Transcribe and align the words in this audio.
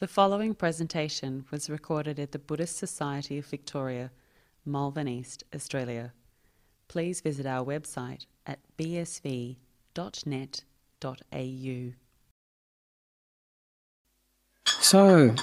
The 0.00 0.08
following 0.08 0.54
presentation 0.54 1.44
was 1.50 1.68
recorded 1.68 2.18
at 2.18 2.32
the 2.32 2.38
Buddhist 2.38 2.78
Society 2.78 3.36
of 3.36 3.44
Victoria, 3.44 4.10
Malvern 4.64 5.06
East, 5.06 5.44
Australia. 5.54 6.14
Please 6.88 7.20
visit 7.20 7.44
our 7.44 7.62
website 7.62 8.24
at 8.46 8.60
bsv.net.au. 8.78 9.56
So, 14.80 15.34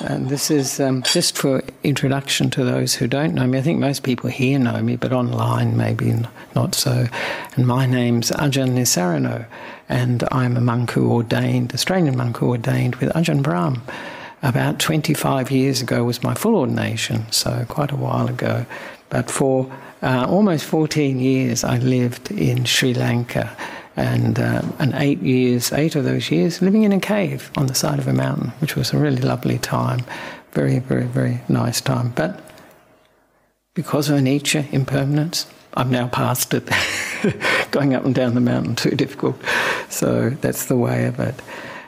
and 0.00 0.28
this 0.28 0.50
is 0.50 0.80
um, 0.80 1.02
just 1.02 1.36
for 1.36 1.62
introduction 1.82 2.50
to 2.50 2.64
those 2.64 2.94
who 2.94 3.06
don't 3.06 3.34
know 3.34 3.46
me. 3.46 3.58
I 3.58 3.62
think 3.62 3.78
most 3.78 4.02
people 4.02 4.30
here 4.30 4.58
know 4.58 4.82
me, 4.82 4.96
but 4.96 5.12
online 5.12 5.76
maybe 5.76 6.14
not 6.54 6.74
so. 6.74 7.06
And 7.56 7.66
my 7.66 7.86
name's 7.86 8.30
Ajahn 8.30 8.70
Nissarano, 8.70 9.46
and 9.88 10.24
I'm 10.30 10.56
a 10.56 10.60
monk 10.60 10.92
who 10.92 11.12
ordained, 11.12 11.74
Australian 11.74 12.16
monk 12.16 12.38
who 12.38 12.48
ordained 12.48 12.96
with 12.96 13.10
Ajahn 13.10 13.42
Brahm. 13.42 13.82
About 14.42 14.78
25 14.78 15.50
years 15.50 15.80
ago 15.80 16.04
was 16.04 16.22
my 16.22 16.34
full 16.34 16.56
ordination, 16.56 17.30
so 17.30 17.64
quite 17.68 17.90
a 17.90 17.96
while 17.96 18.28
ago. 18.28 18.66
But 19.08 19.30
for 19.30 19.72
uh, 20.02 20.26
almost 20.28 20.64
14 20.64 21.18
years, 21.18 21.64
I 21.64 21.78
lived 21.78 22.30
in 22.30 22.64
Sri 22.64 22.94
Lanka 22.94 23.56
and 23.96 24.38
uh, 24.38 24.62
and 24.78 24.94
eight 24.94 25.20
years, 25.20 25.72
eight 25.72 25.94
of 25.94 26.04
those 26.04 26.30
years, 26.30 26.60
living 26.60 26.82
in 26.82 26.92
a 26.92 27.00
cave 27.00 27.50
on 27.56 27.66
the 27.66 27.74
side 27.74 27.98
of 27.98 28.08
a 28.08 28.12
mountain, 28.12 28.48
which 28.60 28.76
was 28.76 28.92
a 28.92 28.98
really 28.98 29.22
lovely 29.22 29.58
time, 29.58 30.04
very, 30.52 30.78
very, 30.78 31.04
very 31.04 31.40
nice 31.48 31.80
time. 31.80 32.12
But 32.14 32.40
because 33.74 34.10
of 34.10 34.20
nature, 34.22 34.66
impermanence, 34.72 35.46
I'm 35.74 35.90
now 35.90 36.08
past 36.08 36.54
it. 36.54 36.68
Going 37.70 37.94
up 37.94 38.04
and 38.04 38.14
down 38.14 38.34
the 38.34 38.40
mountain 38.40 38.74
too 38.74 38.90
difficult, 38.90 39.36
so 39.88 40.30
that's 40.30 40.66
the 40.66 40.76
way 40.76 41.06
of 41.06 41.18
it. 41.20 41.34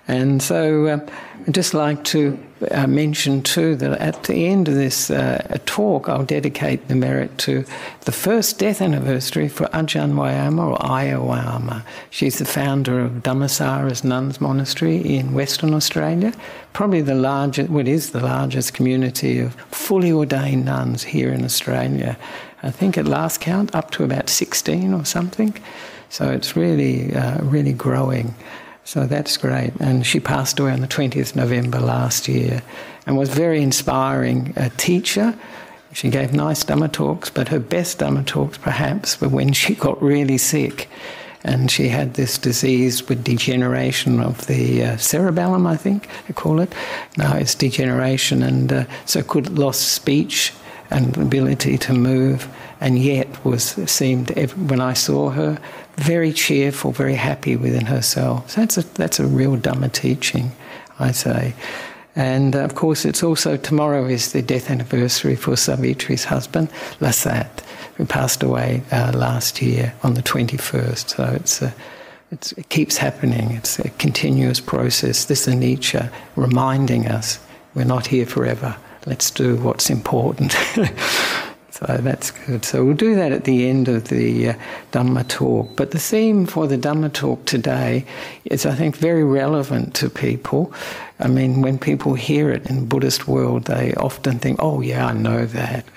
And 0.09 0.41
so 0.41 0.87
uh, 0.87 1.07
I'd 1.47 1.55
just 1.55 1.75
like 1.75 2.03
to 2.07 2.37
uh, 2.73 2.89
mention 2.89 3.41
too 3.41 3.77
that 3.77 4.01
at 4.01 4.25
the 4.25 4.47
end 4.47 4.67
of 4.67 4.75
this 4.75 5.11
uh, 5.11 5.59
talk, 5.65 6.09
I'll 6.09 6.25
dedicate 6.25 6.89
the 6.89 6.97
merit 6.97 7.39
to 7.39 7.65
the 8.01 8.11
first 8.11 8.59
death 8.59 8.83
anniversary 8.83 9.47
for 9.47 9.67
Ajahn 9.67 10.15
Vayama 10.15 10.73
or 10.73 10.79
Ayya 10.79 11.25
Vayama. 11.25 11.85
She's 12.11 12.41
the 12.41 12.45
founder 12.45 12.99
of 12.99 13.23
Dhammasara's 13.23 14.03
Nuns 14.03 14.41
Monastery 14.41 14.97
in 14.97 15.35
Western 15.35 15.73
Australia, 15.73 16.33
probably 16.73 17.01
the 17.01 17.15
largest, 17.15 17.71
well, 17.71 17.87
it 17.87 17.89
is 17.89 18.11
the 18.11 18.21
largest 18.21 18.75
community 18.75 19.39
of 19.39 19.55
fully 19.71 20.11
ordained 20.11 20.65
nuns 20.65 21.05
here 21.05 21.33
in 21.33 21.45
Australia. 21.45 22.19
I 22.65 22.73
think 22.73 22.99
at 22.99 23.07
last 23.07 23.41
count, 23.41 23.73
up 23.73 23.93
to 23.93 24.03
about 24.03 24.29
16 24.29 24.93
or 24.93 25.05
something. 25.05 25.57
So 26.09 26.29
it's 26.29 26.57
really, 26.57 27.15
uh, 27.15 27.41
really 27.45 27.73
growing. 27.73 28.35
So 28.87 29.05
that's 29.05 29.37
great. 29.37 29.73
And 29.81 30.07
she 30.07 30.21
passed 30.21 30.61
away 30.61 30.71
on 30.71 30.81
the 30.81 30.87
20th 30.87 31.35
November 31.35 31.81
last 31.81 32.29
year 32.29 32.63
and 33.05 33.19
was 33.19 33.31
very 33.31 33.61
inspiring 33.61 34.53
a 34.57 34.71
teacher. 34.71 35.37
She 35.93 36.09
gave 36.09 36.33
nice 36.33 36.63
Dhamma 36.63 36.93
talks, 36.93 37.29
but 37.29 37.49
her 37.49 37.59
best 37.59 37.99
Dhamma 37.99 38.25
talks 38.25 38.59
perhaps 38.59 39.21
were 39.21 39.29
when 39.29 39.53
she 39.53 39.75
got 39.87 40.01
really 40.01 40.39
sick. 40.39 40.89
And 41.43 41.69
she 41.69 41.89
had 41.89 42.15
this 42.15 42.39
disease 42.39 43.09
with 43.09 43.25
degeneration 43.25 44.21
of 44.21 44.47
the 44.47 44.85
uh, 44.85 44.97
cerebellum, 44.99 45.67
I 45.67 45.77
think 45.77 46.09
they 46.29 46.33
call 46.33 46.61
it. 46.61 46.73
Now 47.17 47.35
it's 47.37 47.57
degeneration, 47.57 48.43
and 48.45 48.73
uh, 48.73 48.85
so 49.05 49.23
could 49.23 49.59
lost 49.59 49.95
speech 49.95 50.53
and 50.91 51.17
ability 51.17 51.79
to 51.79 51.93
move, 51.93 52.49
and 52.81 52.99
yet 52.99 53.45
was 53.45 53.65
seemed 53.91 54.31
when 54.71 54.81
I 54.81 54.93
saw 54.93 55.31
her 55.31 55.59
very 55.97 56.33
cheerful, 56.33 56.93
very 56.93 57.15
happy 57.15 57.57
within 57.57 57.87
herself. 57.87 58.51
So 58.51 58.61
that's 58.61 58.79
a, 58.79 58.83
that's 58.95 59.21
a 59.21 59.27
real 59.27 59.57
Dhamma 59.57 59.93
teaching, 59.93 60.53
I 60.99 61.13
say. 61.13 61.55
And 62.15 62.57
uh, 62.57 62.61
of 62.61 62.75
course, 62.75 63.05
it's 63.05 63.23
also 63.23 63.57
tomorrow 63.57 64.07
is 64.07 64.33
the 64.33 64.43
death 64.43 64.71
anniversary 64.71 65.37
for 65.37 65.53
Savitri's 65.53 66.25
husband, 66.25 66.71
Lasat, 67.01 67.61
who 67.97 68.07
passed 68.07 68.43
away 68.43 68.83
uh, 68.91 69.13
last 69.15 69.61
year 69.61 69.95
on 70.03 70.15
the 70.15 70.23
21st. 70.23 71.11
So 71.11 71.25
it's, 71.35 71.63
it's, 72.31 72.53
it 72.53 72.69
keeps 72.71 72.97
happening. 72.97 73.53
It's 73.53 73.79
a 73.79 73.91
continuous 73.91 74.61
process. 74.61 75.27
This 75.27 75.47
is 75.47 75.55
anicca 75.55 76.11
reminding 76.37 77.07
us 77.07 77.39
we're 77.75 77.85
not 77.85 78.07
here 78.07 78.27
forever. 78.27 78.77
Let's 79.05 79.31
do 79.31 79.57
what's 79.57 79.91
important. 79.91 80.57
So 81.79 81.99
that's 82.01 82.31
good. 82.31 82.65
So 82.65 82.87
we'll 82.87 82.95
do 82.95 83.15
that 83.17 83.33
at 83.33 83.45
the 83.45 83.69
end 83.69 83.89
of 83.89 84.09
the 84.09 84.49
uh, 84.49 84.55
Dhamma 84.93 85.29
talk. 85.29 85.77
But 85.77 85.91
the 85.91 85.99
theme 85.99 86.47
for 86.47 86.67
the 86.67 86.79
Dhamma 86.79 87.13
talk 87.13 87.45
today 87.45 88.07
is, 88.47 88.65
I 88.65 88.75
think, 88.75 88.97
very 88.97 89.23
relevant 89.23 89.95
to 89.97 90.09
people. 90.09 90.73
I 91.21 91.29
mean, 91.29 91.61
when 91.61 91.79
people 91.79 92.15
hear 92.15 92.51
it 92.51 92.65
in 92.71 92.87
Buddhist 92.87 93.29
world, 93.29 93.65
they 93.65 93.93
often 93.93 94.39
think, 94.39 94.59
oh, 94.63 94.81
yeah, 94.81 95.09
I 95.09 95.13
know 95.13 95.45
that. 95.45 95.85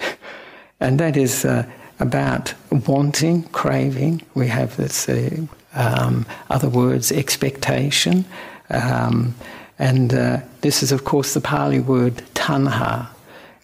And 0.82 0.98
that 1.02 1.18
is 1.18 1.44
uh, 1.44 1.66
about 2.00 2.54
wanting, 2.72 3.44
craving. 3.44 4.22
We 4.34 4.48
have 4.48 4.78
this, 4.78 5.10
uh, 5.10 5.46
um, 5.74 6.26
other 6.50 6.70
words, 6.70 7.12
expectation. 7.12 8.24
Um, 8.70 9.36
and 9.78 10.14
uh, 10.14 10.40
this 10.62 10.82
is, 10.82 10.94
of 10.94 11.04
course, 11.04 11.34
the 11.34 11.42
Pali 11.42 11.82
word 11.82 12.24
tanha. 12.34 13.10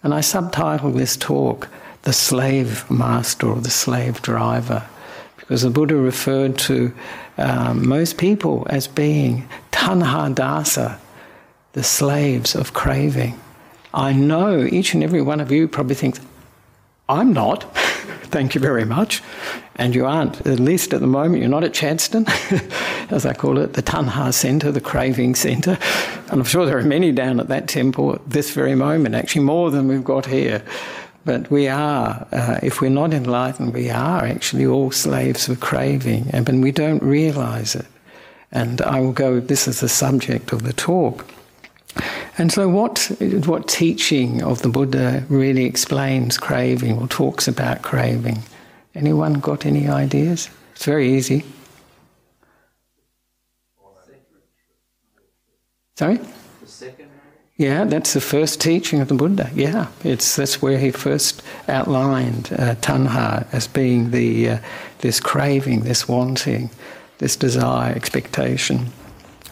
And 0.02 0.12
I 0.12 0.20
subtitle 0.20 0.92
this 0.92 1.16
talk, 1.16 1.70
the 2.06 2.12
slave 2.12 2.88
master 2.88 3.48
or 3.48 3.60
the 3.60 3.68
slave 3.68 4.22
driver. 4.22 4.88
Because 5.38 5.62
the 5.62 5.70
Buddha 5.70 5.96
referred 5.96 6.56
to 6.58 6.94
um, 7.36 7.88
most 7.88 8.16
people 8.16 8.64
as 8.70 8.86
being 8.86 9.48
tanha 9.72 10.32
dasa, 10.32 11.00
the 11.72 11.82
slaves 11.82 12.54
of 12.54 12.72
craving. 12.72 13.36
I 13.92 14.12
know 14.12 14.62
each 14.62 14.94
and 14.94 15.02
every 15.02 15.20
one 15.20 15.40
of 15.40 15.50
you 15.50 15.66
probably 15.66 15.96
thinks, 15.96 16.20
I'm 17.08 17.32
not. 17.32 17.76
Thank 18.26 18.54
you 18.54 18.60
very 18.60 18.84
much. 18.84 19.20
And 19.74 19.92
you 19.92 20.06
aren't, 20.06 20.46
at 20.46 20.60
least 20.60 20.94
at 20.94 21.00
the 21.00 21.08
moment, 21.08 21.40
you're 21.40 21.48
not 21.48 21.64
at 21.64 21.72
Chadstone, 21.72 22.28
as 23.10 23.26
I 23.26 23.34
call 23.34 23.58
it, 23.58 23.72
the 23.72 23.82
Tanha 23.82 24.32
Centre, 24.32 24.70
the 24.70 24.80
Craving 24.80 25.34
Centre. 25.34 25.76
And 26.30 26.40
I'm 26.40 26.44
sure 26.44 26.66
there 26.66 26.78
are 26.78 26.84
many 26.84 27.10
down 27.10 27.40
at 27.40 27.48
that 27.48 27.66
temple 27.66 28.14
at 28.14 28.30
this 28.30 28.52
very 28.52 28.76
moment, 28.76 29.16
actually 29.16 29.42
more 29.42 29.72
than 29.72 29.88
we've 29.88 30.04
got 30.04 30.26
here. 30.26 30.62
But 31.26 31.50
we 31.50 31.66
are, 31.66 32.24
uh, 32.30 32.60
if 32.62 32.80
we're 32.80 32.88
not 32.88 33.12
enlightened, 33.12 33.74
we 33.74 33.90
are 33.90 34.24
actually 34.24 34.64
all 34.64 34.92
slaves 34.92 35.48
of 35.48 35.58
craving, 35.58 36.30
and 36.32 36.62
we 36.62 36.70
don't 36.70 37.02
realize 37.02 37.74
it. 37.74 37.86
And 38.52 38.80
I 38.80 39.00
will 39.00 39.12
go, 39.12 39.40
this 39.40 39.66
is 39.66 39.80
the 39.80 39.88
subject 39.88 40.52
of 40.52 40.62
the 40.62 40.72
talk. 40.72 41.26
And 42.38 42.52
so, 42.52 42.68
what, 42.68 43.10
what 43.44 43.66
teaching 43.66 44.40
of 44.44 44.62
the 44.62 44.68
Buddha 44.68 45.24
really 45.28 45.64
explains 45.64 46.38
craving 46.38 46.96
or 46.96 47.08
talks 47.08 47.48
about 47.48 47.82
craving? 47.82 48.44
Anyone 48.94 49.40
got 49.40 49.66
any 49.66 49.88
ideas? 49.88 50.48
It's 50.76 50.84
very 50.84 51.12
easy. 51.12 51.44
Sorry? 55.96 56.20
Yeah, 57.58 57.84
that's 57.84 58.12
the 58.12 58.20
first 58.20 58.60
teaching 58.60 59.00
of 59.00 59.08
the 59.08 59.14
Buddha. 59.14 59.50
Yeah, 59.54 59.86
it's 60.04 60.36
that's 60.36 60.60
where 60.60 60.78
he 60.78 60.90
first 60.90 61.42
outlined 61.68 62.50
uh, 62.52 62.74
tanha 62.76 63.46
as 63.50 63.66
being 63.66 64.10
the 64.10 64.50
uh, 64.50 64.58
this 64.98 65.20
craving, 65.20 65.80
this 65.84 66.06
wanting, 66.06 66.68
this 67.16 67.34
desire, 67.34 67.94
expectation. 67.94 68.92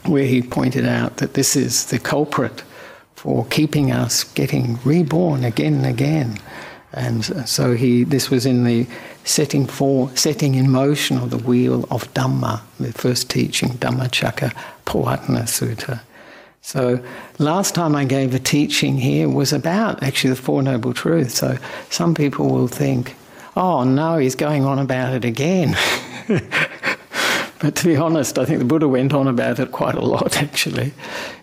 Where 0.04 0.26
he 0.26 0.42
pointed 0.42 0.84
out 0.84 1.16
that 1.16 1.32
this 1.32 1.56
is 1.56 1.86
the 1.86 1.98
culprit 1.98 2.62
for 3.14 3.46
keeping 3.46 3.90
us 3.90 4.22
getting 4.22 4.78
reborn 4.84 5.42
again 5.42 5.76
and 5.76 5.86
again. 5.86 6.36
And 6.92 7.24
so 7.48 7.74
he, 7.74 8.04
this 8.04 8.28
was 8.28 8.44
in 8.44 8.64
the 8.64 8.86
setting 9.24 9.66
for 9.66 10.14
setting 10.14 10.56
in 10.56 10.70
motion 10.70 11.16
of 11.16 11.30
the 11.30 11.38
wheel 11.38 11.88
of 11.90 12.12
Dhamma, 12.12 12.60
the 12.78 12.92
first 12.92 13.30
teaching, 13.30 13.70
Dhammacakka 13.70 14.52
Pavattana 14.84 15.44
Sutta. 15.44 16.02
So 16.64 16.98
last 17.38 17.74
time 17.74 17.94
I 17.94 18.06
gave 18.06 18.34
a 18.34 18.38
teaching 18.38 18.96
here 18.96 19.28
was 19.28 19.52
about 19.52 20.02
actually 20.02 20.30
the 20.30 20.40
Four 20.40 20.62
Noble 20.62 20.94
Truths. 20.94 21.34
So 21.34 21.58
some 21.90 22.14
people 22.14 22.48
will 22.48 22.68
think, 22.68 23.16
oh 23.54 23.84
no, 23.84 24.16
he's 24.16 24.34
going 24.34 24.64
on 24.64 24.78
about 24.78 25.12
it 25.12 25.26
again. 25.26 25.76
but 27.60 27.76
to 27.76 27.84
be 27.84 27.96
honest, 27.96 28.38
I 28.38 28.46
think 28.46 28.60
the 28.60 28.64
Buddha 28.64 28.88
went 28.88 29.12
on 29.12 29.28
about 29.28 29.58
it 29.58 29.72
quite 29.72 29.94
a 29.94 30.00
lot 30.00 30.38
actually. 30.42 30.94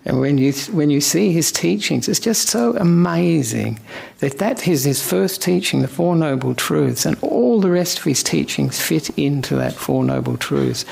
And 0.05 0.19
when 0.19 0.39
you 0.39 0.53
when 0.71 0.89
you 0.89 0.99
see 0.99 1.31
his 1.31 1.51
teachings, 1.51 2.09
it's 2.09 2.19
just 2.19 2.49
so 2.49 2.75
amazing 2.77 3.79
that 4.19 4.39
that 4.39 4.67
is 4.67 4.85
his 4.85 5.07
first 5.07 5.39
teaching, 5.39 5.83
the 5.83 5.87
Four 5.87 6.15
Noble 6.15 6.55
Truths, 6.55 7.05
and 7.05 7.15
all 7.21 7.61
the 7.61 7.69
rest 7.69 7.99
of 7.99 8.05
his 8.05 8.23
teachings 8.23 8.81
fit 8.81 9.11
into 9.19 9.55
that 9.57 9.73
Four 9.73 10.03
Noble 10.03 10.35
Truths. 10.35 10.83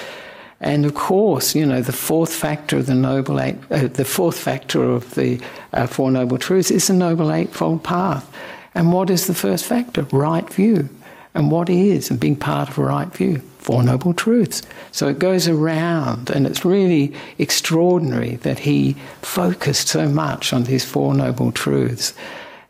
And 0.61 0.85
of 0.85 0.93
course, 0.93 1.55
you 1.55 1.65
know, 1.65 1.81
the 1.81 1.93
fourth 1.93 2.33
factor 2.33 2.77
of 2.77 2.85
the 2.85 2.95
Noble 2.95 3.39
Eight, 3.39 3.55
uh, 3.71 3.87
the 3.87 4.05
fourth 4.05 4.37
factor 4.37 4.83
of 4.83 5.15
the 5.15 5.39
uh, 5.73 5.87
Four 5.87 6.11
Noble 6.11 6.37
Truths 6.37 6.71
is 6.71 6.87
the 6.87 6.93
Noble 6.93 7.31
Eightfold 7.31 7.83
Path. 7.83 8.29
And 8.75 8.91
what 8.91 9.09
is 9.09 9.27
the 9.27 9.33
first 9.33 9.65
factor? 9.65 10.03
Right 10.11 10.47
view. 10.51 10.89
And 11.33 11.51
what 11.51 11.69
is 11.69 12.11
a 12.11 12.15
big 12.15 12.39
part 12.39 12.69
of 12.69 12.77
a 12.77 12.83
right 12.83 13.11
view? 13.13 13.41
Four 13.59 13.83
Noble 13.83 14.13
Truths. 14.13 14.63
So 14.91 15.07
it 15.07 15.19
goes 15.19 15.47
around, 15.47 16.29
and 16.29 16.47
it's 16.47 16.65
really 16.65 17.13
extraordinary 17.37 18.37
that 18.37 18.59
he 18.59 18.93
focused 19.21 19.89
so 19.89 20.07
much 20.07 20.53
on 20.53 20.63
these 20.63 20.83
Four 20.83 21.13
Noble 21.13 21.51
Truths. 21.51 22.13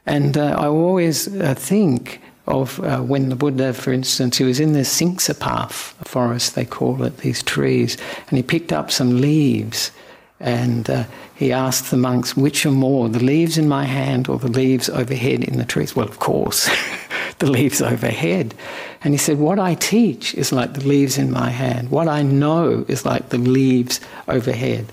And 0.06 0.38
uh, 0.38 0.56
I 0.60 0.68
always 0.68 1.28
uh, 1.28 1.54
think 1.54 2.22
of 2.50 2.80
uh, 2.82 3.00
when 3.00 3.30
the 3.30 3.36
Buddha, 3.36 3.74
for 3.74 3.94
instance, 3.94 4.38
he 4.38 4.44
was 4.44 4.60
in 4.60 4.74
the 4.74 4.80
Simsapa 4.80 5.70
forest, 6.06 6.56
they 6.56 6.66
call 6.66 7.04
it, 7.04 7.18
these 7.18 7.44
trees, 7.44 7.98
and 8.28 8.38
he 8.38 8.44
picked 8.44 8.74
up 8.74 8.92
some 8.92 9.22
leaves 9.22 9.92
and 10.40 10.90
uh, 10.90 11.04
he 11.36 11.52
asked 11.52 11.92
the 11.92 11.98
monks, 11.98 12.36
which 12.36 12.66
are 12.66 12.72
more, 12.72 13.10
the 13.10 13.24
leaves 13.24 13.58
in 13.58 13.68
my 13.68 13.84
hand 13.84 14.30
or 14.30 14.40
the 14.40 14.48
leaves 14.48 14.90
overhead 14.90 15.44
in 15.44 15.58
the 15.58 15.66
trees? 15.66 15.96
Well, 15.96 16.08
of 16.08 16.20
course, 16.20 16.70
the 17.40 17.52
leaves 17.52 17.82
overhead. 17.82 18.56
And 19.04 19.14
he 19.14 19.18
said, 19.18 19.38
What 19.38 19.60
I 19.60 19.76
teach 19.76 20.34
is 20.36 20.52
like 20.52 20.74
the 20.74 20.88
leaves 20.88 21.18
in 21.18 21.32
my 21.32 21.50
hand. 21.50 21.92
What 21.92 22.08
I 22.08 22.22
know 22.22 22.86
is 22.88 23.06
like 23.06 23.30
the 23.30 23.38
leaves 23.38 24.00
overhead. 24.28 24.86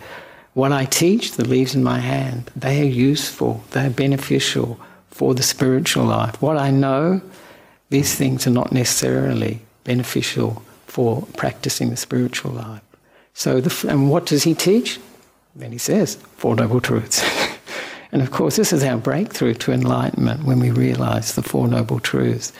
What 0.54 0.72
I 0.72 0.84
teach, 0.84 1.32
the 1.32 1.46
leaves 1.46 1.74
in 1.74 1.84
my 1.84 2.00
hand, 2.00 2.50
they 2.56 2.80
are 2.80 2.84
useful, 2.84 3.62
they 3.70 3.86
are 3.86 3.90
beneficial 3.90 4.80
for 5.10 5.34
the 5.34 5.42
spiritual 5.42 6.06
life. 6.06 6.40
What 6.42 6.56
I 6.56 6.70
know, 6.70 7.20
these 7.90 8.14
things 8.14 8.46
are 8.46 8.50
not 8.50 8.72
necessarily 8.72 9.60
beneficial 9.84 10.62
for 10.86 11.26
practicing 11.36 11.90
the 11.90 11.96
spiritual 11.96 12.52
life. 12.52 12.82
So, 13.34 13.60
the, 13.60 13.88
and 13.88 14.10
what 14.10 14.26
does 14.26 14.44
he 14.44 14.54
teach? 14.54 14.98
Then 15.54 15.72
he 15.72 15.78
says, 15.78 16.16
Four 16.36 16.56
Noble 16.56 16.80
Truths. 16.80 17.22
and 18.12 18.22
of 18.22 18.30
course, 18.30 18.56
this 18.56 18.72
is 18.72 18.82
our 18.82 18.96
breakthrough 18.96 19.54
to 19.54 19.72
enlightenment 19.72 20.44
when 20.44 20.58
we 20.58 20.70
realize 20.70 21.34
the 21.34 21.42
Four 21.42 21.68
Noble 21.68 22.00
Truths. 22.00 22.52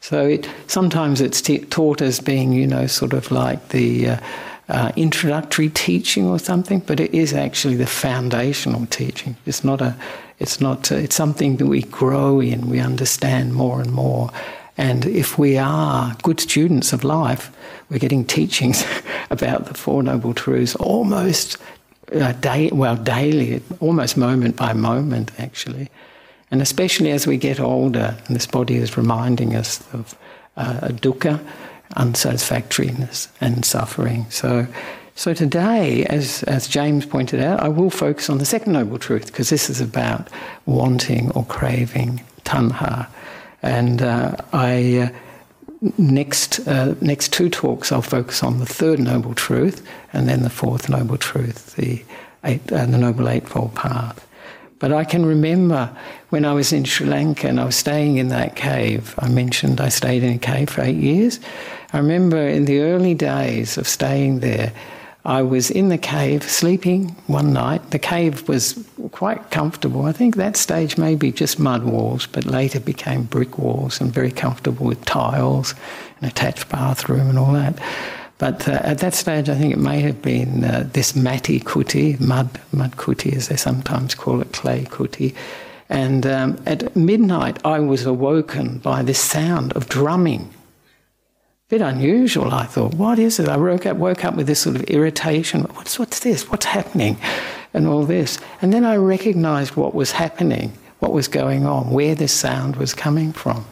So 0.00 0.26
it, 0.26 0.48
sometimes 0.66 1.20
it's 1.20 1.42
taught 1.70 2.02
as 2.02 2.20
being, 2.20 2.52
you 2.52 2.66
know, 2.66 2.86
sort 2.86 3.12
of 3.12 3.30
like 3.30 3.70
the 3.70 4.10
uh, 4.10 4.20
uh, 4.68 4.92
introductory 4.96 5.70
teaching 5.70 6.26
or 6.26 6.38
something, 6.38 6.80
but 6.80 7.00
it 7.00 7.12
is 7.14 7.32
actually 7.32 7.76
the 7.76 7.86
foundational 7.86 8.86
teaching. 8.86 9.36
It's 9.46 9.64
not 9.64 9.80
a, 9.80 9.96
it's 10.38 10.60
not, 10.60 10.92
uh, 10.92 10.96
it's 10.96 11.16
something 11.16 11.56
that 11.56 11.66
we 11.66 11.82
grow 11.82 12.40
in, 12.40 12.68
we 12.68 12.78
understand 12.78 13.54
more 13.54 13.80
and 13.80 13.92
more. 13.92 14.30
And 14.78 15.04
if 15.06 15.38
we 15.38 15.58
are 15.58 16.16
good 16.22 16.38
students 16.38 16.92
of 16.92 17.02
life, 17.02 17.50
we're 17.90 17.98
getting 17.98 18.24
teachings 18.24 18.84
about 19.30 19.66
the 19.66 19.74
Four 19.74 20.04
Noble 20.04 20.32
Truths 20.32 20.76
almost 20.76 21.58
uh, 22.14 22.32
day, 22.32 22.70
well, 22.72 22.96
daily, 22.96 23.60
almost 23.80 24.16
moment 24.16 24.56
by 24.56 24.72
moment, 24.72 25.32
actually. 25.38 25.90
And 26.50 26.62
especially 26.62 27.10
as 27.10 27.26
we 27.26 27.36
get 27.36 27.60
older, 27.60 28.16
and 28.26 28.36
this 28.36 28.46
body 28.46 28.76
is 28.76 28.96
reminding 28.96 29.54
us 29.54 29.82
of 29.92 30.16
uh, 30.56 30.88
dukkha, 30.88 31.44
unsatisfactoriness, 31.96 33.28
and 33.40 33.64
suffering. 33.64 34.26
So, 34.30 34.66
so 35.14 35.34
today, 35.34 36.04
as, 36.04 36.44
as 36.44 36.68
James 36.68 37.04
pointed 37.04 37.40
out, 37.40 37.60
I 37.60 37.68
will 37.68 37.90
focus 37.90 38.30
on 38.30 38.38
the 38.38 38.44
second 38.44 38.72
noble 38.74 38.98
truth 38.98 39.26
because 39.26 39.50
this 39.50 39.68
is 39.68 39.80
about 39.80 40.28
wanting 40.66 41.32
or 41.32 41.44
craving, 41.44 42.22
tanha. 42.44 43.08
And 43.62 44.02
uh, 44.02 44.36
I. 44.52 45.10
Uh, 45.12 45.18
next 45.96 46.66
uh, 46.66 46.94
next 47.00 47.32
two 47.32 47.48
talks, 47.48 47.92
I'll 47.92 48.02
focus 48.02 48.42
on 48.42 48.58
the 48.58 48.66
third 48.66 48.98
noble 48.98 49.34
truth, 49.34 49.86
and 50.12 50.28
then 50.28 50.42
the 50.42 50.50
fourth 50.50 50.88
noble 50.88 51.16
truth, 51.16 51.76
the 51.76 52.02
eight, 52.44 52.72
uh, 52.72 52.86
the 52.86 52.98
noble 52.98 53.28
eightfold 53.28 53.74
path. 53.74 54.26
But 54.78 54.92
I 54.92 55.04
can 55.04 55.26
remember 55.26 55.90
when 56.30 56.44
I 56.44 56.52
was 56.52 56.72
in 56.72 56.84
Sri 56.84 57.06
Lanka 57.06 57.48
and 57.48 57.58
I 57.58 57.64
was 57.64 57.74
staying 57.74 58.18
in 58.18 58.28
that 58.28 58.54
cave. 58.54 59.14
I 59.18 59.28
mentioned 59.28 59.80
I 59.80 59.88
stayed 59.88 60.22
in 60.22 60.34
a 60.34 60.38
cave 60.38 60.70
for 60.70 60.82
eight 60.82 60.96
years. 60.96 61.40
I 61.92 61.98
remember 61.98 62.36
in 62.36 62.66
the 62.66 62.80
early 62.80 63.14
days 63.14 63.76
of 63.76 63.88
staying 63.88 64.40
there, 64.40 64.72
I 65.28 65.42
was 65.42 65.70
in 65.70 65.90
the 65.90 65.98
cave 65.98 66.42
sleeping 66.42 67.10
one 67.26 67.52
night. 67.52 67.90
The 67.90 67.98
cave 67.98 68.48
was 68.48 68.82
quite 69.12 69.50
comfortable. 69.50 70.06
I 70.06 70.12
think 70.12 70.36
that 70.36 70.56
stage 70.56 70.96
maybe 70.96 71.30
just 71.30 71.58
mud 71.58 71.84
walls, 71.84 72.26
but 72.26 72.46
later 72.46 72.80
became 72.80 73.24
brick 73.24 73.58
walls 73.58 74.00
and 74.00 74.10
very 74.10 74.30
comfortable 74.30 74.86
with 74.86 75.04
tiles, 75.04 75.74
an 76.22 76.28
attached 76.28 76.70
bathroom, 76.70 77.28
and 77.28 77.38
all 77.38 77.52
that. 77.52 77.78
But 78.38 78.66
uh, 78.66 78.80
at 78.82 79.00
that 79.00 79.12
stage, 79.12 79.50
I 79.50 79.54
think 79.54 79.74
it 79.74 79.78
may 79.78 80.00
have 80.00 80.22
been 80.22 80.64
uh, 80.64 80.88
this 80.94 81.14
mati 81.14 81.60
kuti, 81.60 82.18
mud, 82.18 82.48
mud 82.72 82.92
kuti 82.92 83.36
as 83.36 83.48
they 83.48 83.56
sometimes 83.56 84.14
call 84.14 84.40
it, 84.40 84.52
clay 84.52 84.84
kuti. 84.84 85.34
And 85.90 86.26
um, 86.26 86.58
at 86.64 86.96
midnight, 86.96 87.58
I 87.66 87.80
was 87.80 88.06
awoken 88.06 88.78
by 88.78 89.02
this 89.02 89.20
sound 89.20 89.74
of 89.74 89.90
drumming 89.90 90.54
bit 91.68 91.82
unusual, 91.82 92.52
I 92.52 92.64
thought. 92.64 92.94
What 92.94 93.18
is 93.18 93.38
it? 93.38 93.48
I 93.48 93.58
woke 93.58 93.84
up, 93.84 93.98
woke 93.98 94.24
up 94.24 94.34
with 94.34 94.46
this 94.46 94.60
sort 94.60 94.76
of 94.76 94.84
irritation. 94.84 95.62
What's, 95.74 95.98
what's 95.98 96.20
this? 96.20 96.48
What's 96.50 96.64
happening? 96.64 97.18
And 97.74 97.86
all 97.86 98.04
this. 98.06 98.38
And 98.62 98.72
then 98.72 98.84
I 98.84 98.96
recognized 98.96 99.76
what 99.76 99.94
was 99.94 100.12
happening, 100.12 100.72
what 101.00 101.12
was 101.12 101.28
going 101.28 101.66
on, 101.66 101.90
where 101.90 102.14
this 102.14 102.32
sound 102.32 102.76
was 102.76 102.94
coming 102.94 103.32
from. 103.32 103.66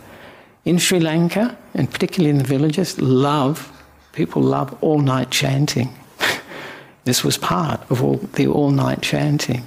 In 0.66 0.78
Sri 0.78 1.00
Lanka, 1.00 1.56
and 1.72 1.90
particularly 1.90 2.28
in 2.28 2.38
the 2.38 2.44
villages, 2.44 3.00
love, 3.00 3.72
people 4.12 4.42
love 4.42 4.76
all 4.82 4.98
night 4.98 5.30
chanting. 5.30 5.94
this 7.04 7.24
was 7.24 7.38
part 7.38 7.80
of 7.90 8.02
all 8.02 8.16
the 8.16 8.46
all 8.46 8.70
night 8.70 9.00
chanting. 9.00 9.66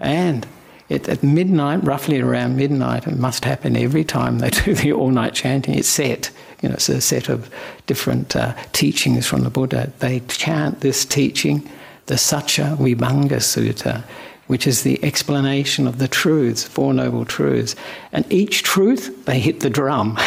And 0.00 0.44
it, 0.88 1.08
at 1.08 1.22
midnight, 1.22 1.84
roughly 1.84 2.20
around 2.20 2.56
midnight, 2.56 3.06
it 3.06 3.16
must 3.16 3.44
happen 3.44 3.76
every 3.76 4.02
time 4.02 4.40
they 4.40 4.50
do 4.64 4.74
the 4.74 4.92
all 4.92 5.10
night 5.10 5.34
chanting, 5.34 5.76
it's 5.76 5.86
set 5.86 6.32
you 6.62 6.68
know, 6.68 6.74
it's 6.74 6.88
a 6.88 7.00
set 7.00 7.28
of 7.28 7.50
different 7.86 8.36
uh, 8.36 8.54
teachings 8.72 9.26
from 9.26 9.42
the 9.42 9.50
Buddha. 9.50 9.92
They 10.00 10.20
chant 10.20 10.80
this 10.80 11.04
teaching, 11.04 11.68
the 12.06 12.14
Sacca 12.14 12.76
Vibhanga 12.76 13.38
Sutta, 13.38 14.04
which 14.46 14.66
is 14.66 14.82
the 14.82 15.02
explanation 15.04 15.86
of 15.86 15.98
the 15.98 16.08
truths, 16.08 16.64
Four 16.64 16.92
Noble 16.92 17.24
Truths. 17.24 17.76
And 18.12 18.30
each 18.32 18.62
truth, 18.62 19.24
they 19.24 19.38
hit 19.38 19.60
the 19.60 19.70
drum. 19.70 20.18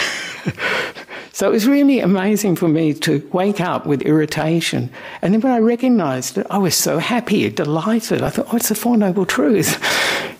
so 1.33 1.47
it 1.47 1.51
was 1.51 1.67
really 1.67 1.99
amazing 1.99 2.55
for 2.55 2.67
me 2.67 2.93
to 2.95 3.29
wake 3.33 3.59
up 3.59 3.85
with 3.85 4.01
irritation. 4.03 4.89
And 5.21 5.33
then 5.33 5.41
when 5.41 5.51
I 5.51 5.59
recognized 5.59 6.37
it, 6.37 6.47
I 6.49 6.57
was 6.57 6.73
so 6.73 6.99
happy, 6.99 7.49
delighted. 7.49 8.23
I 8.23 8.29
thought, 8.29 8.47
oh, 8.51 8.55
it's 8.55 8.69
the 8.69 8.75
Four 8.75 8.97
Noble 8.97 9.25
Truths. 9.25 9.77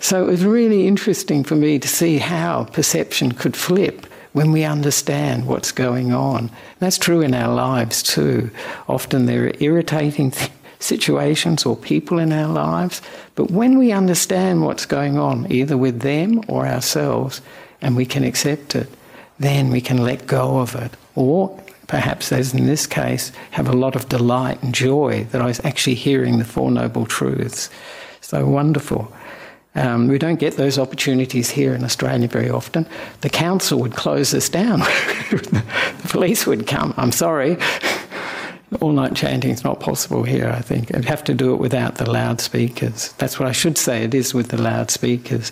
so 0.00 0.26
it 0.26 0.30
was 0.30 0.44
really 0.44 0.88
interesting 0.88 1.44
for 1.44 1.54
me 1.54 1.78
to 1.78 1.86
see 1.86 2.18
how 2.18 2.64
perception 2.64 3.32
could 3.32 3.54
flip 3.54 4.06
when 4.34 4.50
we 4.50 4.64
understand 4.64 5.46
what's 5.46 5.70
going 5.70 6.12
on. 6.12 6.50
That's 6.80 6.98
true 6.98 7.22
in 7.22 7.32
our 7.34 7.54
lives 7.54 8.02
too. 8.02 8.50
Often 8.88 9.26
there 9.26 9.46
are 9.46 9.52
irritating 9.60 10.32
th- 10.32 10.50
situations 10.80 11.64
or 11.64 11.76
people 11.76 12.18
in 12.18 12.32
our 12.32 12.52
lives, 12.52 13.00
but 13.36 13.52
when 13.52 13.78
we 13.78 13.92
understand 13.92 14.62
what's 14.62 14.86
going 14.86 15.18
on, 15.18 15.50
either 15.50 15.76
with 15.76 16.00
them 16.00 16.42
or 16.48 16.66
ourselves, 16.66 17.40
and 17.80 17.96
we 17.96 18.04
can 18.04 18.24
accept 18.24 18.74
it, 18.74 18.88
then 19.38 19.70
we 19.70 19.80
can 19.80 19.98
let 19.98 20.26
go 20.26 20.58
of 20.58 20.74
it. 20.74 20.90
Or 21.14 21.56
perhaps, 21.86 22.32
as 22.32 22.52
in 22.52 22.66
this 22.66 22.88
case, 22.88 23.30
have 23.52 23.68
a 23.68 23.72
lot 23.72 23.94
of 23.94 24.08
delight 24.08 24.60
and 24.64 24.74
joy 24.74 25.24
that 25.30 25.40
I 25.42 25.46
was 25.46 25.64
actually 25.64 25.94
hearing 25.94 26.38
the 26.38 26.44
Four 26.44 26.72
Noble 26.72 27.06
Truths. 27.06 27.70
So 28.20 28.44
wonderful. 28.46 29.12
Um, 29.76 30.06
we 30.06 30.18
don't 30.18 30.38
get 30.38 30.56
those 30.56 30.78
opportunities 30.78 31.50
here 31.50 31.74
in 31.74 31.82
Australia 31.82 32.28
very 32.28 32.48
often. 32.48 32.86
The 33.22 33.30
council 33.30 33.80
would 33.80 33.94
close 33.94 34.32
us 34.32 34.48
down. 34.48 34.80
the 35.30 36.08
police 36.08 36.46
would 36.46 36.66
come. 36.66 36.94
I'm 36.96 37.12
sorry. 37.12 37.56
All 38.80 38.92
night 38.92 39.14
chanting 39.14 39.50
is 39.50 39.64
not 39.64 39.80
possible 39.80 40.22
here, 40.22 40.48
I 40.48 40.60
think. 40.60 40.90
You'd 40.90 41.04
have 41.04 41.24
to 41.24 41.34
do 41.34 41.54
it 41.54 41.60
without 41.60 41.96
the 41.96 42.08
loudspeakers. 42.08 43.12
That's 43.14 43.38
what 43.38 43.48
I 43.48 43.52
should 43.52 43.78
say, 43.78 44.04
it 44.04 44.14
is 44.14 44.34
with 44.34 44.48
the 44.48 44.60
loudspeakers. 44.60 45.50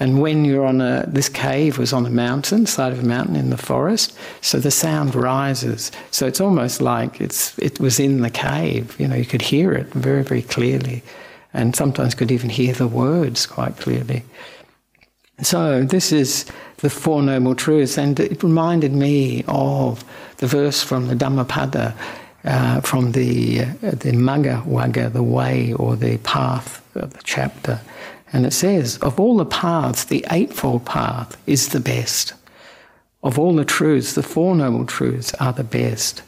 And 0.00 0.20
when 0.20 0.44
you're 0.44 0.64
on 0.64 0.80
a, 0.80 1.04
this 1.06 1.28
cave 1.28 1.78
was 1.78 1.92
on 1.92 2.06
a 2.06 2.10
mountain, 2.10 2.66
side 2.66 2.92
of 2.92 3.00
a 3.00 3.06
mountain 3.06 3.36
in 3.36 3.50
the 3.50 3.58
forest, 3.58 4.16
so 4.40 4.58
the 4.58 4.70
sound 4.70 5.14
rises. 5.14 5.92
So 6.10 6.26
it's 6.26 6.40
almost 6.40 6.80
like 6.80 7.20
it's, 7.20 7.56
it 7.58 7.78
was 7.80 8.00
in 8.00 8.22
the 8.22 8.30
cave. 8.30 8.98
You 8.98 9.08
know, 9.08 9.16
you 9.16 9.26
could 9.26 9.42
hear 9.42 9.72
it 9.72 9.92
very, 9.92 10.22
very 10.22 10.42
clearly 10.42 11.02
and 11.52 11.74
sometimes 11.74 12.14
could 12.14 12.30
even 12.30 12.50
hear 12.50 12.72
the 12.72 12.88
words 12.88 13.46
quite 13.46 13.76
clearly. 13.76 14.24
So, 15.42 15.84
this 15.84 16.12
is 16.12 16.44
the 16.78 16.90
Four 16.90 17.22
Noble 17.22 17.54
Truths, 17.54 17.96
and 17.96 18.18
it 18.20 18.42
reminded 18.42 18.92
me 18.92 19.42
of 19.48 20.04
the 20.36 20.46
verse 20.46 20.82
from 20.82 21.08
the 21.08 21.14
Dhammapada, 21.14 21.94
uh, 22.44 22.80
from 22.82 23.12
the, 23.12 23.62
uh, 23.62 23.64
the 23.82 24.12
Magga 24.12 24.62
Vagga, 24.66 25.10
the 25.10 25.22
way 25.22 25.72
or 25.72 25.96
the 25.96 26.18
path 26.18 26.82
of 26.94 27.14
the 27.14 27.22
chapter. 27.24 27.80
And 28.32 28.44
it 28.46 28.52
says, 28.52 28.98
Of 28.98 29.18
all 29.18 29.38
the 29.38 29.46
paths, 29.46 30.04
the 30.04 30.24
Eightfold 30.30 30.84
Path 30.84 31.40
is 31.46 31.68
the 31.68 31.80
best. 31.80 32.34
Of 33.22 33.38
all 33.38 33.54
the 33.54 33.64
truths, 33.64 34.14
the 34.14 34.22
Four 34.22 34.54
Noble 34.54 34.86
Truths 34.86 35.34
are 35.34 35.52
the 35.52 35.64
best 35.64 36.22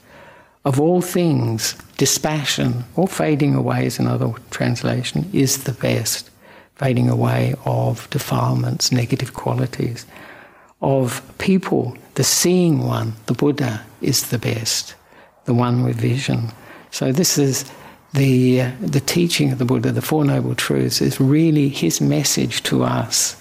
of 0.65 0.81
all 0.81 1.01
things, 1.01 1.75
dispassion, 1.97 2.85
or 2.97 3.09
fading 3.09 3.55
away 3.55 3.87
is 3.87 3.99
another 3.99 4.33
translation, 4.51 5.29
is 5.33 5.65
the 5.65 5.73
best. 5.73 6.31
Fading 6.77 7.09
away 7.09 7.55
of 7.65 8.09
defilements, 8.11 8.93
negative 8.93 9.35
qualities. 9.35 10.07
Of 10.81 11.23
people, 11.39 11.97
the 12.15 12.25
seeing 12.25 12.81
one, 12.87 13.15
the 13.27 13.35
Buddha, 13.35 13.83
is 14.01 14.31
the 14.31 14.39
best. 14.39 14.95
the 15.45 15.55
one 15.55 15.83
with 15.83 15.97
vision. 15.97 16.51
So 16.91 17.13
this 17.13 17.39
is 17.39 17.71
the, 18.15 18.63
uh, 18.63 18.71
the 18.81 19.01
teaching 19.01 19.53
of 19.53 19.59
the 19.59 19.65
Buddha, 19.65 19.93
the 19.93 20.03
Four 20.03 20.25
Noble 20.25 20.55
Truths, 20.55 21.01
is 21.01 21.21
really 21.21 21.69
his 21.69 22.01
message 22.01 22.63
to 22.65 22.85
us. 22.85 23.37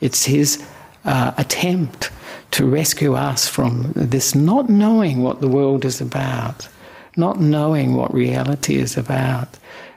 It's 0.00 0.24
his 0.24 0.62
uh, 1.04 1.32
attempt 1.36 2.10
to 2.52 2.66
rescue 2.66 3.14
us 3.14 3.48
from 3.48 3.92
this 3.94 4.34
not 4.34 4.68
knowing 4.68 5.22
what 5.22 5.40
the 5.40 5.48
world 5.48 5.84
is 5.84 6.00
about, 6.00 6.68
not 7.16 7.40
knowing 7.40 7.94
what 7.94 8.12
reality 8.12 8.76
is 8.76 8.96
about. 8.96 9.48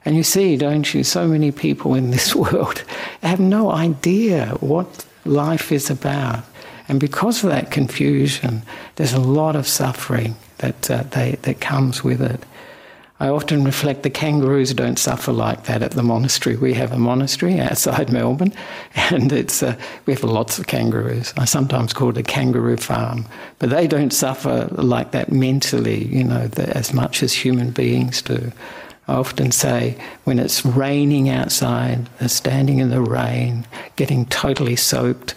And 0.04 0.16
you 0.16 0.24
see, 0.24 0.58
don't 0.58 0.94
you, 0.94 1.04
so 1.04 1.28
many 1.28 1.52
people 1.52 1.96
in 1.96 2.12
this 2.12 2.36
world 2.44 2.84
have 3.22 3.40
no 3.40 3.72
idea 3.72 4.58
what 4.60 5.06
life 5.26 5.72
is 5.72 5.90
about. 5.90 6.44
And 6.88 7.00
because 7.00 7.44
of 7.44 7.52
that 7.52 7.72
confusion, 7.72 8.64
there's 8.96 9.14
a 9.14 9.20
lot 9.20 9.56
of 9.56 9.68
suffering 9.68 10.36
that, 10.58 10.92
uh, 10.92 11.04
they, 11.04 11.38
that 11.44 11.62
comes 11.62 12.04
with 12.04 12.22
it. 12.22 12.44
I 13.22 13.30
often 13.30 13.64
reflect 13.64 14.02
the 14.02 14.10
kangaroos 14.10 14.74
don't 14.74 14.98
suffer 14.98 15.32
like 15.32 15.66
that 15.66 15.84
at 15.84 15.92
the 15.92 16.02
monastery. 16.02 16.56
We 16.56 16.74
have 16.74 16.92
a 16.92 16.98
monastery 16.98 17.60
outside 17.60 18.12
Melbourne, 18.12 18.52
and 18.96 19.32
it's 19.32 19.62
uh, 19.62 19.76
we 20.08 20.14
have 20.14 20.24
lots 20.24 20.58
of 20.58 20.66
kangaroos. 20.66 21.32
I 21.38 21.46
sometimes 21.46 21.94
call 21.94 22.10
it 22.10 22.18
a 22.18 22.24
kangaroo 22.24 22.78
farm, 22.78 23.28
but 23.60 23.70
they 23.70 23.86
don't 23.86 24.10
suffer 24.10 24.68
like 24.72 25.12
that 25.12 25.32
mentally, 25.32 26.06
you 26.06 26.24
know, 26.24 26.48
the, 26.48 26.76
as 26.76 26.96
much 26.96 27.22
as 27.22 27.32
human 27.32 27.70
beings 27.70 28.24
do. 28.24 28.52
I 29.08 29.14
often 29.14 29.52
say 29.52 29.98
when 30.24 30.40
it's 30.40 30.66
raining 30.66 31.30
outside, 31.30 32.08
they're 32.18 32.28
standing 32.28 32.80
in 32.80 32.90
the 32.90 33.02
rain, 33.02 33.68
getting 33.98 34.26
totally 34.26 34.76
soaked, 34.76 35.36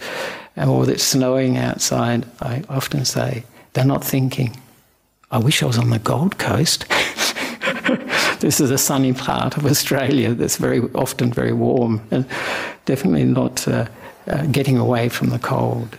or 0.57 0.89
it's 0.89 1.03
snowing 1.03 1.59
outside. 1.59 2.25
I 2.41 2.63
often 2.67 3.05
say 3.05 3.43
they're 3.73 3.85
not 3.85 4.03
thinking. 4.03 4.59
I 5.29 5.37
wish 5.37 5.61
I 5.61 5.67
was 5.67 5.77
on 5.77 5.91
the 5.91 5.99
Gold 5.99 6.39
Coast. 6.39 6.85
this 8.45 8.61
is 8.61 8.69
a 8.69 8.77
sunny 8.77 9.11
part 9.11 9.57
of 9.57 9.65
Australia 9.73 10.35
that's 10.35 10.57
very 10.57 10.81
often 10.93 11.33
very 11.33 11.51
warm 11.51 11.99
and 12.11 12.27
definitely 12.85 13.25
not 13.25 13.67
uh, 13.67 13.87
uh, 14.27 14.45
getting 14.45 14.77
away 14.77 15.09
from 15.09 15.29
the 15.29 15.39
cold. 15.39 15.97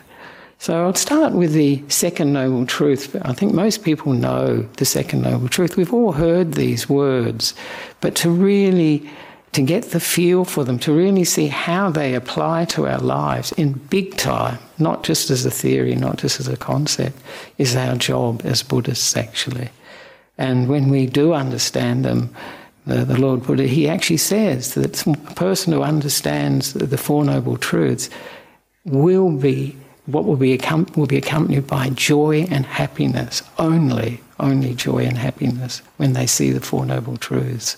So 0.58 0.84
I'll 0.84 0.94
start 0.94 1.32
with 1.32 1.52
the 1.52 1.82
second 1.88 2.32
noble 2.32 2.64
truth. 2.64 3.16
I 3.22 3.32
think 3.32 3.52
most 3.52 3.82
people 3.82 4.12
know 4.12 4.62
the 4.76 4.84
second 4.84 5.22
noble 5.22 5.48
truth. 5.48 5.76
We've 5.76 5.92
all 5.92 6.12
heard 6.12 6.54
these 6.54 6.88
words, 6.88 7.52
but 8.00 8.14
to 8.16 8.30
really 8.30 9.10
to 9.52 9.62
get 9.62 9.90
the 9.90 10.00
feel 10.00 10.44
for 10.44 10.64
them, 10.64 10.78
to 10.78 10.92
really 10.92 11.24
see 11.24 11.48
how 11.48 11.90
they 11.90 12.14
apply 12.14 12.66
to 12.66 12.86
our 12.86 12.98
lives 12.98 13.52
in 13.52 13.72
big 13.72 14.16
time, 14.16 14.58
not 14.78 15.02
just 15.02 15.30
as 15.30 15.44
a 15.46 15.50
theory, 15.50 15.96
not 15.96 16.18
just 16.18 16.38
as 16.38 16.46
a 16.46 16.56
concept, 16.56 17.18
is 17.58 17.74
our 17.74 17.96
job 17.96 18.42
as 18.44 18.62
Buddhists 18.62 19.16
actually. 19.16 19.70
And 20.38 20.68
when 20.68 20.88
we 20.90 21.06
do 21.06 21.32
understand 21.32 22.04
them, 22.04 22.34
the, 22.86 23.04
the 23.04 23.18
Lord 23.18 23.42
Buddha, 23.42 23.64
he 23.64 23.88
actually 23.88 24.18
says 24.18 24.74
that 24.74 25.06
a 25.06 25.34
person 25.34 25.72
who 25.72 25.82
understands 25.82 26.72
the 26.72 26.98
Four 26.98 27.24
Noble 27.24 27.56
Truths 27.56 28.08
will 28.84 29.32
be 29.32 29.76
what 30.06 30.24
will 30.24 30.36
be, 30.36 30.56
will 30.94 31.06
be 31.06 31.16
accompanied 31.18 31.66
by 31.66 31.90
joy 31.90 32.46
and 32.48 32.64
happiness 32.64 33.42
only, 33.58 34.20
only 34.38 34.72
joy 34.72 34.98
and 34.98 35.18
happiness 35.18 35.82
when 35.96 36.12
they 36.12 36.26
see 36.26 36.52
the 36.52 36.60
Four 36.60 36.86
Noble 36.86 37.16
Truths. 37.16 37.76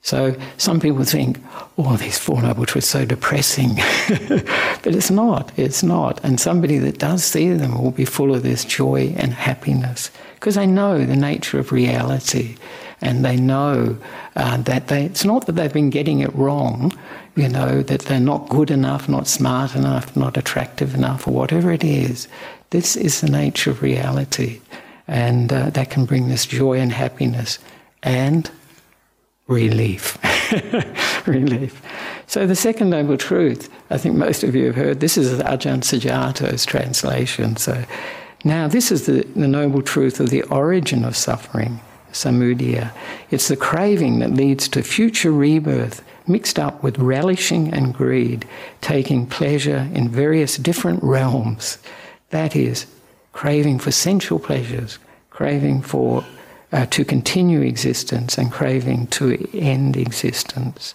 So 0.00 0.34
some 0.56 0.80
people 0.80 1.04
think, 1.04 1.38
oh, 1.78 1.96
these 1.96 2.18
Four 2.18 2.42
Noble 2.42 2.66
Truths 2.66 2.94
are 2.94 3.00
so 3.00 3.04
depressing. 3.04 3.74
but 4.08 4.94
it's 4.94 5.10
not, 5.10 5.52
it's 5.56 5.82
not. 5.82 6.24
And 6.24 6.40
somebody 6.40 6.78
that 6.78 6.98
does 6.98 7.22
see 7.22 7.52
them 7.52 7.80
will 7.80 7.92
be 7.92 8.04
full 8.04 8.34
of 8.34 8.42
this 8.42 8.64
joy 8.64 9.14
and 9.16 9.32
happiness 9.34 10.10
because 10.42 10.56
they 10.56 10.66
know 10.66 11.04
the 11.04 11.14
nature 11.14 11.60
of 11.60 11.70
reality 11.70 12.56
and 13.00 13.24
they 13.24 13.36
know 13.36 13.96
uh, 14.34 14.56
that 14.56 14.88
they, 14.88 15.04
it's 15.04 15.24
not 15.24 15.46
that 15.46 15.52
they've 15.52 15.72
been 15.72 15.88
getting 15.88 16.18
it 16.18 16.34
wrong, 16.34 16.92
you 17.36 17.48
know, 17.48 17.80
that 17.80 18.00
they're 18.02 18.18
not 18.18 18.48
good 18.48 18.68
enough, 18.68 19.08
not 19.08 19.28
smart 19.28 19.76
enough, 19.76 20.16
not 20.16 20.36
attractive 20.36 20.96
enough, 20.96 21.28
or 21.28 21.30
whatever 21.30 21.70
it 21.70 21.84
is. 21.84 22.26
This 22.70 22.96
is 22.96 23.20
the 23.20 23.30
nature 23.30 23.70
of 23.70 23.82
reality, 23.82 24.60
and 25.06 25.52
uh, 25.52 25.70
that 25.70 25.90
can 25.90 26.06
bring 26.06 26.26
this 26.26 26.44
joy 26.44 26.80
and 26.80 26.90
happiness 26.90 27.60
and 28.02 28.50
relief. 29.46 30.18
relief. 31.28 31.80
So, 32.26 32.48
the 32.48 32.56
second 32.56 32.90
noble 32.90 33.16
truth, 33.16 33.72
I 33.90 33.98
think 33.98 34.16
most 34.16 34.42
of 34.42 34.56
you 34.56 34.66
have 34.66 34.74
heard, 34.74 34.98
this 34.98 35.16
is 35.16 35.40
Ajahn 35.40 35.84
Sujato's 35.84 36.64
translation. 36.64 37.56
So, 37.56 37.84
now, 38.44 38.66
this 38.66 38.90
is 38.90 39.06
the, 39.06 39.22
the 39.36 39.48
noble 39.48 39.82
truth 39.82 40.18
of 40.18 40.30
the 40.30 40.42
origin 40.44 41.04
of 41.04 41.16
suffering, 41.16 41.80
samudaya. 42.12 42.92
It's 43.30 43.48
the 43.48 43.56
craving 43.56 44.18
that 44.18 44.32
leads 44.32 44.68
to 44.68 44.82
future 44.82 45.30
rebirth, 45.30 46.02
mixed 46.26 46.58
up 46.58 46.82
with 46.82 46.98
relishing 46.98 47.72
and 47.72 47.94
greed, 47.94 48.46
taking 48.80 49.26
pleasure 49.26 49.88
in 49.94 50.08
various 50.08 50.56
different 50.56 51.02
realms. 51.02 51.78
That 52.30 52.56
is, 52.56 52.86
craving 53.32 53.78
for 53.78 53.92
sensual 53.92 54.40
pleasures, 54.40 54.98
craving 55.30 55.82
for 55.82 56.24
uh, 56.72 56.86
to 56.86 57.04
continue 57.04 57.60
existence, 57.60 58.38
and 58.38 58.50
craving 58.50 59.06
to 59.08 59.48
end 59.56 59.96
existence. 59.96 60.94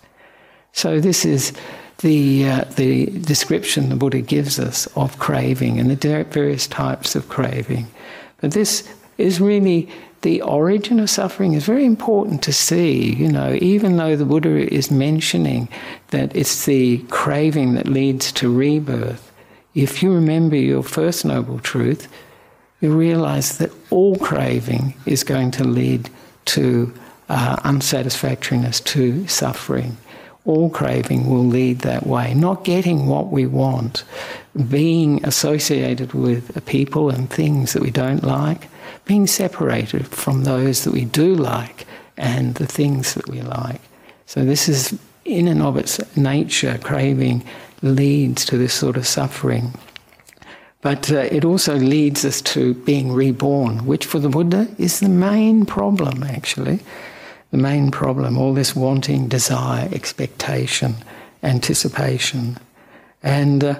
So, 0.73 0.99
this 0.99 1.23
is 1.23 1.53
the, 1.99 2.47
uh, 2.47 2.63
the 2.75 3.07
description 3.07 3.89
the 3.89 3.95
Buddha 3.95 4.21
gives 4.21 4.59
us 4.59 4.87
of 4.95 5.17
craving 5.19 5.79
and 5.79 5.89
the 5.89 6.25
various 6.29 6.67
types 6.67 7.15
of 7.15 7.27
craving. 7.29 7.87
But 8.39 8.51
this 8.51 8.87
is 9.17 9.41
really 9.41 9.89
the 10.21 10.41
origin 10.41 10.99
of 10.99 11.09
suffering 11.09 11.53
is 11.53 11.65
very 11.65 11.85
important 11.85 12.43
to 12.43 12.53
see. 12.53 13.13
You 13.15 13.31
know, 13.31 13.57
even 13.61 13.97
though 13.97 14.15
the 14.15 14.25
Buddha 14.25 14.71
is 14.73 14.91
mentioning 14.91 15.69
that 16.09 16.35
it's 16.35 16.65
the 16.65 16.99
craving 17.09 17.73
that 17.75 17.87
leads 17.87 18.31
to 18.33 18.53
rebirth, 18.53 19.31
if 19.73 20.01
you 20.01 20.13
remember 20.13 20.55
your 20.55 20.83
first 20.83 21.25
noble 21.25 21.59
truth, 21.59 22.07
you 22.81 22.95
realize 22.95 23.57
that 23.57 23.71
all 23.89 24.17
craving 24.17 24.93
is 25.05 25.23
going 25.23 25.51
to 25.51 25.63
lead 25.63 26.09
to 26.45 26.93
uh, 27.29 27.57
unsatisfactoriness, 27.63 28.79
to 28.81 29.27
suffering 29.27 29.97
all 30.47 30.69
craving 30.69 31.29
will 31.29 31.45
lead 31.45 31.79
that 31.79 32.07
way. 32.07 32.33
Not 32.33 32.63
getting 32.63 33.07
what 33.07 33.31
we 33.31 33.45
want, 33.45 34.03
being 34.69 35.23
associated 35.25 36.13
with 36.13 36.65
people 36.65 37.09
and 37.09 37.29
things 37.29 37.73
that 37.73 37.83
we 37.83 37.91
don't 37.91 38.23
like, 38.23 38.69
being 39.05 39.27
separated 39.27 40.07
from 40.07 40.45
those 40.45 40.83
that 40.85 40.93
we 40.93 41.05
do 41.05 41.35
like 41.35 41.85
and 42.15 42.55
the 42.55 42.65
things 42.65 43.13
that 43.13 43.27
we 43.29 43.41
like. 43.41 43.81
So, 44.25 44.43
this 44.43 44.67
is 44.69 44.97
in 45.25 45.47
and 45.47 45.61
of 45.61 45.75
its 45.75 45.99
nature, 46.15 46.79
craving 46.81 47.43
leads 47.81 48.45
to 48.45 48.57
this 48.57 48.73
sort 48.73 48.97
of 48.97 49.05
suffering. 49.05 49.73
But 50.81 51.11
uh, 51.11 51.27
it 51.31 51.43
also 51.43 51.75
leads 51.75 52.23
us 52.23 52.41
to 52.53 52.73
being 52.73 53.11
reborn, 53.11 53.85
which 53.85 54.05
for 54.05 54.19
the 54.19 54.29
Buddha 54.29 54.67
is 54.77 55.01
the 55.01 55.09
main 55.09 55.65
problem, 55.65 56.23
actually 56.23 56.79
the 57.51 57.57
main 57.57 57.91
problem 57.91 58.37
all 58.37 58.53
this 58.53 58.75
wanting, 58.75 59.27
desire, 59.27 59.89
expectation, 59.91 60.95
anticipation. 61.43 62.57
And 63.23 63.63
uh, 63.63 63.79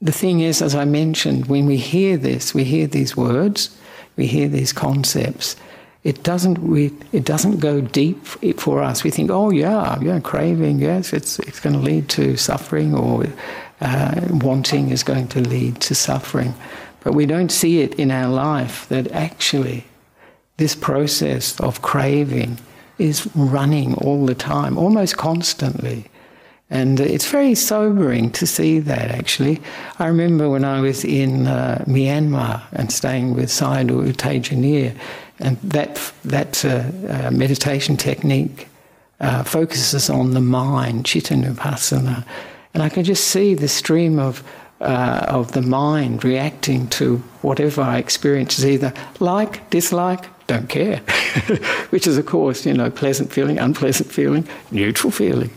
the 0.00 0.12
thing 0.12 0.40
is, 0.40 0.62
as 0.62 0.74
I 0.74 0.84
mentioned, 0.84 1.46
when 1.46 1.66
we 1.66 1.76
hear 1.76 2.16
this, 2.16 2.54
we 2.54 2.64
hear 2.64 2.86
these 2.86 3.16
words, 3.16 3.76
we 4.16 4.26
hear 4.26 4.48
these 4.48 4.72
concepts. 4.72 5.56
It 6.02 6.22
doesn't, 6.22 6.58
we, 6.58 6.92
it 7.12 7.24
doesn't 7.24 7.58
go 7.58 7.82
deep 7.82 8.24
for 8.24 8.82
us. 8.82 9.04
We 9.04 9.10
think, 9.10 9.30
oh, 9.30 9.50
yeah, 9.50 9.98
yeah, 10.00 10.18
craving, 10.20 10.78
yes, 10.78 11.12
it's, 11.12 11.38
it's 11.40 11.60
going 11.60 11.74
to 11.74 11.82
lead 11.82 12.08
to 12.10 12.36
suffering, 12.38 12.94
or 12.94 13.26
uh, 13.82 14.28
wanting 14.30 14.90
is 14.90 15.02
going 15.02 15.28
to 15.28 15.40
lead 15.40 15.80
to 15.82 15.94
suffering. 15.94 16.54
But 17.04 17.14
we 17.14 17.26
don't 17.26 17.52
see 17.52 17.80
it 17.80 17.94
in 17.96 18.10
our 18.10 18.28
life 18.28 18.88
that 18.88 19.12
actually 19.12 19.84
this 20.60 20.76
process 20.76 21.58
of 21.58 21.80
craving 21.80 22.58
is 22.98 23.26
running 23.34 23.94
all 23.94 24.26
the 24.26 24.34
time, 24.34 24.76
almost 24.76 25.16
constantly. 25.16 26.04
And 26.68 27.00
it's 27.00 27.28
very 27.28 27.54
sobering 27.56 28.30
to 28.32 28.46
see 28.46 28.78
that, 28.78 29.10
actually. 29.10 29.60
I 29.98 30.06
remember 30.06 30.48
when 30.48 30.64
I 30.64 30.80
was 30.80 31.04
in 31.04 31.48
uh, 31.48 31.84
Myanmar 31.88 32.62
and 32.72 32.92
staying 32.92 33.34
with 33.34 33.48
Sayadaw 33.48 34.06
U 34.62 34.92
and 35.40 35.56
that, 35.62 36.12
that 36.24 36.64
uh, 36.64 36.68
uh, 37.08 37.30
meditation 37.32 37.96
technique 37.96 38.68
uh, 39.20 39.42
focuses 39.42 40.10
on 40.10 40.34
the 40.34 40.40
mind, 40.40 41.06
chitta. 41.06 41.34
And 42.74 42.82
I 42.82 42.88
could 42.90 43.06
just 43.06 43.28
see 43.28 43.54
the 43.54 43.68
stream 43.68 44.18
of, 44.18 44.44
uh, 44.80 45.24
of 45.26 45.52
the 45.52 45.62
mind 45.62 46.22
reacting 46.22 46.86
to 46.88 47.16
whatever 47.40 47.80
I 47.80 47.96
experience, 47.98 48.62
either 48.62 48.92
like, 49.18 49.68
dislike, 49.70 50.26
don't 50.50 50.68
care, 50.68 50.98
which 51.90 52.06
is, 52.06 52.18
of 52.18 52.26
course, 52.26 52.66
you 52.66 52.74
know, 52.74 52.90
pleasant 52.90 53.32
feeling, 53.32 53.58
unpleasant 53.58 54.10
feeling, 54.10 54.46
neutral 54.70 55.10
feeling. 55.10 55.50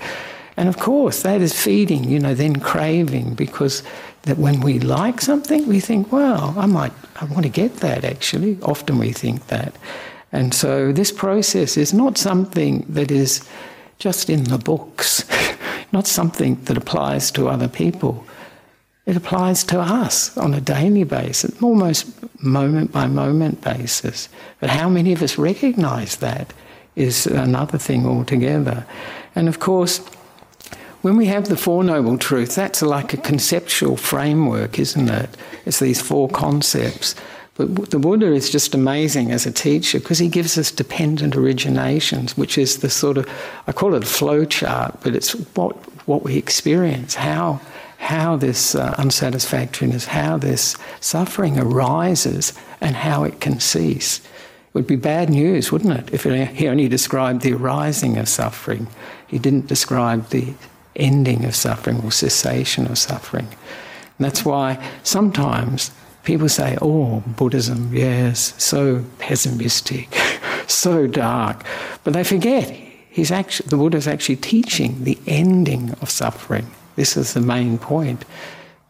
And 0.56 0.70
of 0.70 0.78
course, 0.78 1.24
that 1.24 1.42
is 1.42 1.60
feeding, 1.60 2.04
you 2.04 2.20
know, 2.20 2.36
then 2.36 2.58
craving, 2.58 3.34
because 3.34 3.84
that 4.24 4.38
when 4.38 4.62
we 4.62 4.80
like 4.80 5.20
something, 5.20 5.68
we 5.68 5.80
think, 5.80 6.12
well, 6.12 6.54
I 6.58 6.66
might, 6.66 6.94
I 7.20 7.26
want 7.26 7.44
to 7.44 7.50
get 7.50 7.78
that 7.78 8.06
actually. 8.06 8.58
Often 8.62 9.00
we 9.00 9.12
think 9.12 9.48
that. 9.48 9.76
And 10.32 10.54
so 10.54 10.92
this 10.92 11.12
process 11.12 11.78
is 11.78 11.94
not 11.94 12.18
something 12.18 12.86
that 12.90 13.12
is 13.12 13.42
just 14.00 14.30
in 14.30 14.46
the 14.46 14.58
books, 14.58 15.26
not 15.92 16.08
something 16.08 16.64
that 16.66 16.78
applies 16.78 17.32
to 17.32 17.50
other 17.50 17.68
people. 17.68 18.26
It 19.06 19.18
applies 19.18 19.64
to 19.66 19.80
us 19.80 20.38
on 20.38 20.54
a 20.54 20.62
daily 20.62 21.04
basis, 21.04 21.62
almost 21.62 22.08
moment 22.42 22.92
by 22.92 23.08
moment 23.08 23.62
basis. 23.62 24.30
But 24.60 24.70
how 24.70 24.88
many 24.90 25.12
of 25.12 25.22
us 25.22 25.38
recognize 25.38 26.18
that 26.18 26.54
is 26.96 27.26
another 27.26 27.78
thing 27.78 28.06
altogether. 28.06 28.86
And 29.36 29.48
of 29.48 29.60
course, 29.60 30.00
when 31.02 31.18
we 31.18 31.26
have 31.26 31.50
the 31.50 31.58
Four 31.58 31.84
Noble 31.84 32.18
Truths, 32.18 32.56
that's 32.56 32.82
like 32.82 33.14
a 33.14 33.18
conceptual 33.18 33.98
framework, 33.98 34.80
isn't 34.80 35.10
it? 35.10 35.30
It's 35.66 35.80
these 35.80 36.02
four 36.02 36.30
concepts. 36.30 37.16
But 37.56 37.92
the 37.92 38.00
Buddha 38.00 38.34
is 38.34 38.50
just 38.50 38.74
amazing 38.74 39.32
as 39.32 39.46
a 39.46 39.52
teacher 39.52 40.00
because 40.00 40.18
he 40.18 40.28
gives 40.28 40.58
us 40.58 40.72
dependent 40.72 41.36
originations, 41.36 42.32
which 42.32 42.58
is 42.58 42.78
the 42.78 42.90
sort 42.90 43.18
of, 43.18 43.30
I 43.68 43.74
call 43.74 43.94
it 43.96 44.04
a 44.04 44.08
flow 44.08 44.46
chart, 44.46 44.98
but 45.04 45.16
it's 45.16 45.34
what, 45.56 45.76
what 46.08 46.24
we 46.24 46.38
experience, 46.38 47.16
how, 47.16 47.60
how 48.04 48.36
this 48.36 48.76
uh, 48.76 48.94
unsatisfactoriness, 48.98 50.06
how 50.08 50.38
this 50.38 50.76
suffering 51.00 51.58
arises, 51.58 52.52
and 52.82 52.98
how 52.98 53.24
it 53.24 53.40
can 53.40 53.62
cease. 53.62 54.20
It 54.20 54.74
would 54.74 54.88
be 54.88 54.98
bad 54.98 55.30
news, 55.30 55.72
wouldn't 55.72 55.98
it, 55.98 56.14
if 56.14 56.24
he 56.24 56.68
only 56.68 56.90
described 56.90 57.42
the 57.42 57.54
arising 57.54 58.18
of 58.18 58.28
suffering. 58.28 58.88
He 59.26 59.40
didn't 59.40 59.68
describe 59.68 60.30
the 60.30 60.54
ending 60.98 61.46
of 61.46 61.56
suffering 61.56 62.02
or 62.04 62.12
cessation 62.12 62.88
of 62.88 62.98
suffering. 62.98 63.46
And 63.46 64.26
that's 64.26 64.44
why 64.44 64.86
sometimes 65.04 65.92
people 66.24 66.50
say, 66.50 66.78
oh, 66.82 67.24
Buddhism, 67.26 67.90
yes, 67.94 68.54
so 68.62 69.06
pessimistic, 69.18 70.14
so 70.68 71.08
dark. 71.08 71.64
But 72.04 72.12
they 72.12 72.26
forget 72.26 72.70
he's 73.10 73.32
actually, 73.32 73.70
the 73.70 73.78
Buddha 73.78 73.98
is 73.98 74.10
actually 74.10 74.38
teaching 74.38 75.06
the 75.06 75.18
ending 75.26 75.92
of 76.02 76.10
suffering. 76.10 76.70
This 76.96 77.18
is 77.18 77.34
the 77.34 77.42
main 77.42 77.78
point 77.78 78.26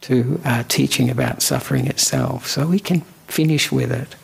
to 0.01 0.39
uh, 0.43 0.63
teaching 0.67 1.09
about 1.09 1.41
suffering 1.41 1.87
itself. 1.87 2.47
So 2.47 2.67
we 2.67 2.79
can 2.79 3.01
finish 3.27 3.71
with 3.71 3.91
it. 3.91 4.15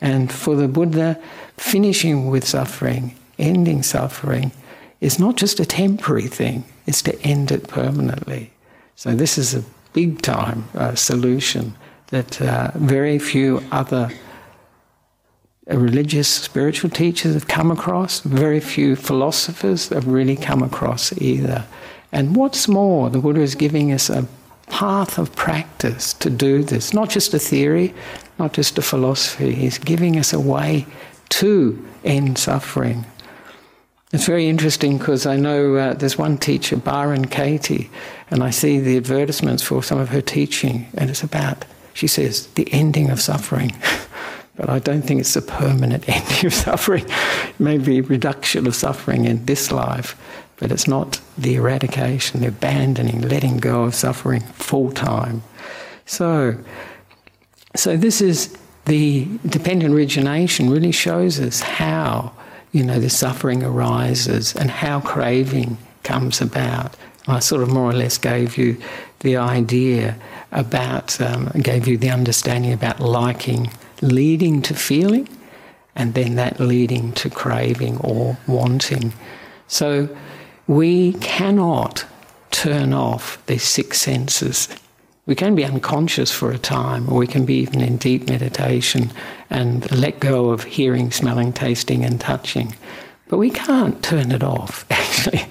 And 0.00 0.32
for 0.32 0.54
the 0.54 0.68
Buddha, 0.68 1.20
finishing 1.56 2.28
with 2.28 2.46
suffering, 2.46 3.16
ending 3.38 3.82
suffering, 3.82 4.52
is 5.00 5.18
not 5.18 5.36
just 5.36 5.60
a 5.60 5.66
temporary 5.66 6.26
thing, 6.26 6.64
it's 6.86 7.02
to 7.02 7.20
end 7.22 7.52
it 7.52 7.68
permanently. 7.68 8.52
So 8.96 9.14
this 9.14 9.38
is 9.38 9.54
a 9.54 9.64
big 9.92 10.22
time 10.22 10.64
uh, 10.74 10.94
solution 10.94 11.74
that 12.08 12.40
uh, 12.40 12.72
very 12.74 13.18
few 13.18 13.62
other 13.70 14.10
religious, 15.66 16.28
spiritual 16.28 16.90
teachers 16.90 17.34
have 17.34 17.46
come 17.46 17.70
across, 17.70 18.20
very 18.20 18.60
few 18.60 18.96
philosophers 18.96 19.88
have 19.90 20.06
really 20.06 20.36
come 20.36 20.62
across 20.62 21.12
either. 21.18 21.64
And 22.12 22.36
what's 22.36 22.68
more, 22.68 23.10
the 23.10 23.18
Buddha 23.18 23.40
is 23.40 23.54
giving 23.54 23.92
us 23.92 24.10
a 24.10 24.26
path 24.68 25.18
of 25.18 25.34
practice 25.34 26.14
to 26.14 26.30
do 26.30 26.62
this, 26.62 26.94
not 26.94 27.10
just 27.10 27.34
a 27.34 27.38
theory, 27.38 27.94
not 28.38 28.52
just 28.52 28.78
a 28.78 28.82
philosophy. 28.82 29.54
He's 29.54 29.78
giving 29.78 30.18
us 30.18 30.32
a 30.32 30.40
way 30.40 30.86
to 31.30 31.86
end 32.04 32.38
suffering. 32.38 33.04
It's 34.12 34.26
very 34.26 34.48
interesting 34.48 34.96
because 34.96 35.26
I 35.26 35.36
know 35.36 35.76
uh, 35.76 35.94
there's 35.94 36.16
one 36.16 36.38
teacher, 36.38 36.76
Byron 36.76 37.26
Katie, 37.26 37.90
and 38.30 38.42
I 38.42 38.50
see 38.50 38.80
the 38.80 38.96
advertisements 38.96 39.62
for 39.62 39.82
some 39.82 39.98
of 39.98 40.08
her 40.08 40.22
teaching, 40.22 40.86
and 40.94 41.10
it's 41.10 41.22
about 41.22 41.66
she 41.98 42.06
says, 42.06 42.46
the 42.54 42.72
ending 42.72 43.10
of 43.10 43.20
suffering. 43.20 43.76
but 44.56 44.70
I 44.70 44.78
don't 44.78 45.02
think 45.02 45.18
it's 45.18 45.34
a 45.34 45.42
permanent 45.42 46.08
ending 46.08 46.46
of 46.46 46.54
suffering. 46.54 47.04
Maybe 47.58 48.00
reduction 48.00 48.68
of 48.68 48.76
suffering 48.76 49.24
in 49.24 49.44
this 49.46 49.72
life, 49.72 50.16
but 50.58 50.72
it's 50.72 50.88
not 50.88 51.20
the 51.36 51.54
eradication, 51.54 52.40
the 52.40 52.48
abandoning, 52.48 53.22
letting 53.22 53.58
go 53.58 53.84
of 53.84 53.94
suffering 53.94 54.40
full 54.40 54.90
time. 54.90 55.42
So, 56.06 56.58
so 57.76 57.96
this 57.96 58.20
is 58.20 58.56
the 58.86 59.26
dependent 59.46 59.94
origination 59.94 60.70
really 60.70 60.92
shows 60.92 61.38
us 61.38 61.60
how 61.60 62.32
you 62.72 62.82
know 62.82 62.98
the 62.98 63.10
suffering 63.10 63.62
arises 63.62 64.54
and 64.56 64.70
how 64.70 65.00
craving 65.00 65.78
comes 66.02 66.40
about. 66.40 66.96
I 67.26 67.40
sort 67.40 67.62
of 67.62 67.70
more 67.70 67.90
or 67.90 67.94
less 67.94 68.16
gave 68.16 68.56
you 68.56 68.80
the 69.20 69.36
idea 69.36 70.16
about, 70.50 71.20
um, 71.20 71.50
gave 71.60 71.86
you 71.86 71.98
the 71.98 72.10
understanding 72.10 72.72
about 72.72 73.00
liking 73.00 73.70
leading 74.00 74.62
to 74.62 74.74
feeling, 74.74 75.28
and 75.96 76.14
then 76.14 76.36
that 76.36 76.60
leading 76.60 77.12
to 77.12 77.28
craving 77.28 77.98
or 77.98 78.38
wanting. 78.46 79.12
So 79.66 80.08
we 80.68 81.14
cannot 81.14 82.04
turn 82.50 82.92
off 82.92 83.44
these 83.46 83.64
six 83.64 84.00
senses. 84.00 84.68
We 85.26 85.34
can 85.34 85.54
be 85.54 85.64
unconscious 85.64 86.30
for 86.30 86.50
a 86.50 86.58
time, 86.58 87.08
or 87.08 87.18
we 87.18 87.26
can 87.26 87.44
be 87.44 87.54
even 87.54 87.80
in 87.80 87.96
deep 87.96 88.28
meditation 88.28 89.10
and 89.50 89.90
let 89.90 90.20
go 90.20 90.50
of 90.50 90.64
hearing, 90.64 91.10
smelling, 91.10 91.52
tasting, 91.52 92.04
and 92.04 92.20
touching. 92.20 92.74
But 93.28 93.38
we 93.38 93.50
can't 93.50 94.02
turn 94.02 94.30
it 94.30 94.42
off, 94.42 94.86
actually. 94.90 95.46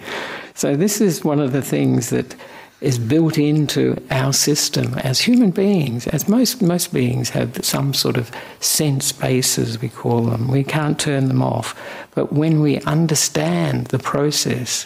So, 0.54 0.76
this 0.76 1.02
is 1.02 1.24
one 1.24 1.40
of 1.40 1.52
the 1.52 1.62
things 1.62 2.10
that 2.12 2.36
is 2.80 3.00
built 3.00 3.40
into 3.40 4.00
our 4.12 4.34
system 4.34 4.94
as 5.00 5.22
human 5.22 5.50
beings, 5.50 6.06
as 6.08 6.30
most, 6.30 6.62
most 6.62 6.94
beings 6.94 7.30
have 7.30 7.64
some 7.66 7.92
sort 7.94 8.18
of 8.18 8.30
sense 8.60 9.12
bases, 9.12 9.82
we 9.82 9.90
call 9.90 10.26
them. 10.26 10.48
We 10.48 10.64
can't 10.64 11.00
turn 11.00 11.28
them 11.28 11.42
off. 11.42 11.76
But 12.14 12.34
when 12.34 12.62
we 12.62 12.80
understand 12.82 13.88
the 13.88 13.98
process, 13.98 14.86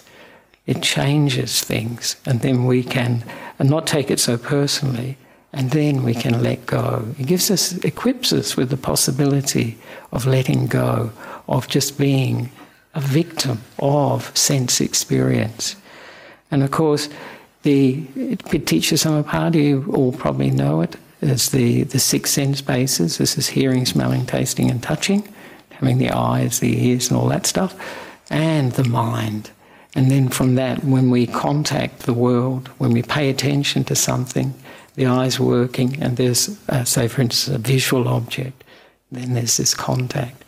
it 0.65 0.82
changes 0.82 1.62
things, 1.62 2.15
and 2.26 2.41
then 2.41 2.65
we 2.65 2.84
can 2.84 3.24
not 3.60 3.88
take 3.88 4.12
it 4.12 4.19
so 4.19 4.38
personally, 4.38 5.17
and 5.54 5.71
then 5.71 6.04
we 6.04 6.13
can 6.13 6.41
let 6.41 6.65
go. 6.65 7.06
It 7.19 7.28
gives 7.28 7.52
us, 7.52 7.74
equips 7.84 8.32
us 8.32 8.56
with 8.56 8.69
the 8.69 8.78
possibility 8.78 9.78
of 10.12 10.26
letting 10.26 10.67
go, 10.67 11.12
of 11.47 11.67
just 11.67 11.97
being 11.97 12.52
a 12.93 13.02
victim 13.02 13.62
of 13.80 14.36
sense 14.38 14.82
experience. 14.82 15.76
And 16.52 16.63
of 16.63 16.71
course, 16.71 17.10
the 17.63 18.02
Paticca 18.04 18.97
Samuppada, 18.97 19.62
you 19.62 19.91
all 19.93 20.12
probably 20.12 20.52
know 20.52 20.82
it, 20.82 20.95
as 21.21 21.50
the, 21.50 21.84
the 21.84 22.00
six 22.00 22.32
sense 22.32 22.62
bases. 22.62 23.17
This 23.17 23.38
is 23.38 23.47
hearing, 23.47 23.86
smelling, 23.86 24.26
tasting, 24.26 24.71
and 24.71 24.82
touching, 24.82 25.28
having 25.69 25.97
the 25.97 26.12
eyes, 26.12 26.60
the 26.60 26.88
ears, 26.88 27.10
and 27.10 27.17
all 27.17 27.28
that 27.28 27.45
stuff, 27.45 27.76
and 28.30 28.71
the 28.74 28.84
mind. 28.84 29.52
And 29.95 30.10
then 30.10 30.30
from 30.30 30.56
that, 30.56 30.84
when 30.84 31.10
we 31.10 31.27
contact 31.27 31.99
the 31.99 32.13
world, 32.13 32.69
when 32.77 32.91
we 32.91 33.01
pay 33.04 33.30
attention 33.30 33.84
to 33.86 33.95
something, 33.95 34.54
the 34.95 35.06
eyes 35.06 35.39
working, 35.39 36.01
and 36.01 36.17
there's, 36.17 36.58
uh, 36.69 36.84
say, 36.84 37.08
for 37.08 37.21
instance, 37.21 37.56
a 37.56 37.60
visual 37.60 38.08
object, 38.08 38.63
then 39.12 39.34
there's 39.34 39.58
this 39.58 39.73
contact. 39.73 40.43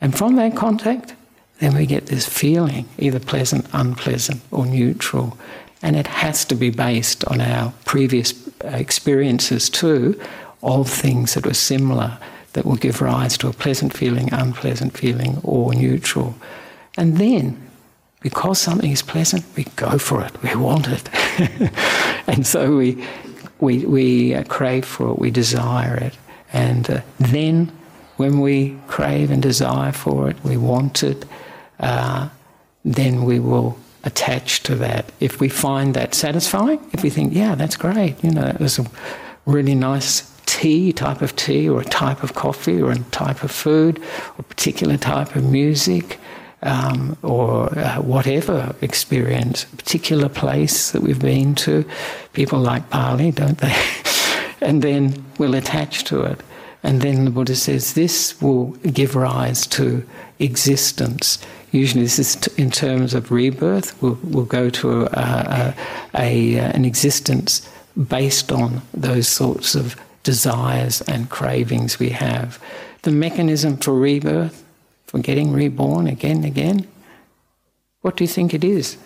And 0.00 0.16
from 0.16 0.36
that 0.36 0.56
contact, 0.56 1.14
then 1.58 1.74
we 1.74 1.86
get 1.86 2.06
this 2.06 2.26
feeling, 2.26 2.88
either 2.98 3.20
pleasant, 3.20 3.66
unpleasant, 3.72 4.40
or 4.50 4.66
neutral. 4.66 5.38
And 5.82 5.94
it 5.94 6.06
has 6.06 6.44
to 6.46 6.54
be 6.54 6.70
based 6.70 7.24
on 7.26 7.40
our 7.40 7.72
previous 7.84 8.34
experiences 8.62 9.70
too 9.70 10.20
of 10.62 10.88
things 10.90 11.34
that 11.34 11.46
were 11.46 11.54
similar 11.54 12.18
that 12.52 12.66
will 12.66 12.76
give 12.76 13.00
rise 13.00 13.38
to 13.38 13.48
a 13.48 13.52
pleasant 13.52 13.96
feeling, 13.96 14.32
unpleasant 14.32 14.96
feeling, 14.96 15.40
or 15.44 15.72
neutral. 15.74 16.34
And 16.96 17.18
then, 17.18 17.69
because 18.20 18.58
something 18.58 18.90
is 18.90 19.02
pleasant, 19.02 19.44
we 19.56 19.64
go 19.76 19.98
for 19.98 20.22
it, 20.22 20.42
we 20.42 20.54
want 20.54 20.88
it. 20.88 21.08
and 22.26 22.46
so 22.46 22.76
we, 22.76 23.04
we, 23.60 23.84
we 23.86 24.34
uh, 24.34 24.44
crave 24.44 24.84
for 24.84 25.10
it, 25.10 25.18
we 25.18 25.30
desire 25.30 25.96
it. 25.96 26.16
And 26.52 26.90
uh, 26.90 27.00
then, 27.18 27.72
when 28.16 28.40
we 28.40 28.76
crave 28.86 29.30
and 29.30 29.42
desire 29.42 29.92
for 29.92 30.28
it, 30.28 30.36
we 30.44 30.56
want 30.58 31.02
it, 31.02 31.24
uh, 31.78 32.28
then 32.84 33.24
we 33.24 33.40
will 33.40 33.78
attach 34.04 34.62
to 34.64 34.74
that. 34.76 35.10
If 35.20 35.40
we 35.40 35.48
find 35.48 35.94
that 35.94 36.14
satisfying, 36.14 36.80
if 36.92 37.02
we 37.02 37.08
think, 37.08 37.32
yeah, 37.34 37.54
that's 37.54 37.76
great, 37.76 38.22
you 38.22 38.30
know, 38.30 38.46
it 38.46 38.60
was 38.60 38.78
a 38.78 38.86
really 39.46 39.74
nice 39.74 40.30
tea, 40.44 40.92
type 40.92 41.22
of 41.22 41.34
tea, 41.36 41.68
or 41.68 41.80
a 41.80 41.84
type 41.84 42.22
of 42.22 42.34
coffee, 42.34 42.80
or 42.82 42.90
a 42.90 42.98
type 43.10 43.42
of 43.42 43.50
food, 43.50 43.98
or 43.98 44.40
a 44.40 44.42
particular 44.42 44.96
type 44.98 45.34
of 45.36 45.50
music, 45.50 46.18
um, 46.62 47.16
or 47.22 47.76
uh, 47.78 47.96
whatever 48.00 48.74
experience, 48.80 49.64
a 49.64 49.76
particular 49.76 50.28
place 50.28 50.90
that 50.92 51.02
we've 51.02 51.20
been 51.20 51.54
to. 51.56 51.84
People 52.32 52.58
like 52.58 52.88
Bali, 52.90 53.30
don't 53.30 53.58
they? 53.58 53.74
and 54.60 54.82
then 54.82 55.24
we'll 55.38 55.54
attach 55.54 56.04
to 56.04 56.22
it. 56.22 56.40
And 56.82 57.02
then 57.02 57.24
the 57.24 57.30
Buddha 57.30 57.56
says 57.56 57.94
this 57.94 58.40
will 58.40 58.70
give 58.92 59.14
rise 59.14 59.66
to 59.68 60.06
existence. 60.38 61.38
Usually, 61.72 62.02
this 62.02 62.18
is 62.18 62.36
t- 62.36 62.62
in 62.62 62.70
terms 62.70 63.14
of 63.14 63.30
rebirth. 63.30 64.00
We'll, 64.02 64.18
we'll 64.24 64.44
go 64.46 64.70
to 64.70 65.02
a, 65.02 65.06
a, 65.12 65.74
a, 66.14 66.58
an 66.58 66.84
existence 66.84 67.68
based 68.08 68.50
on 68.50 68.82
those 68.94 69.28
sorts 69.28 69.74
of 69.74 69.94
desires 70.22 71.00
and 71.02 71.28
cravings 71.28 71.98
we 71.98 72.10
have. 72.10 72.62
The 73.02 73.10
mechanism 73.10 73.76
for 73.76 73.94
rebirth, 73.94 74.64
for 75.10 75.18
getting 75.18 75.50
reborn 75.50 76.06
again 76.06 76.36
and 76.36 76.44
again? 76.44 76.86
What 78.00 78.16
do 78.16 78.22
you 78.22 78.28
think 78.28 78.54
it 78.54 78.62
is? 78.62 78.96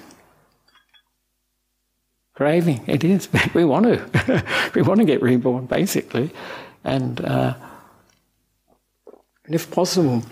Craving, 2.35 2.85
it 2.87 3.03
is. 3.03 3.27
We 3.55 3.65
want 3.65 3.87
to. 3.87 4.45
we 4.75 4.83
want 4.83 5.01
to 5.01 5.07
get 5.07 5.23
reborn, 5.23 5.65
basically. 5.65 6.31
And, 6.85 7.25
uh, 7.25 7.55
and 9.47 9.55
if 9.55 9.71
possible, 9.71 10.23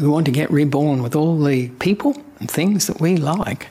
we 0.00 0.08
want 0.08 0.24
to 0.24 0.32
get 0.32 0.50
reborn 0.50 1.02
with 1.02 1.14
all 1.14 1.38
the 1.38 1.68
people 1.80 2.16
and 2.40 2.50
things 2.50 2.86
that 2.86 2.98
we 2.98 3.18
like. 3.18 3.68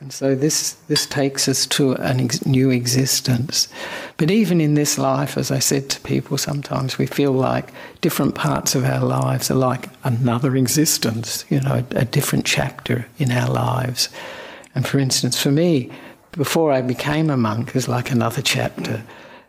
And 0.00 0.12
so 0.12 0.36
this, 0.36 0.74
this 0.86 1.06
takes 1.06 1.48
us 1.48 1.66
to 1.66 1.92
a 1.94 2.14
ex- 2.14 2.46
new 2.46 2.70
existence. 2.70 3.68
But 4.16 4.30
even 4.30 4.60
in 4.60 4.74
this 4.74 4.96
life, 4.96 5.36
as 5.36 5.50
I 5.50 5.58
said 5.58 5.90
to 5.90 6.00
people, 6.02 6.38
sometimes 6.38 6.98
we 6.98 7.06
feel 7.06 7.32
like 7.32 7.72
different 8.00 8.36
parts 8.36 8.76
of 8.76 8.84
our 8.84 9.04
lives 9.04 9.50
are 9.50 9.54
like 9.54 9.88
another 10.04 10.54
existence, 10.54 11.44
you 11.48 11.60
know, 11.60 11.84
a, 11.92 11.96
a 11.96 12.04
different 12.04 12.46
chapter 12.46 13.06
in 13.18 13.32
our 13.32 13.50
lives. 13.50 14.08
And 14.74 14.86
for 14.86 15.00
instance, 15.00 15.42
for 15.42 15.50
me, 15.50 15.90
before 16.32 16.70
I 16.70 16.80
became 16.80 17.28
a 17.28 17.36
monk, 17.36 17.74
was 17.74 17.88
like 17.88 18.12
another 18.12 18.42
chapter. 18.42 19.02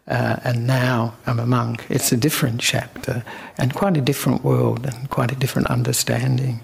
Uh, 0.08 0.38
and 0.44 0.66
now 0.66 1.14
I'm 1.28 1.40
a 1.40 1.46
monk. 1.46 1.86
It's 1.90 2.12
a 2.12 2.18
different 2.18 2.60
chapter 2.60 3.24
and 3.60 3.76
quite 3.76 3.96
a 3.96 4.02
different 4.02 4.44
world 4.44 4.88
and 4.88 5.08
quite 5.12 5.32
a 5.32 5.36
different 5.36 5.70
understanding. 5.70 6.62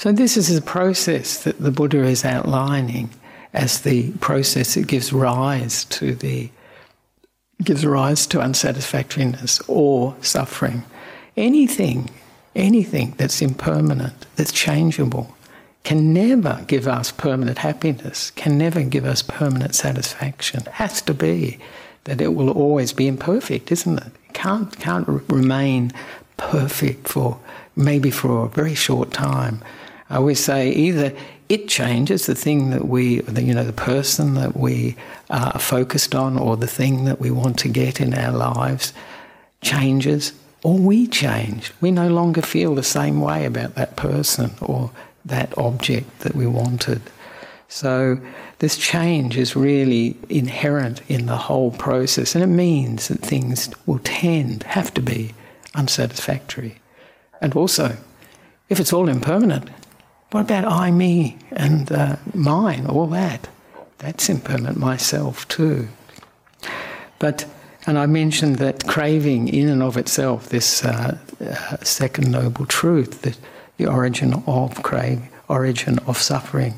So, 0.00 0.12
this 0.12 0.38
is 0.38 0.56
a 0.56 0.62
process 0.62 1.44
that 1.44 1.58
the 1.58 1.70
Buddha 1.70 2.02
is 2.04 2.24
outlining 2.24 3.10
as 3.52 3.82
the 3.82 4.12
process 4.12 4.72
that 4.72 4.86
gives 4.86 5.12
rise 5.12 5.84
to 5.96 6.14
the 6.14 6.48
gives 7.62 7.84
rise 7.84 8.26
to 8.28 8.40
unsatisfactoriness 8.40 9.60
or 9.68 10.16
suffering. 10.22 10.84
Anything, 11.36 12.08
anything 12.56 13.12
that's 13.18 13.42
impermanent, 13.42 14.24
that's 14.36 14.52
changeable, 14.52 15.36
can 15.84 16.14
never 16.14 16.64
give 16.66 16.88
us 16.88 17.12
permanent 17.12 17.58
happiness, 17.58 18.30
can 18.30 18.56
never 18.56 18.82
give 18.82 19.04
us 19.04 19.20
permanent 19.20 19.74
satisfaction. 19.74 20.62
It 20.62 20.68
has 20.68 21.02
to 21.02 21.12
be 21.12 21.58
that 22.04 22.22
it 22.22 22.32
will 22.34 22.48
always 22.48 22.94
be 22.94 23.06
imperfect, 23.06 23.70
isn't 23.70 23.98
it? 23.98 24.12
It 24.30 24.32
can't, 24.32 24.74
can't 24.80 25.06
remain 25.28 25.92
perfect 26.38 27.06
for 27.06 27.38
maybe 27.76 28.10
for 28.10 28.46
a 28.46 28.48
very 28.48 28.74
short 28.74 29.10
time. 29.10 29.60
Uh, 30.10 30.14
I 30.14 30.16
always 30.16 30.40
say 30.40 30.70
either 30.70 31.14
it 31.48 31.68
changes 31.68 32.26
the 32.26 32.34
thing 32.34 32.70
that 32.70 32.86
we, 32.86 33.22
you 33.22 33.54
know, 33.54 33.64
the 33.64 33.72
person 33.72 34.34
that 34.34 34.56
we 34.56 34.96
uh, 35.30 35.52
are 35.54 35.60
focused 35.60 36.14
on 36.14 36.38
or 36.38 36.56
the 36.56 36.66
thing 36.66 37.04
that 37.04 37.20
we 37.20 37.30
want 37.30 37.58
to 37.60 37.68
get 37.68 38.00
in 38.00 38.14
our 38.14 38.32
lives 38.32 38.92
changes, 39.62 40.32
or 40.62 40.78
we 40.78 41.06
change. 41.06 41.72
We 41.80 41.90
no 41.90 42.08
longer 42.08 42.42
feel 42.42 42.74
the 42.74 42.82
same 42.82 43.20
way 43.20 43.44
about 43.44 43.74
that 43.74 43.96
person 43.96 44.52
or 44.60 44.90
that 45.24 45.56
object 45.58 46.20
that 46.20 46.34
we 46.34 46.46
wanted. 46.46 47.02
So, 47.68 48.20
this 48.58 48.76
change 48.76 49.36
is 49.36 49.54
really 49.54 50.16
inherent 50.28 51.02
in 51.08 51.26
the 51.26 51.36
whole 51.36 51.70
process, 51.70 52.34
and 52.34 52.42
it 52.42 52.48
means 52.48 53.08
that 53.08 53.20
things 53.20 53.70
will 53.86 54.00
tend, 54.02 54.64
have 54.64 54.92
to 54.94 55.02
be, 55.02 55.34
unsatisfactory. 55.74 56.80
And 57.40 57.54
also, 57.54 57.96
if 58.68 58.80
it's 58.80 58.92
all 58.92 59.08
impermanent, 59.08 59.70
what 60.30 60.42
about 60.42 60.64
I, 60.64 60.90
me, 60.90 61.36
and 61.50 61.90
uh, 61.90 62.16
mine, 62.34 62.86
all 62.86 63.06
that? 63.08 63.48
That's 63.98 64.28
impermanent, 64.28 64.78
myself 64.78 65.46
too. 65.48 65.88
But, 67.18 67.46
and 67.86 67.98
I 67.98 68.06
mentioned 68.06 68.56
that 68.56 68.86
craving 68.86 69.48
in 69.48 69.68
and 69.68 69.82
of 69.82 69.96
itself, 69.96 70.48
this 70.48 70.84
uh, 70.84 71.18
uh, 71.40 71.76
second 71.82 72.30
noble 72.30 72.66
truth, 72.66 73.22
that 73.22 73.38
the 73.76 73.86
origin 73.86 74.42
of 74.46 74.82
craving, 74.82 75.28
origin 75.48 75.98
of 76.06 76.16
suffering, 76.18 76.74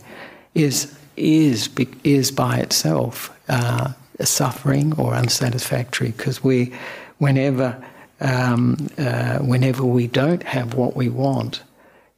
is 0.55 0.97
is 1.17 1.69
is 2.05 2.31
by 2.31 2.57
itself 2.57 3.38
uh, 3.49 3.93
suffering 4.21 4.95
or 4.99 5.15
unsatisfactory 5.15 6.11
because 6.12 6.43
we, 6.43 6.73
whenever 7.19 7.83
um, 8.21 8.88
uh, 8.99 9.38
whenever 9.38 9.85
we 9.85 10.07
don't 10.07 10.43
have 10.45 10.75
what 10.75 10.97
we 10.97 11.09
want, 11.09 11.62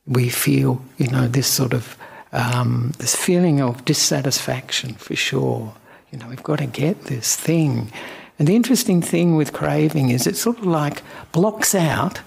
we 0.07 0.29
feel, 0.29 0.83
you 0.99 1.09
know, 1.09 1.27
this 1.27 1.47
sort 1.47 1.73
of 1.73 1.97
um, 2.33 2.93
this 2.99 3.15
feeling 3.15 3.61
of 3.61 3.85
dissatisfaction 3.85 4.95
for 4.95 5.15
sure. 5.15 5.75
You 6.11 6.19
know, 6.19 6.29
we've 6.29 6.43
got 6.43 6.59
to 6.59 6.67
get 6.67 7.05
this 7.05 7.37
thing. 7.37 7.93
And 8.39 8.49
the 8.49 8.57
interesting 8.57 9.01
thing 9.01 9.37
with 9.37 9.53
craving 9.53 10.11
is 10.11 10.27
it 10.27 10.37
sort 10.37 10.59
of 10.59 10.67
like 10.67 11.03
blocks 11.33 11.75
out 11.75 12.21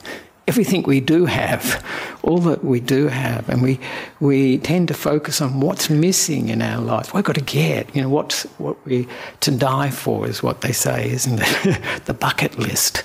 everything 0.47 0.83
we 0.83 0.99
do 0.99 1.25
have, 1.25 1.83
all 2.23 2.39
that 2.39 2.63
we 2.63 2.79
do 2.79 3.07
have, 3.07 3.49
and 3.49 3.61
we 3.61 3.79
we 4.19 4.57
tend 4.59 4.87
to 4.87 4.93
focus 4.93 5.41
on 5.41 5.59
what's 5.59 5.89
missing 5.89 6.49
in 6.49 6.61
our 6.61 6.81
life. 6.81 7.13
We've 7.13 7.23
got 7.23 7.35
to 7.35 7.41
get, 7.41 7.95
you 7.95 8.01
know, 8.01 8.09
what's 8.09 8.43
what 8.57 8.83
we 8.85 9.07
to 9.41 9.51
die 9.51 9.89
for 9.89 10.27
is 10.27 10.41
what 10.41 10.61
they 10.61 10.71
say, 10.71 11.09
isn't 11.11 11.39
it? 11.41 11.81
the 12.05 12.13
bucket 12.13 12.57
list 12.57 13.03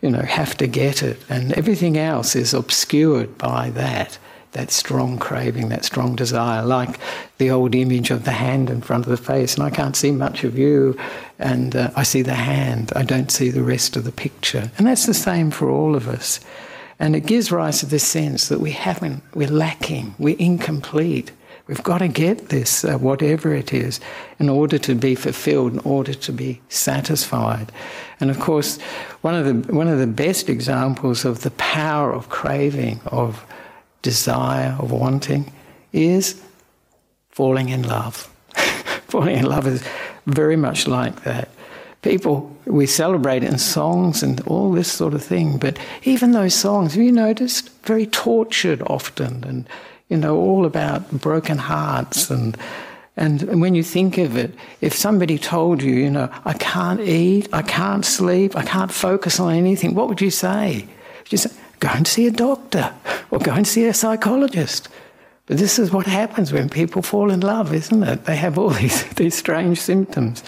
you 0.00 0.10
know, 0.10 0.22
have 0.22 0.56
to 0.58 0.66
get 0.66 1.02
it. 1.02 1.18
And 1.28 1.52
everything 1.52 1.98
else 1.98 2.34
is 2.34 2.54
obscured 2.54 3.36
by 3.36 3.70
that, 3.70 4.18
that 4.52 4.70
strong 4.70 5.18
craving, 5.18 5.68
that 5.68 5.84
strong 5.84 6.16
desire, 6.16 6.64
like 6.64 6.98
the 7.38 7.50
old 7.50 7.74
image 7.74 8.10
of 8.10 8.24
the 8.24 8.32
hand 8.32 8.70
in 8.70 8.80
front 8.80 9.04
of 9.04 9.10
the 9.10 9.16
face. 9.16 9.54
And 9.54 9.62
I 9.62 9.70
can't 9.70 9.96
see 9.96 10.10
much 10.10 10.44
of 10.44 10.58
you, 10.58 10.98
and 11.38 11.76
uh, 11.76 11.90
I 11.96 12.02
see 12.02 12.22
the 12.22 12.34
hand, 12.34 12.92
I 12.96 13.02
don't 13.02 13.30
see 13.30 13.50
the 13.50 13.62
rest 13.62 13.96
of 13.96 14.04
the 14.04 14.12
picture. 14.12 14.70
And 14.78 14.86
that's 14.86 15.06
the 15.06 15.14
same 15.14 15.50
for 15.50 15.68
all 15.70 15.94
of 15.94 16.08
us. 16.08 16.40
And 17.00 17.16
it 17.16 17.24
gives 17.24 17.50
rise 17.50 17.80
to 17.80 17.86
this 17.86 18.06
sense 18.06 18.48
that 18.48 18.60
we 18.60 18.72
haven't, 18.72 19.22
we're 19.34 19.48
lacking, 19.48 20.14
we're 20.18 20.36
incomplete. 20.38 21.32
We've 21.66 21.82
got 21.82 21.98
to 21.98 22.08
get 22.08 22.50
this, 22.50 22.84
uh, 22.84 22.98
whatever 22.98 23.54
it 23.54 23.72
is, 23.72 24.00
in 24.38 24.50
order 24.50 24.76
to 24.78 24.94
be 24.94 25.14
fulfilled, 25.14 25.72
in 25.72 25.78
order 25.78 26.12
to 26.12 26.32
be 26.32 26.60
satisfied. 26.68 27.72
And 28.20 28.30
of 28.30 28.38
course, 28.38 28.78
one 29.22 29.34
of 29.34 29.46
the 29.46 29.72
one 29.72 29.88
of 29.88 29.98
the 29.98 30.06
best 30.06 30.48
examples 30.48 31.24
of 31.24 31.40
the 31.40 31.52
power 31.52 32.12
of 32.12 32.28
craving, 32.28 33.00
of 33.06 33.46
desire, 34.02 34.76
of 34.78 34.90
wanting, 34.90 35.52
is 35.92 36.42
falling 37.30 37.70
in 37.70 37.82
love. 37.82 38.28
falling 39.08 39.38
in 39.38 39.46
love 39.46 39.66
is 39.66 39.82
very 40.26 40.56
much 40.56 40.86
like 40.86 41.22
that. 41.22 41.48
People, 42.02 42.54
we 42.72 42.86
celebrate 42.86 43.44
in 43.44 43.58
songs 43.58 44.22
and 44.22 44.40
all 44.46 44.72
this 44.72 44.90
sort 44.90 45.14
of 45.14 45.22
thing, 45.22 45.58
but 45.58 45.78
even 46.04 46.32
those 46.32 46.54
songs, 46.54 46.94
have 46.94 47.02
you 47.02 47.12
noticed, 47.12 47.70
very 47.84 48.06
tortured 48.06 48.82
often 48.86 49.44
and 49.44 49.68
you 50.08 50.16
know, 50.16 50.36
all 50.36 50.66
about 50.66 51.10
broken 51.12 51.58
hearts 51.58 52.30
and 52.30 52.56
and 53.16 53.60
when 53.60 53.74
you 53.74 53.82
think 53.82 54.16
of 54.16 54.36
it, 54.36 54.54
if 54.80 54.94
somebody 54.94 55.36
told 55.36 55.82
you, 55.82 55.92
you 55.94 56.10
know, 56.10 56.30
I 56.46 56.54
can't 56.54 57.00
eat, 57.00 57.48
I 57.52 57.60
can't 57.60 58.06
sleep, 58.06 58.56
I 58.56 58.62
can't 58.62 58.90
focus 58.90 59.38
on 59.38 59.52
anything, 59.52 59.94
what 59.94 60.08
would 60.08 60.22
you 60.22 60.30
say? 60.30 60.86
You 61.28 61.36
say, 61.36 61.50
go 61.80 61.90
and 61.92 62.06
see 62.06 62.26
a 62.26 62.30
doctor 62.30 62.94
or 63.30 63.38
go 63.38 63.52
and 63.52 63.66
see 63.66 63.84
a 63.84 63.92
psychologist. 63.92 64.88
But 65.46 65.58
this 65.58 65.78
is 65.78 65.90
what 65.90 66.06
happens 66.06 66.52
when 66.52 66.70
people 66.70 67.02
fall 67.02 67.30
in 67.30 67.40
love, 67.40 67.74
isn't 67.74 68.02
it? 68.02 68.24
They 68.24 68.36
have 68.36 68.56
all 68.56 68.70
these, 68.80 69.04
these 69.14 69.34
strange 69.34 69.78
symptoms. 69.78 70.42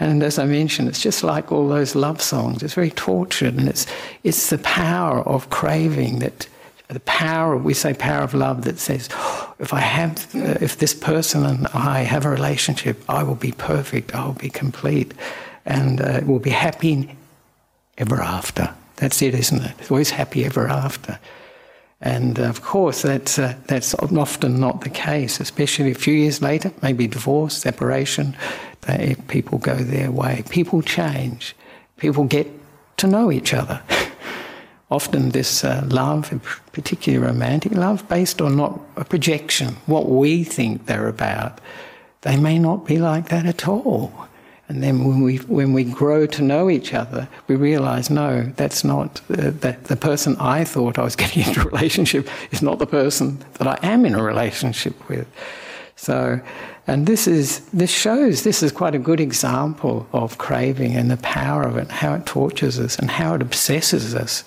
And 0.00 0.22
as 0.22 0.38
I 0.38 0.44
mentioned, 0.44 0.88
it's 0.88 1.02
just 1.02 1.24
like 1.24 1.50
all 1.50 1.68
those 1.68 1.94
love 1.94 2.22
songs. 2.22 2.62
It's 2.62 2.74
very 2.74 2.90
tortured, 2.90 3.54
and 3.56 3.68
it's, 3.68 3.86
it's 4.22 4.50
the 4.50 4.58
power 4.58 5.20
of 5.20 5.50
craving 5.50 6.20
that 6.20 6.48
the 6.88 7.00
power, 7.00 7.56
we 7.56 7.74
say 7.74 7.92
power 7.92 8.22
of 8.22 8.32
love 8.32 8.64
that 8.64 8.78
says, 8.78 9.08
if 9.58 9.74
I 9.74 9.80
have, 9.80 10.34
uh, 10.34 10.56
if 10.60 10.78
this 10.78 10.94
person 10.94 11.44
and 11.44 11.66
I 11.74 12.00
have 12.00 12.24
a 12.24 12.30
relationship, 12.30 13.02
I 13.08 13.22
will 13.24 13.34
be 13.34 13.52
perfect, 13.52 14.14
I 14.14 14.24
will 14.24 14.32
be 14.32 14.48
complete, 14.48 15.12
and 15.66 16.00
uh, 16.00 16.20
we'll 16.24 16.38
be 16.38 16.50
happy 16.50 17.10
ever 17.98 18.22
after. 18.22 18.72
That's 18.96 19.20
it, 19.20 19.34
isn't 19.34 19.62
it? 19.62 19.74
It's 19.78 19.90
always 19.90 20.10
happy 20.10 20.46
ever 20.46 20.66
after. 20.66 21.18
And 22.00 22.38
uh, 22.38 22.44
of 22.44 22.62
course, 22.62 23.02
that's, 23.02 23.38
uh, 23.38 23.54
that's 23.66 23.94
often 23.94 24.58
not 24.58 24.80
the 24.80 24.90
case, 24.90 25.40
especially 25.40 25.90
a 25.90 25.94
few 25.94 26.14
years 26.14 26.40
later, 26.40 26.72
maybe 26.80 27.06
divorce, 27.06 27.56
separation, 27.56 28.34
they, 28.82 29.16
people 29.28 29.58
go 29.58 29.74
their 29.74 30.10
way. 30.10 30.44
People 30.50 30.82
change. 30.82 31.54
People 31.96 32.24
get 32.24 32.48
to 32.98 33.06
know 33.06 33.30
each 33.30 33.52
other. 33.52 33.82
often 34.90 35.30
this 35.30 35.64
uh, 35.64 35.86
love, 35.88 36.32
particularly 36.72 37.24
romantic 37.24 37.72
love, 37.72 38.08
based 38.08 38.40
on 38.40 38.56
not 38.56 38.80
a 38.96 39.04
projection, 39.04 39.76
what 39.86 40.08
we 40.08 40.44
think 40.44 40.86
they're 40.86 41.08
about. 41.08 41.60
They 42.22 42.36
may 42.36 42.58
not 42.58 42.86
be 42.86 42.98
like 42.98 43.28
that 43.28 43.46
at 43.46 43.68
all. 43.68 44.12
And 44.68 44.82
then 44.82 45.04
when 45.04 45.22
we 45.22 45.36
when 45.36 45.72
we 45.72 45.84
grow 45.84 46.26
to 46.26 46.42
know 46.42 46.68
each 46.68 46.92
other, 46.92 47.26
we 47.46 47.56
realise 47.56 48.10
no, 48.10 48.52
that's 48.56 48.84
not 48.84 49.22
uh, 49.30 49.50
that 49.60 49.84
the 49.84 49.96
person 49.96 50.36
I 50.38 50.64
thought 50.64 50.98
I 50.98 51.04
was 51.04 51.16
getting 51.22 51.42
into 51.46 51.62
a 51.62 51.64
relationship 51.64 52.28
is 52.50 52.60
not 52.60 52.78
the 52.78 52.86
person 52.86 53.42
that 53.54 53.66
I 53.66 53.78
am 53.82 54.04
in 54.04 54.14
a 54.14 54.22
relationship 54.22 55.08
with. 55.08 55.26
So, 55.96 56.40
and 56.88 57.06
this 57.06 57.28
is 57.28 57.60
this 57.66 57.90
shows 57.90 58.42
this 58.42 58.62
is 58.62 58.72
quite 58.72 58.94
a 58.94 58.98
good 58.98 59.20
example 59.20 60.08
of 60.12 60.38
craving 60.38 60.96
and 60.96 61.10
the 61.10 61.18
power 61.18 61.62
of 61.62 61.76
it, 61.76 61.90
how 61.90 62.14
it 62.14 62.24
tortures 62.24 62.80
us 62.80 62.98
and 62.98 63.10
how 63.10 63.34
it 63.34 63.42
obsesses 63.42 64.14
us. 64.14 64.42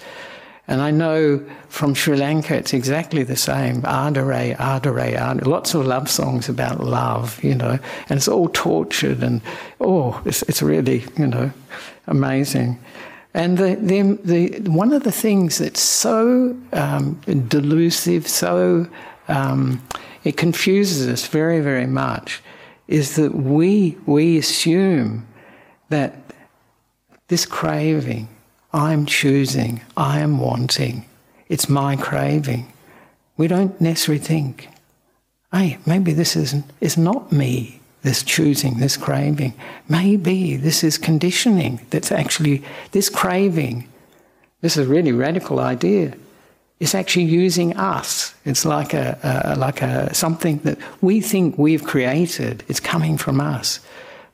And 0.68 0.82
I 0.82 0.90
know 0.90 1.46
from 1.70 1.94
Sri 1.94 2.18
Lanka 2.18 2.56
it's 2.56 2.74
exactly 2.74 3.24
the 3.24 3.36
same. 3.36 3.84
Adare, 3.84 4.56
adare, 4.58 5.16
adare. 5.16 5.46
Lots 5.46 5.76
of 5.76 5.86
love 5.86 6.10
songs 6.10 6.50
about 6.50 6.84
love, 6.84 7.44
you 7.44 7.54
know, 7.54 7.78
and 8.10 8.18
it's 8.18 8.28
all 8.28 8.50
tortured 8.50 9.22
and, 9.22 9.42
oh, 9.80 10.20
it's, 10.26 10.42
it's 10.44 10.62
really, 10.62 11.04
you 11.18 11.28
know, 11.28 11.52
amazing. 12.08 12.80
And 13.34 13.58
the, 13.58 13.76
the, 13.76 14.02
the, 14.24 14.70
one 14.70 14.94
of 14.94 15.04
the 15.04 15.12
things 15.12 15.60
that's 15.60 15.82
so 15.82 16.56
um, 16.74 17.16
delusive, 17.50 18.28
so 18.28 18.88
um, 19.28 19.82
it 20.24 20.38
confuses 20.38 21.08
us 21.08 21.28
very, 21.28 21.60
very 21.60 21.88
much, 21.88 22.42
is 22.88 23.16
that 23.16 23.34
we, 23.34 23.98
we 24.06 24.38
assume 24.38 25.28
that 25.90 26.16
this 27.28 27.46
craving, 27.46 28.28
I'm 28.74 29.06
choosing, 29.06 29.82
I 29.96 30.20
am 30.20 30.40
wanting, 30.40 31.06
it's 31.48 31.70
my 31.70 31.96
craving. 31.96 32.72
We 33.38 33.48
don't 33.48 33.80
necessarily 33.82 34.24
think, 34.24 34.70
hey, 35.52 35.78
maybe 35.86 36.14
this 36.14 36.36
isn't, 36.36 36.66
is 36.80 36.98
not 36.98 37.32
me, 37.32 37.80
this 38.04 38.24
choosing, 38.24 38.80
this 38.80 38.98
craving. 38.98 39.54
Maybe 39.88 40.56
this 40.56 40.84
is 40.84 40.98
conditioning 40.98 41.86
that's 41.90 42.12
actually, 42.12 42.64
this 42.92 43.10
craving, 43.10 43.88
this 44.62 44.78
is 44.78 44.86
a 44.86 44.90
really 44.90 45.12
radical 45.12 45.60
idea, 45.60 46.14
is 46.82 46.96
actually 46.96 47.26
using 47.26 47.78
us. 47.78 48.34
It's 48.44 48.66
like 48.66 48.96
a, 48.96 49.18
a, 49.46 49.56
like 49.56 49.84
a 49.84 50.14
something 50.16 50.58
that 50.64 50.80
we 51.00 51.22
think 51.22 51.56
we've 51.58 51.84
created. 51.84 52.64
It's 52.68 52.80
coming 52.80 53.18
from 53.18 53.40
us, 53.40 53.80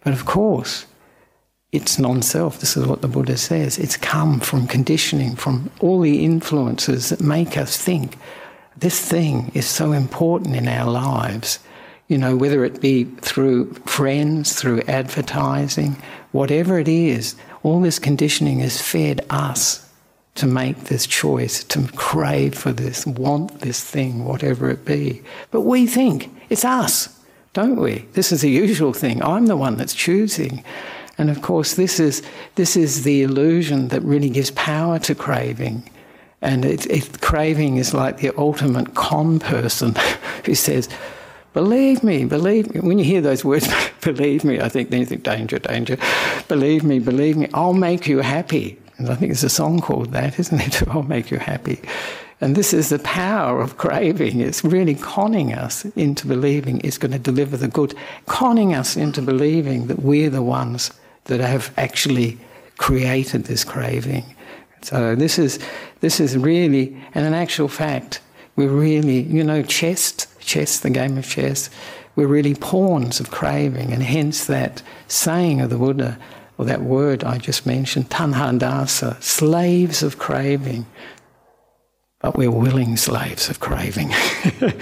but 0.04 0.14
of 0.14 0.26
course, 0.26 0.86
it's 1.74 2.00
non-self. 2.00 2.60
This 2.60 2.78
is 2.78 2.88
what 2.88 3.02
the 3.02 3.10
Buddha 3.10 3.36
says. 3.36 3.78
It's 3.78 3.98
come 3.98 4.40
from 4.40 4.66
conditioning, 4.66 5.36
from 5.36 5.70
all 5.82 6.00
the 6.00 6.24
influences 6.24 7.10
that 7.10 7.20
make 7.20 7.58
us 7.58 7.76
think 7.78 8.18
this 8.78 9.02
thing 9.02 9.52
is 9.54 9.66
so 9.66 9.92
important 9.92 10.56
in 10.56 10.70
our 10.70 10.90
lives. 10.90 11.60
You 12.08 12.18
know, 12.18 12.38
whether 12.38 12.64
it 12.64 12.80
be 12.80 13.04
through 13.04 13.74
friends, 13.86 14.54
through 14.54 14.84
advertising, 14.84 15.98
whatever 16.32 16.80
it 16.80 16.88
is, 16.88 17.36
all 17.64 17.82
this 17.82 18.00
conditioning 18.00 18.60
has 18.60 18.82
fed 18.82 19.26
us 19.30 19.87
to 20.38 20.46
make 20.46 20.86
this 20.86 21.06
choice, 21.06 21.64
to 21.66 21.88
crave 21.96 22.56
for 22.56 22.72
this, 22.72 23.06
want 23.06 23.62
this 23.62 23.84
thing, 23.84 24.26
whatever 24.26 24.70
it 24.70 24.86
be. 24.86 25.22
But 25.52 25.62
we 25.62 25.88
think 25.88 26.32
it's 26.50 26.64
us, 26.64 27.20
don't 27.54 27.80
we? 27.80 28.06
This 28.14 28.32
is 28.32 28.42
the 28.42 28.50
usual 28.50 28.94
thing. 28.94 29.22
I'm 29.24 29.48
the 29.48 29.58
one 29.58 29.78
that's 29.78 29.94
choosing. 29.94 30.64
And 31.18 31.30
of 31.30 31.42
course, 31.42 31.74
this 31.74 32.00
is, 32.00 32.22
this 32.56 32.78
is 32.78 33.04
the 33.04 33.24
illusion 33.24 33.88
that 33.90 34.02
really 34.02 34.30
gives 34.30 34.52
power 34.52 35.00
to 35.00 35.16
craving. 35.16 35.90
And 36.42 36.64
it, 36.64 36.86
it, 36.86 37.20
craving 37.22 37.78
is 37.78 37.94
like 37.94 38.18
the 38.18 38.32
ultimate 38.38 38.94
con 38.94 39.40
person 39.40 39.96
who 40.46 40.56
says, 40.56 40.88
Believe 41.54 42.04
me, 42.04 42.24
believe 42.26 42.72
me. 42.72 42.82
When 42.82 43.00
you 43.00 43.06
hear 43.06 43.22
those 43.22 43.44
words, 43.44 43.68
believe 44.02 44.44
me, 44.44 44.62
I 44.62 44.70
think 44.70 44.92
then 44.92 45.00
you 45.00 45.08
think, 45.08 45.24
danger, 45.24 45.58
danger. 45.58 45.98
Believe 46.48 46.84
me, 46.84 47.00
believe 47.00 47.36
me, 47.36 47.50
I'll 47.56 47.74
make 47.74 48.08
you 48.08 48.20
happy. 48.20 48.78
And 48.98 49.10
I 49.10 49.16
think 49.16 49.32
there's 49.32 49.44
a 49.44 49.50
song 49.50 49.80
called 49.80 50.12
that, 50.12 50.40
isn't 50.40 50.60
it? 50.60 50.88
I'll 50.90 51.04
make 51.04 51.32
you 51.32 51.38
happy. 51.38 51.82
And 52.40 52.56
this 52.56 52.74
is 52.74 52.90
the 52.90 53.00
power 53.00 53.62
of 53.62 53.78
craving. 53.78 54.42
It's 54.42 54.64
really 54.64 54.96
conning 54.96 55.54
us 55.54 55.86
into 55.96 56.28
believing 56.28 56.82
it's 56.84 56.98
going 56.98 57.12
to 57.12 57.20
deliver 57.20 57.58
the 57.58 57.68
good, 57.68 57.96
conning 58.28 58.76
us 58.76 58.96
into 58.96 59.22
believing 59.22 59.88
that 59.88 60.04
we're 60.04 60.30
the 60.30 60.44
ones 60.44 60.92
that 61.26 61.40
have 61.40 61.74
actually 61.78 62.38
created 62.78 63.46
this 63.46 63.64
craving. 63.64 64.24
So 64.84 65.16
this 65.16 65.40
is 65.40 65.60
this 66.02 66.20
is 66.20 66.38
really, 66.38 66.96
and 67.16 67.26
in 67.26 67.34
actual 67.34 67.68
fact, 67.68 68.22
we're 68.56 68.70
really, 68.70 69.22
you 69.22 69.44
know, 69.44 69.64
chess, 69.64 70.28
chess, 70.40 70.80
the 70.80 70.92
game 70.92 71.18
of 71.18 71.28
chess, 71.28 71.72
we're 72.16 72.28
really 72.28 72.56
pawns 72.56 73.20
of 73.20 73.32
craving, 73.32 73.92
and 73.92 74.04
hence 74.04 74.46
that 74.46 74.82
saying 75.08 75.62
of 75.62 75.70
the 75.70 75.78
Buddha, 75.78 76.18
or 76.58 76.66
that 76.66 76.82
word 76.82 77.24
I 77.24 77.38
just 77.38 77.66
mentioned, 77.66 78.10
tanhadasa, 78.10 79.22
slaves 79.22 80.04
of 80.04 80.18
craving. 80.18 80.86
But 82.20 82.36
we're 82.36 82.52
willing 82.52 82.98
slaves 82.98 83.50
of 83.50 83.60
craving. 83.60 84.12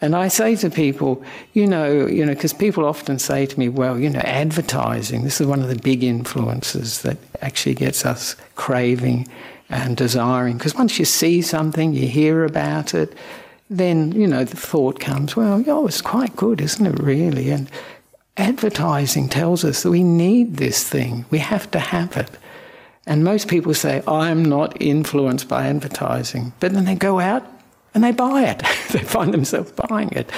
And 0.00 0.14
I 0.14 0.28
say 0.28 0.56
to 0.56 0.68
people, 0.68 1.22
you 1.54 1.66
know, 1.66 2.06
you 2.06 2.24
know, 2.24 2.34
because 2.34 2.52
people 2.52 2.84
often 2.84 3.18
say 3.18 3.46
to 3.46 3.58
me, 3.58 3.68
well, 3.68 3.98
you 3.98 4.10
know, 4.10 4.20
advertising, 4.20 5.24
this 5.24 5.40
is 5.40 5.46
one 5.46 5.62
of 5.62 5.68
the 5.68 5.76
big 5.76 6.04
influences 6.04 7.00
that 7.02 7.16
actually 7.40 7.74
gets 7.74 8.04
us 8.04 8.36
craving 8.56 9.26
and 9.70 9.96
desiring. 9.96 10.58
Because 10.58 10.74
once 10.74 10.98
you 10.98 11.06
see 11.06 11.40
something, 11.40 11.94
you 11.94 12.08
hear 12.08 12.44
about 12.44 12.92
it, 12.92 13.14
then, 13.70 14.12
you 14.12 14.26
know, 14.26 14.44
the 14.44 14.56
thought 14.56 15.00
comes, 15.00 15.34
well, 15.34 15.64
oh, 15.66 15.86
it's 15.86 16.02
quite 16.02 16.36
good, 16.36 16.60
isn't 16.60 16.86
it, 16.86 16.98
really? 17.00 17.50
And 17.50 17.70
advertising 18.36 19.28
tells 19.28 19.64
us 19.64 19.82
that 19.82 19.90
we 19.90 20.02
need 20.02 20.56
this 20.56 20.88
thing, 20.88 21.24
we 21.30 21.38
have 21.38 21.70
to 21.70 21.78
have 21.78 22.16
it. 22.16 22.30
And 23.06 23.22
most 23.22 23.48
people 23.48 23.72
say, 23.72 24.02
I'm 24.08 24.44
not 24.44 24.80
influenced 24.80 25.48
by 25.48 25.68
advertising. 25.68 26.52
But 26.58 26.72
then 26.72 26.84
they 26.84 26.96
go 26.96 27.20
out 27.20 27.46
and 27.94 28.02
they 28.02 28.10
buy 28.10 28.42
it. 28.42 28.58
they 28.90 28.98
find 28.98 29.32
themselves 29.32 29.72
buying 29.72 30.10
it. 30.10 30.28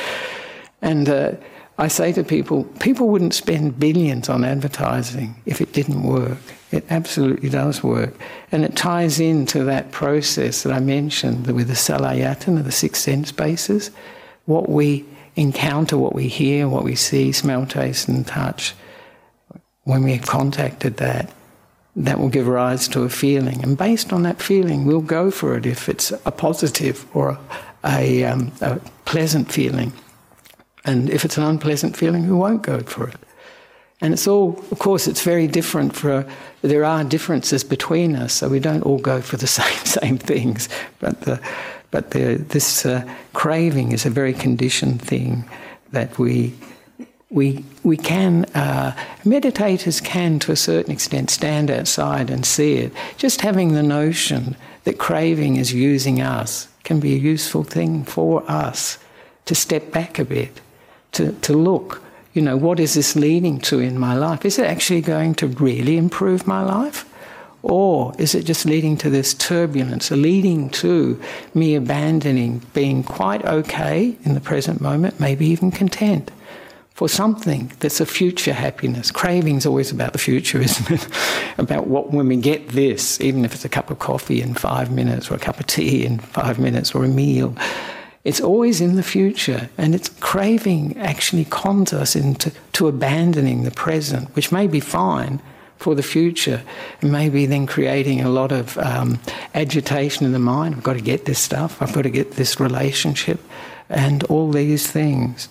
And 0.83 1.09
uh, 1.09 1.33
I 1.79 1.89
say 1.89 2.13
to 2.13 2.23
people, 2.23 2.65
people 2.81 3.09
wouldn't 3.09 3.35
spend 3.35 3.81
billions 3.81 4.29
on 4.29 4.45
advertising 4.45 5.41
if 5.47 5.61
it 5.61 5.73
didn't 5.73 6.03
work. 6.03 6.39
It 6.71 6.85
absolutely 6.91 7.49
does 7.49 7.83
work. 7.83 8.15
And 8.53 8.65
it 8.65 8.77
ties 8.77 9.19
into 9.19 9.65
that 9.65 9.91
process 9.91 10.63
that 10.65 10.73
I 10.73 10.81
mentioned 10.81 11.47
with 11.47 11.69
the 11.69 11.75
Salayatana, 11.75 12.65
the 12.65 12.73
six 12.73 13.01
sense 13.01 13.33
bases. 13.33 13.91
What 14.45 14.69
we 14.69 15.07
encounter, 15.39 15.97
what 15.97 16.15
we 16.15 16.29
hear, 16.29 16.69
what 16.69 16.85
we 16.85 16.95
see, 16.95 17.33
smell, 17.33 17.65
taste, 17.65 18.09
and 18.09 18.27
touch. 18.27 18.75
When 19.85 20.03
we've 20.03 20.27
contacted 20.27 20.97
that, 20.99 21.31
that 21.97 22.19
will 22.19 22.29
give 22.29 22.47
rise 22.47 22.89
to 22.89 23.03
a 23.03 23.09
feeling. 23.09 23.63
And 23.63 23.79
based 23.79 24.13
on 24.13 24.23
that 24.25 24.43
feeling, 24.43 24.85
we'll 24.85 25.01
go 25.01 25.31
for 25.31 25.57
it 25.57 25.65
if 25.65 25.89
it's 25.89 26.11
a 26.25 26.31
positive 26.31 27.07
or 27.15 27.39
a, 27.85 28.25
um, 28.25 28.53
a 28.61 28.79
pleasant 29.05 29.51
feeling. 29.51 29.93
And 30.85 31.09
if 31.09 31.25
it's 31.25 31.39
an 31.39 31.45
unpleasant 31.45 31.97
feeling, 31.97 32.27
we 32.29 32.35
won't 32.35 32.63
go 32.63 32.81
for 32.81 33.09
it. 33.09 33.17
And 34.01 34.13
it's 34.13 34.29
all, 34.29 34.59
of 34.71 34.79
course, 34.79 35.09
it's 35.09 35.23
very 35.23 35.47
different 35.49 35.95
for, 35.95 36.25
there 36.63 36.85
are 36.85 37.03
differences 37.03 37.65
between 37.65 38.15
us, 38.15 38.33
so 38.33 38.49
we 38.49 38.61
don't 38.61 38.83
all 38.83 38.99
go 38.99 39.21
for 39.21 39.37
the 39.37 39.47
same, 39.59 39.85
same 39.85 40.19
things. 40.19 40.69
But, 40.99 41.21
the, 41.23 41.41
but 41.91 42.11
the, 42.11 42.35
this 42.37 42.85
uh, 42.85 43.03
craving 43.33 43.93
is 43.93 44.05
a 44.05 44.11
very 44.11 44.35
conditioned 44.35 45.01
thing 45.01 45.49
that 45.93 46.19
we 46.19 46.55
we, 47.31 47.63
we 47.83 47.97
can, 47.97 48.47
uh, 48.55 48.97
meditators 49.25 50.03
can 50.03 50.39
to 50.39 50.53
a 50.53 50.57
certain 50.57 50.91
extent 50.93 51.31
stand 51.31 51.71
outside 51.71 52.31
and 52.31 52.47
see 52.47 52.75
it. 52.77 52.93
Just 53.19 53.43
having 53.43 53.75
the 53.75 53.83
notion 53.83 54.57
that 54.85 54.99
craving 54.99 55.57
is 55.57 55.75
using 55.75 56.23
us 56.23 56.69
can 56.85 57.01
be 57.01 57.15
a 57.15 57.19
useful 57.19 57.65
thing 57.65 58.05
for 58.05 58.51
us 58.51 58.99
to 59.45 59.55
step 59.55 59.93
back 59.93 60.19
a 60.19 60.25
bit, 60.25 60.61
to, 61.13 61.33
to 61.33 61.53
look, 61.53 62.03
you 62.33 62.41
know, 62.41 62.57
what 62.57 62.81
is 62.81 62.95
this 62.95 63.15
leading 63.15 63.61
to 63.61 63.79
in 63.79 63.99
my 63.99 64.15
life? 64.15 64.45
Is 64.45 64.59
it 64.59 64.67
actually 64.67 65.03
going 65.03 65.35
to 65.37 65.49
really 65.49 65.97
improve 65.99 66.47
my 66.47 66.63
life? 66.63 67.05
Or 67.69 68.15
is 68.19 68.35
it 68.35 68.45
just 68.45 68.65
leading 68.65 68.97
to 68.99 69.11
this 69.11 69.35
turbulence, 69.35 70.11
leading 70.11 70.71
to 70.71 71.21
me 71.55 71.75
abandoning 71.75 72.63
being 72.73 73.05
quite 73.05 73.45
okay 73.45 74.17
in 74.25 74.35
the 74.35 74.41
present 74.41 74.81
moment, 74.81 75.21
maybe 75.21 75.47
even 75.47 75.71
content? 75.71 76.31
for 76.99 77.09
something 77.09 77.71
that's 77.79 78.01
a 78.01 78.07
future 78.07 78.53
happiness. 78.53 79.13
Craving's 79.13 79.65
always 79.65 79.93
about 79.93 80.13
the 80.13 80.19
future, 80.19 80.61
isn't 80.69 80.91
it? 80.91 81.07
about 81.57 81.87
what 81.87 82.11
when 82.11 82.27
we 82.27 82.35
get 82.35 82.71
this, 82.71 83.21
even 83.21 83.45
if 83.45 83.55
it's 83.55 83.65
a 83.65 83.69
cup 83.69 83.89
of 83.93 84.01
coffee 84.01 84.43
in 84.43 84.53
five 84.53 84.91
minutes 84.91 85.31
or 85.31 85.37
a 85.37 85.39
cup 85.39 85.61
of 85.61 85.67
tea 85.69 86.05
in 86.05 86.19
five 86.19 86.59
minutes 86.59 86.97
or 86.97 87.05
a 87.05 87.09
meal. 87.09 87.55
It's 88.25 88.41
always 88.41 88.81
in 88.81 88.97
the 88.97 89.05
future, 89.05 89.71
and 89.79 89.95
it's 89.95 90.09
craving 90.09 90.99
actually 90.99 91.45
cons 91.45 91.93
us 91.93 92.17
into 92.17 92.51
to 92.73 92.89
abandoning 92.89 93.63
the 93.63 93.71
present, 93.71 94.35
which 94.35 94.51
may 94.51 94.67
be 94.67 94.81
fine 94.81 95.41
for 95.79 95.95
the 95.95 96.03
future, 96.03 96.63
maybe 97.03 97.47
then 97.47 97.67
creating 97.67 98.21
a 98.21 98.29
lot 98.29 98.53
of 98.53 98.77
um, 98.79 99.21
agitation 99.55 100.27
in 100.27 100.33
the 100.33 100.39
mind. 100.39 100.75
I've 100.75 100.83
got 100.83 100.95
to 100.95 101.01
get 101.01 101.25
this 101.25 101.39
stuff. 101.39 101.81
I've 101.81 101.93
got 101.93 102.03
to 102.03 102.11
get 102.11 102.33
this 102.33 102.61
relationship, 102.61 103.41
and 103.89 104.25
all 104.25 104.51
these 104.51 104.91
things. 104.91 105.49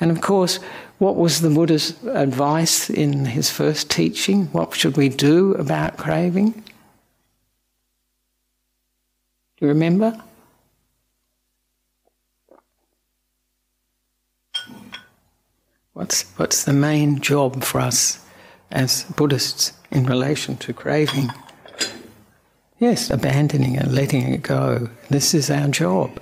And 0.00 0.10
of 0.10 0.20
course, 0.20 0.58
what 0.98 1.16
was 1.16 1.40
the 1.40 1.50
Buddha's 1.50 2.02
advice 2.06 2.88
in 2.88 3.26
his 3.26 3.50
first 3.50 3.90
teaching? 3.90 4.46
What 4.46 4.74
should 4.74 4.96
we 4.96 5.08
do 5.08 5.54
about 5.54 5.98
craving? 5.98 6.52
Do 9.58 9.64
you 9.64 9.68
remember? 9.68 10.18
What's, 15.92 16.24
what's 16.36 16.64
the 16.64 16.74
main 16.74 17.20
job 17.20 17.64
for 17.64 17.80
us 17.80 18.25
as 18.70 19.04
Buddhists 19.16 19.72
in 19.90 20.06
relation 20.06 20.56
to 20.58 20.72
craving? 20.72 21.30
Yes, 22.78 23.10
abandoning 23.10 23.74
it, 23.76 23.88
letting 23.88 24.32
it 24.32 24.42
go. 24.42 24.90
This 25.08 25.32
is 25.32 25.50
our 25.50 25.68
job. 25.68 26.20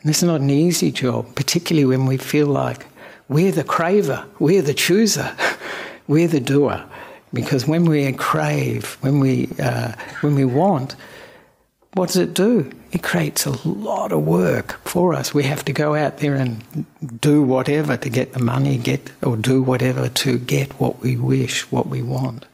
And 0.00 0.10
is 0.10 0.22
not 0.22 0.40
an 0.40 0.50
easy 0.50 0.92
job, 0.92 1.34
particularly 1.34 1.86
when 1.86 2.06
we 2.06 2.16
feel 2.16 2.46
like 2.46 2.86
we're 3.28 3.52
the 3.52 3.64
craver, 3.64 4.26
we're 4.38 4.62
the 4.62 4.74
chooser, 4.74 5.34
we're 6.06 6.28
the 6.28 6.40
doer. 6.40 6.84
Because 7.32 7.66
when 7.66 7.86
we 7.86 8.12
crave, 8.12 8.98
when 9.00 9.20
we, 9.20 9.48
uh, 9.60 9.92
when 10.20 10.34
we 10.34 10.44
want, 10.44 10.96
what 11.96 12.08
does 12.08 12.18
it 12.18 12.34
do? 12.34 12.70
It 12.92 13.02
creates 13.02 13.46
a 13.46 13.68
lot 13.68 14.12
of 14.12 14.22
work 14.22 14.78
for 14.84 15.14
us. 15.14 15.32
We 15.32 15.44
have 15.44 15.64
to 15.64 15.72
go 15.72 15.94
out 15.94 16.18
there 16.18 16.34
and 16.34 16.62
do 17.22 17.42
whatever 17.42 17.96
to 17.96 18.10
get 18.10 18.34
the 18.34 18.38
money, 18.38 18.76
get 18.76 19.10
or 19.22 19.38
do 19.38 19.62
whatever 19.62 20.10
to 20.10 20.38
get 20.38 20.78
what 20.78 21.00
we 21.00 21.16
wish, 21.16 21.62
what 21.72 21.86
we 21.86 22.02
want. 22.02 22.44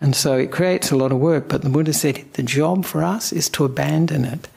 And 0.00 0.14
so 0.14 0.36
it 0.36 0.52
creates 0.52 0.92
a 0.92 0.96
lot 0.96 1.10
of 1.10 1.18
work, 1.18 1.48
but 1.48 1.62
the 1.62 1.68
Buddha 1.68 1.92
said 1.92 2.24
the 2.34 2.44
job 2.44 2.84
for 2.84 3.02
us 3.02 3.32
is 3.32 3.48
to 3.50 3.64
abandon 3.64 4.24
it. 4.24 4.48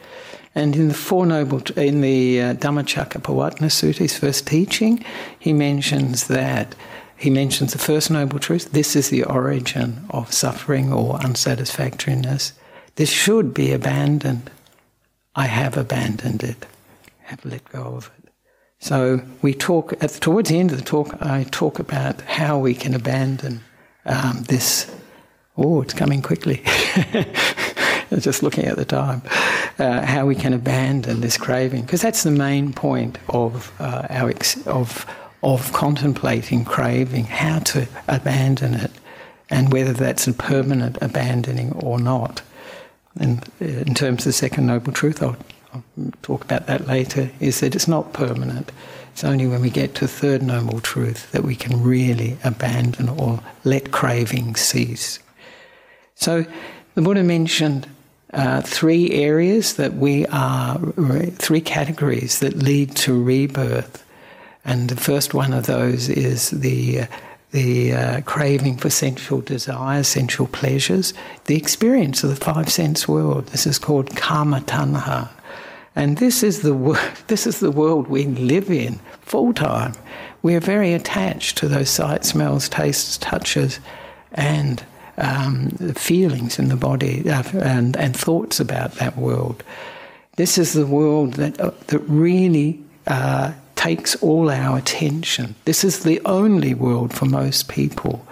And 0.53 0.75
in 0.75 0.89
the 0.89 0.93
Four 0.93 1.25
Noble, 1.25 1.61
in 1.75 2.01
the 2.01 2.41
uh, 2.41 2.53
Dhammacakkappavattana 2.53 3.69
Sutta, 3.69 3.97
his 3.97 4.17
first 4.17 4.45
teaching, 4.45 5.03
he 5.39 5.53
mentions 5.53 6.27
that 6.27 6.75
he 7.17 7.31
mentions 7.31 7.73
the 7.73 7.79
first 7.79 8.11
noble 8.11 8.39
truth. 8.39 8.71
This 8.71 8.95
is 8.95 9.09
the 9.09 9.23
origin 9.23 10.05
of 10.11 10.31
suffering 10.31 10.93
or 10.93 11.17
unsatisfactoriness. 11.17 12.53
This 12.99 13.09
should 13.09 13.53
be 13.53 13.71
abandoned. 13.71 14.51
I 15.33 15.45
have 15.45 15.77
abandoned 15.77 16.43
it. 16.43 16.65
Have 17.21 17.45
let 17.45 17.63
go 17.69 17.83
of 17.83 18.11
it. 18.17 18.29
So 18.79 19.21
we 19.41 19.53
talk 19.53 19.93
at 20.03 20.09
towards 20.09 20.49
the 20.49 20.59
end 20.59 20.71
of 20.71 20.77
the 20.77 20.83
talk. 20.83 21.15
I 21.21 21.45
talk 21.49 21.79
about 21.79 22.19
how 22.23 22.57
we 22.57 22.73
can 22.73 22.93
abandon 22.93 23.61
um, 24.05 24.43
this 24.49 24.91
Oh, 25.55 25.81
it's 25.81 25.93
coming 25.93 26.21
quickly. 26.21 26.61
Just 28.19 28.43
looking 28.43 28.65
at 28.65 28.75
the 28.75 28.83
time, 28.83 29.21
uh, 29.77 30.05
how 30.05 30.25
we 30.25 30.35
can 30.35 30.53
abandon 30.53 31.21
this 31.21 31.37
craving, 31.37 31.83
because 31.83 32.01
that's 32.01 32.23
the 32.23 32.31
main 32.31 32.73
point 32.73 33.17
of 33.29 33.71
uh, 33.79 34.07
our 34.09 34.29
ex- 34.29 34.67
of 34.67 35.05
of 35.41 35.71
contemplating 35.71 36.65
craving, 36.65 37.27
how 37.27 37.59
to 37.59 37.87
abandon 38.09 38.73
it, 38.73 38.91
and 39.49 39.71
whether 39.71 39.93
that's 39.93 40.27
a 40.27 40.33
permanent 40.33 40.97
abandoning 41.01 41.71
or 41.71 41.97
not. 41.97 42.41
And 43.19 43.43
uh, 43.61 43.65
in 43.65 43.93
terms 43.93 44.21
of 44.21 44.25
the 44.25 44.33
second 44.33 44.65
noble 44.65 44.91
truth, 44.93 45.21
I'll, 45.21 45.37
I'll 45.73 45.83
talk 46.23 46.43
about 46.43 46.65
that 46.67 46.87
later. 46.87 47.29
Is 47.39 47.59
that 47.59 47.75
it's 47.75 47.87
not 47.87 48.13
permanent. 48.13 48.71
It's 49.11 49.23
only 49.23 49.47
when 49.47 49.61
we 49.61 49.69
get 49.69 49.95
to 49.95 50.07
third 50.07 50.41
noble 50.41 50.79
truth 50.79 51.31
that 51.33 51.43
we 51.43 51.55
can 51.55 51.83
really 51.83 52.37
abandon 52.43 53.09
or 53.09 53.41
let 53.65 53.91
craving 53.91 54.55
cease. 54.55 55.19
So 56.15 56.45
the 56.95 57.01
Buddha 57.01 57.23
mentioned 57.23 57.87
uh, 58.33 58.61
three 58.61 59.11
areas 59.11 59.73
that 59.73 59.93
we 59.95 60.25
are, 60.27 60.77
three 61.31 61.61
categories 61.61 62.39
that 62.39 62.55
lead 62.57 62.95
to 62.97 63.21
rebirth. 63.21 64.05
And 64.63 64.89
the 64.89 64.95
first 64.95 65.33
one 65.33 65.51
of 65.53 65.65
those 65.65 66.09
is 66.09 66.51
the, 66.51 67.01
uh, 67.01 67.07
the 67.51 67.93
uh, 67.93 68.21
craving 68.21 68.77
for 68.77 68.89
sensual 68.89 69.41
desires, 69.41 70.07
sensual 70.07 70.47
pleasures, 70.47 71.13
the 71.45 71.55
experience 71.55 72.23
of 72.23 72.29
the 72.29 72.35
five 72.35 72.71
sense 72.71 73.07
world. 73.07 73.47
This 73.47 73.65
is 73.65 73.79
called 73.79 74.15
kama 74.15 74.61
tanha. 74.61 75.29
And 75.95 76.17
this 76.17 76.43
is 76.43 76.61
the, 76.61 76.73
this 77.27 77.47
is 77.47 77.59
the 77.59 77.71
world 77.71 78.07
we 78.07 78.25
live 78.25 78.69
in 78.69 78.99
full 79.21 79.53
time. 79.53 79.93
We 80.41 80.55
are 80.55 80.61
very 80.61 80.93
attached 80.93 81.57
to 81.57 81.67
those 81.67 81.89
sights, 81.89 82.29
smells, 82.29 82.69
tastes, 82.69 83.17
touches, 83.17 83.79
and 84.31 84.83
um, 85.17 85.69
feelings 85.95 86.59
in 86.59 86.69
the 86.69 86.75
body 86.75 87.29
uh, 87.29 87.43
and, 87.53 87.97
and 87.97 88.15
thoughts 88.15 88.59
about 88.59 88.93
that 88.93 89.17
world. 89.17 89.63
This 90.37 90.57
is 90.57 90.73
the 90.73 90.87
world 90.87 91.33
that, 91.33 91.59
uh, 91.59 91.71
that 91.87 91.99
really 91.99 92.81
uh, 93.07 93.51
takes 93.79 94.13
all 94.17 94.49
our 94.49 94.77
attention. 94.77 95.55
This 95.63 95.85
is 95.85 96.03
the 96.03 96.19
only 96.25 96.73
world 96.73 97.13
for 97.13 97.25
most 97.25 97.69
people. 97.69 98.25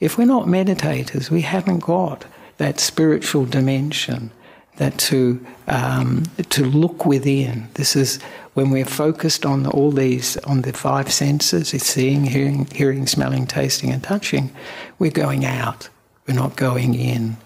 If 0.00 0.16
we're 0.16 0.24
not 0.36 0.46
meditators, 0.46 1.30
we 1.30 1.42
haven't 1.42 1.80
got 1.80 2.24
that 2.56 2.80
spiritual 2.80 3.44
dimension, 3.44 4.30
that 4.78 4.96
to 4.98 5.44
um, 5.68 6.24
to 6.48 6.64
look 6.64 7.04
within. 7.04 7.68
This 7.74 7.94
is 7.94 8.18
when 8.54 8.70
we're 8.70 8.86
focused 9.04 9.44
on 9.44 9.66
all 9.66 9.92
these 9.92 10.38
on 10.38 10.62
the 10.62 10.72
five 10.72 11.12
senses: 11.12 11.68
seeing, 11.68 12.24
hearing, 12.24 12.66
hearing, 12.72 13.06
smelling, 13.06 13.46
tasting, 13.46 13.90
and 13.90 14.02
touching. 14.02 14.50
We're 14.98 15.10
going 15.26 15.44
out. 15.44 15.90
We're 16.26 16.40
not 16.42 16.56
going 16.56 16.94
in. 16.94 17.36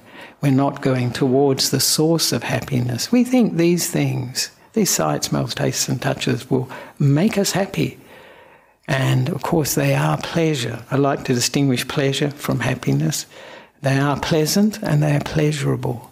We're 0.41 0.63
not 0.65 0.83
going 0.83 1.11
towards 1.11 1.71
the 1.71 1.81
source 1.81 2.33
of 2.33 2.45
happiness. 2.45 3.11
We 3.11 3.25
think 3.25 3.57
these 3.57 3.91
things, 3.91 4.51
these 4.73 4.91
sights, 4.91 5.29
smells, 5.29 5.55
tastes, 5.55 5.89
and 5.89 6.01
touches, 6.01 6.51
will 6.51 6.71
make 6.99 7.37
us 7.37 7.53
happy. 7.53 7.99
And 8.87 9.29
of 9.29 9.43
course, 9.43 9.75
they 9.75 9.95
are 9.95 10.19
pleasure. 10.19 10.85
I 10.91 10.97
like 10.97 11.25
to 11.25 11.35
distinguish 11.35 11.87
pleasure 11.87 12.31
from 12.31 12.61
happiness. 12.61 13.27
They 13.83 13.99
are 13.99 14.19
pleasant 14.19 14.83
and 14.83 15.03
they 15.03 15.17
are 15.17 15.25
pleasurable. 15.25 16.11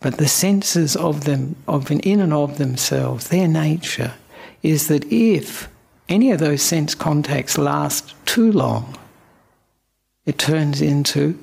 But 0.00 0.18
the 0.18 0.28
senses 0.28 0.94
of 0.94 1.24
them, 1.24 1.56
of 1.66 1.90
in 1.90 2.20
and 2.20 2.32
of 2.32 2.58
themselves, 2.58 3.28
their 3.28 3.48
nature, 3.48 4.14
is 4.62 4.88
that 4.88 5.10
if 5.12 5.68
any 6.08 6.30
of 6.30 6.38
those 6.38 6.62
sense 6.62 6.94
contacts 6.94 7.58
last 7.58 8.14
too 8.26 8.52
long, 8.52 8.96
it 10.24 10.38
turns 10.38 10.80
into 10.80 11.38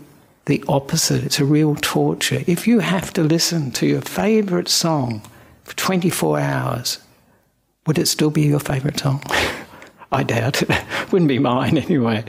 the 0.46 0.64
opposite. 0.68 1.24
It's 1.24 1.40
a 1.40 1.46
real 1.46 1.76
torture. 1.76 2.44
If 2.48 2.68
you 2.68 2.80
have 2.80 3.12
to 3.14 3.24
listen 3.24 3.72
to 3.72 3.88
your 3.88 4.02
favourite 4.02 4.68
song 4.68 5.22
for 5.66 5.76
24 5.76 6.40
hours, 6.40 7.00
would 7.86 8.00
it 8.00 8.08
still 8.08 8.30
be 8.30 8.44
your 8.44 8.60
favourite 8.60 9.00
song? 9.00 9.22
I 10.12 10.24
doubt 10.24 10.62
it. 10.62 10.70
Wouldn't 11.12 11.28
be 11.28 11.40
mine 11.40 11.78
anyway. 11.78 12.24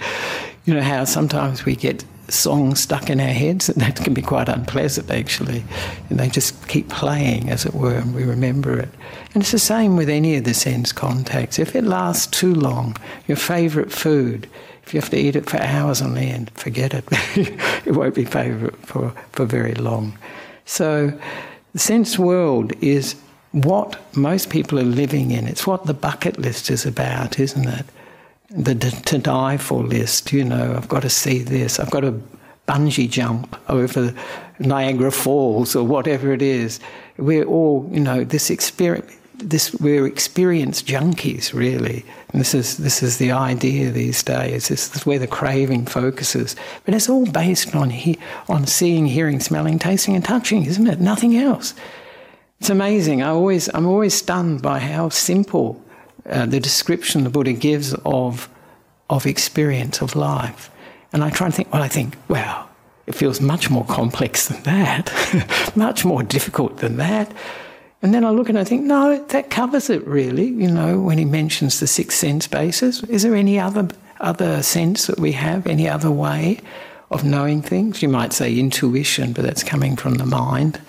You 0.64 0.74
know 0.74 0.82
how 0.82 1.04
sometimes 1.04 1.64
we 1.64 1.76
get 1.76 2.04
songs 2.28 2.80
stuck 2.80 3.08
in 3.08 3.20
our 3.20 3.26
heads, 3.26 3.68
and 3.68 3.80
that 3.82 3.96
can 3.96 4.14
be 4.14 4.22
quite 4.22 4.48
unpleasant 4.48 5.10
actually. 5.10 5.64
And 6.10 6.18
they 6.18 6.28
just 6.28 6.66
keep 6.68 6.88
playing, 6.88 7.48
as 7.50 7.64
it 7.64 7.74
were, 7.74 7.94
and 7.94 8.14
we 8.14 8.24
remember 8.24 8.78
it. 8.78 8.88
And 9.34 9.42
it's 9.42 9.52
the 9.52 9.58
same 9.58 9.96
with 9.96 10.08
any 10.08 10.36
of 10.36 10.44
the 10.44 10.54
sense 10.54 10.92
contacts. 10.92 11.58
If 11.58 11.76
it 11.76 11.84
lasts 11.84 12.26
too 12.26 12.54
long, 12.54 12.96
your 13.28 13.36
favourite 13.36 13.92
food, 13.92 14.48
if 14.82 14.94
you 14.94 15.00
have 15.00 15.10
to 15.10 15.18
eat 15.18 15.36
it 15.36 15.48
for 15.48 15.58
hours 15.58 16.00
on 16.00 16.16
end, 16.16 16.50
forget 16.54 16.94
it. 16.94 17.04
it 17.86 17.94
won't 17.94 18.14
be 18.14 18.24
favourite 18.24 18.76
for, 18.78 19.12
for 19.32 19.44
very 19.44 19.74
long. 19.74 20.16
So, 20.64 21.12
the 21.72 21.78
sense 21.78 22.18
world 22.18 22.72
is 22.80 23.14
what 23.52 23.98
most 24.16 24.50
people 24.50 24.78
are 24.78 24.84
living 24.84 25.30
in. 25.30 25.46
It's 25.46 25.66
what 25.66 25.86
the 25.86 25.94
bucket 25.94 26.38
list 26.38 26.70
is 26.70 26.84
about, 26.84 27.38
isn't 27.38 27.68
it? 27.68 27.86
The 28.50 28.74
to 28.74 29.18
die 29.18 29.56
for 29.56 29.82
list, 29.82 30.32
you 30.32 30.44
know, 30.44 30.74
I've 30.76 30.88
got 30.88 31.02
to 31.02 31.10
see 31.10 31.42
this, 31.42 31.80
I've 31.80 31.90
got 31.90 32.00
to 32.00 32.20
bungee 32.68 33.10
jump 33.10 33.56
over 33.68 34.14
Niagara 34.58 35.12
Falls 35.12 35.76
or 35.76 35.86
whatever 35.86 36.32
it 36.32 36.42
is. 36.42 36.80
We're 37.16 37.44
all, 37.44 37.88
you 37.92 38.00
know, 38.00 38.24
this 38.24 38.50
experience 38.50 39.12
this 39.38 39.74
we're 39.80 40.06
experienced 40.06 40.86
junkies 40.86 41.52
really 41.52 42.04
and 42.32 42.40
this 42.40 42.54
is 42.54 42.78
this 42.78 43.02
is 43.02 43.18
the 43.18 43.30
idea 43.30 43.90
these 43.90 44.22
days 44.22 44.68
this 44.68 44.94
is 44.96 45.04
where 45.04 45.18
the 45.18 45.26
craving 45.26 45.84
focuses 45.84 46.56
but 46.84 46.94
it's 46.94 47.08
all 47.08 47.26
based 47.26 47.74
on 47.74 47.90
he, 47.90 48.18
on 48.48 48.66
seeing 48.66 49.06
hearing 49.06 49.38
smelling 49.38 49.78
tasting 49.78 50.14
and 50.14 50.24
touching 50.24 50.64
isn't 50.64 50.86
it 50.86 51.00
nothing 51.00 51.36
else 51.36 51.74
it's 52.60 52.70
amazing 52.70 53.22
I 53.22 53.28
always 53.28 53.68
I'm 53.74 53.86
always 53.86 54.14
stunned 54.14 54.62
by 54.62 54.78
how 54.78 55.08
simple 55.08 55.82
uh, 56.28 56.46
the 56.46 56.60
description 56.60 57.24
the 57.24 57.30
Buddha 57.30 57.52
gives 57.52 57.94
of 58.04 58.48
of 59.08 59.26
experience 59.26 60.00
of 60.00 60.16
life 60.16 60.70
and 61.12 61.22
I 61.22 61.30
try 61.30 61.46
and 61.46 61.54
think 61.54 61.72
well 61.72 61.82
I 61.82 61.88
think 61.88 62.16
wow 62.28 62.68
it 63.06 63.14
feels 63.14 63.40
much 63.40 63.70
more 63.70 63.84
complex 63.84 64.48
than 64.48 64.62
that 64.64 65.72
much 65.76 66.04
more 66.04 66.22
difficult 66.22 66.78
than 66.78 66.96
that 66.96 67.32
and 68.02 68.12
then 68.14 68.24
I 68.24 68.30
look 68.30 68.48
and 68.48 68.58
I 68.58 68.64
think, 68.64 68.84
no, 68.84 69.24
that 69.30 69.50
covers 69.50 69.90
it 69.90 70.06
really. 70.06 70.46
You 70.46 70.70
know, 70.70 71.00
when 71.00 71.18
he 71.18 71.24
mentions 71.24 71.80
the 71.80 71.86
six 71.86 72.14
sense 72.14 72.46
bases, 72.46 73.02
is 73.04 73.22
there 73.22 73.34
any 73.34 73.58
other 73.58 73.88
other 74.20 74.62
sense 74.62 75.06
that 75.08 75.18
we 75.18 75.32
have, 75.32 75.66
any 75.66 75.88
other 75.88 76.10
way 76.10 76.60
of 77.10 77.24
knowing 77.24 77.62
things? 77.62 78.02
You 78.02 78.08
might 78.08 78.32
say 78.32 78.56
intuition, 78.58 79.32
but 79.32 79.44
that's 79.44 79.64
coming 79.64 79.96
from 79.96 80.14
the 80.14 80.26
mind. 80.26 80.80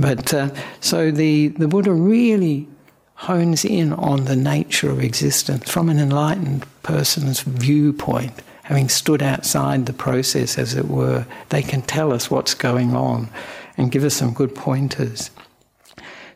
But 0.00 0.32
uh, 0.32 0.50
so 0.80 1.10
the 1.10 1.48
the 1.48 1.68
Buddha 1.68 1.92
really 1.92 2.66
hones 3.14 3.66
in 3.66 3.92
on 3.92 4.24
the 4.24 4.34
nature 4.34 4.90
of 4.90 4.98
existence 5.04 5.70
from 5.70 5.90
an 5.90 5.98
enlightened 5.98 6.64
person's 6.82 7.40
viewpoint. 7.40 8.32
Having 8.62 8.88
stood 8.88 9.22
outside 9.22 9.84
the 9.84 9.92
process, 9.92 10.56
as 10.56 10.74
it 10.74 10.88
were, 10.88 11.26
they 11.50 11.60
can 11.60 11.82
tell 11.82 12.12
us 12.14 12.30
what's 12.30 12.54
going 12.54 12.96
on 12.96 13.28
and 13.76 13.92
give 13.92 14.04
us 14.04 14.14
some 14.14 14.32
good 14.32 14.54
pointers. 14.54 15.30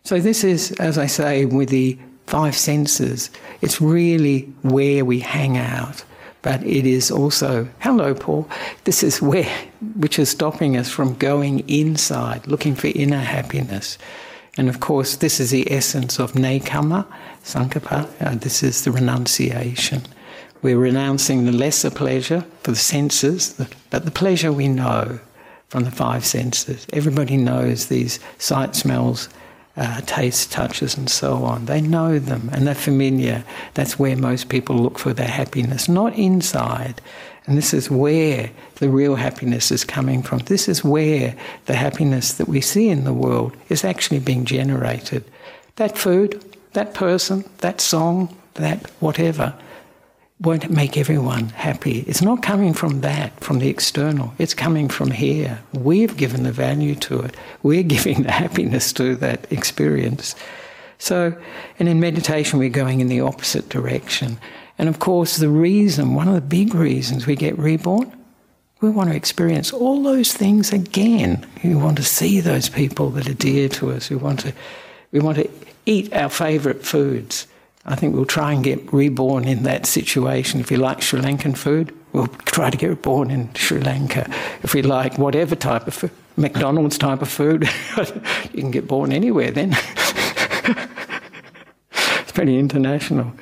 So, 0.02 0.20
this 0.20 0.44
is, 0.44 0.72
as 0.72 0.98
I 0.98 1.06
say, 1.06 1.46
with 1.46 1.70
the 1.70 1.98
five 2.26 2.54
senses, 2.54 3.30
it's 3.62 3.80
really 3.80 4.40
where 4.62 5.06
we 5.06 5.20
hang 5.20 5.56
out. 5.56 6.04
But 6.44 6.62
it 6.62 6.84
is 6.84 7.10
also, 7.10 7.66
hello, 7.80 8.14
Paul, 8.14 8.46
this 8.84 9.02
is 9.02 9.22
where, 9.22 9.50
which 9.96 10.18
is 10.18 10.28
stopping 10.28 10.76
us 10.76 10.90
from 10.90 11.14
going 11.14 11.66
inside, 11.68 12.46
looking 12.46 12.74
for 12.74 12.88
inner 12.88 13.18
happiness. 13.18 13.96
And 14.58 14.68
of 14.68 14.78
course, 14.78 15.16
this 15.16 15.40
is 15.40 15.50
the 15.50 15.72
essence 15.72 16.20
of 16.20 16.32
nekkhamma, 16.34 17.06
sankappa. 17.42 18.08
Uh, 18.20 18.34
this 18.36 18.62
is 18.62 18.84
the 18.84 18.92
renunciation. 18.92 20.02
We're 20.60 20.78
renouncing 20.78 21.46
the 21.46 21.52
lesser 21.52 21.90
pleasure 21.90 22.44
for 22.62 22.72
the 22.72 22.76
senses, 22.76 23.58
but 23.90 24.04
the 24.04 24.10
pleasure 24.10 24.52
we 24.52 24.68
know 24.68 25.18
from 25.68 25.84
the 25.84 25.90
five 25.90 26.26
senses. 26.26 26.86
Everybody 26.92 27.38
knows 27.38 27.86
these 27.86 28.20
sight, 28.38 28.76
smells, 28.76 29.30
uh, 29.76 30.00
taste, 30.02 30.52
touches, 30.52 30.96
and 30.96 31.10
so 31.10 31.44
on. 31.44 31.66
They 31.66 31.80
know 31.80 32.18
them 32.18 32.48
and 32.52 32.66
they're 32.66 32.74
familiar. 32.74 33.44
That's 33.74 33.98
where 33.98 34.16
most 34.16 34.48
people 34.48 34.76
look 34.76 34.98
for 34.98 35.12
their 35.12 35.28
happiness, 35.28 35.88
not 35.88 36.14
inside. 36.14 37.00
And 37.46 37.58
this 37.58 37.74
is 37.74 37.90
where 37.90 38.50
the 38.76 38.88
real 38.88 39.16
happiness 39.16 39.70
is 39.70 39.84
coming 39.84 40.22
from. 40.22 40.38
This 40.40 40.68
is 40.68 40.82
where 40.82 41.36
the 41.66 41.74
happiness 41.74 42.34
that 42.34 42.48
we 42.48 42.60
see 42.60 42.88
in 42.88 43.04
the 43.04 43.12
world 43.12 43.54
is 43.68 43.84
actually 43.84 44.20
being 44.20 44.44
generated. 44.44 45.24
That 45.76 45.98
food, 45.98 46.42
that 46.72 46.94
person, 46.94 47.44
that 47.58 47.80
song, 47.80 48.34
that 48.54 48.90
whatever 49.00 49.54
won't 50.40 50.68
make 50.70 50.96
everyone 50.96 51.48
happy. 51.50 52.00
It's 52.06 52.22
not 52.22 52.42
coming 52.42 52.74
from 52.74 53.00
that, 53.02 53.38
from 53.40 53.60
the 53.60 53.68
external. 53.68 54.34
It's 54.38 54.54
coming 54.54 54.88
from 54.88 55.10
here. 55.10 55.62
We've 55.72 56.16
given 56.16 56.42
the 56.42 56.52
value 56.52 56.94
to 56.96 57.20
it. 57.20 57.36
We're 57.62 57.82
giving 57.94 58.24
the 58.24 58.32
happiness 58.32 58.92
to 58.94 59.14
that 59.16 59.50
experience. 59.52 60.34
So, 60.98 61.36
and 61.78 61.88
in 61.88 62.00
meditation, 62.00 62.58
we're 62.58 62.68
going 62.68 63.00
in 63.00 63.08
the 63.08 63.20
opposite 63.20 63.68
direction. 63.68 64.38
And 64.78 64.88
of 64.88 64.98
course, 64.98 65.36
the 65.36 65.48
reason, 65.48 66.14
one 66.14 66.28
of 66.28 66.34
the 66.34 66.40
big 66.40 66.74
reasons 66.74 67.26
we 67.26 67.36
get 67.36 67.58
reborn, 67.58 68.12
we 68.80 68.90
want 68.90 69.10
to 69.10 69.16
experience 69.16 69.72
all 69.72 70.02
those 70.02 70.32
things 70.32 70.72
again. 70.72 71.46
We 71.62 71.74
want 71.74 71.96
to 71.98 72.02
see 72.02 72.40
those 72.40 72.68
people 72.68 73.10
that 73.10 73.28
are 73.28 73.34
dear 73.34 73.68
to 73.70 73.92
us. 73.92 74.10
We 74.10 74.16
want 74.16 74.40
to, 74.40 74.52
we 75.12 75.20
want 75.20 75.38
to 75.38 75.48
eat 75.86 76.12
our 76.12 76.28
favourite 76.28 76.84
foods. 76.84 77.46
I 77.86 77.94
think 77.96 78.14
we'll 78.14 78.24
try 78.24 78.52
and 78.52 78.64
get 78.64 78.92
reborn 78.92 79.46
in 79.46 79.64
that 79.64 79.84
situation. 79.84 80.60
If 80.60 80.70
you 80.70 80.78
like 80.78 81.02
Sri 81.02 81.20
Lankan 81.20 81.56
food, 81.56 81.94
we'll 82.12 82.28
try 82.46 82.70
to 82.70 82.76
get 82.76 82.88
reborn 82.88 83.30
in 83.30 83.54
Sri 83.54 83.80
Lanka. 83.80 84.26
If 84.62 84.72
we 84.72 84.80
like 84.82 85.18
whatever 85.18 85.54
type 85.54 85.86
of 85.86 85.94
food, 85.94 86.10
McDonald's 86.36 86.96
type 86.96 87.20
of 87.20 87.28
food, 87.28 87.68
you 88.52 88.60
can 88.62 88.70
get 88.70 88.88
born 88.88 89.12
anywhere 89.12 89.50
then. 89.50 89.72
it's 91.92 92.32
pretty 92.32 92.58
international. 92.58 93.32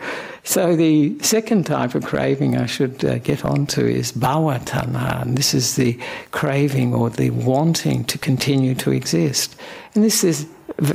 So 0.45 0.75
the 0.75 1.17
second 1.21 1.67
type 1.67 1.95
of 1.95 2.05
craving 2.05 2.57
I 2.57 2.67
should 2.67 3.05
uh, 3.05 3.19
get 3.19 3.45
onto 3.45 3.87
is 3.87 4.11
tanha, 4.11 5.23
and 5.23 5.39
this 5.39 5.55
is 5.55 5.77
the 5.77 5.97
craving 6.33 6.95
or 6.95 7.11
the 7.11 7.31
wanting 7.31 8.05
to 8.07 8.19
continue 8.19 8.75
to 8.75 8.91
exist. 8.91 9.55
And 9.95 10.03
this 10.03 10.25
is 10.25 10.49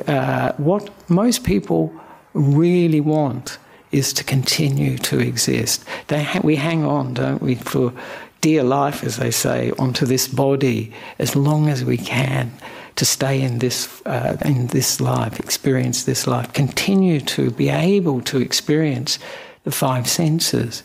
uh, 0.05 0.51
what 0.57 0.89
most 1.09 1.45
people 1.45 1.93
really 2.37 3.01
want 3.01 3.57
is 3.91 4.13
to 4.13 4.23
continue 4.23 4.97
to 4.97 5.19
exist. 5.19 5.83
Ha- 6.09 6.41
we 6.43 6.55
hang 6.55 6.83
on, 6.83 7.13
don't 7.13 7.41
we, 7.41 7.55
for 7.55 7.93
dear 8.41 8.63
life, 8.63 9.03
as 9.03 9.17
they 9.17 9.31
say, 9.31 9.71
onto 9.79 10.05
this 10.05 10.27
body 10.27 10.93
as 11.19 11.35
long 11.35 11.69
as 11.69 11.83
we 11.83 11.97
can 11.97 12.51
to 12.95 13.05
stay 13.05 13.41
in 13.41 13.59
this 13.59 14.01
uh, 14.05 14.37
in 14.43 14.67
this 14.67 14.99
life, 14.99 15.39
experience 15.39 16.03
this 16.03 16.27
life, 16.27 16.51
continue 16.53 17.21
to 17.21 17.51
be 17.51 17.69
able 17.69 18.21
to 18.21 18.39
experience 18.39 19.19
the 19.63 19.71
five 19.71 20.07
senses, 20.07 20.83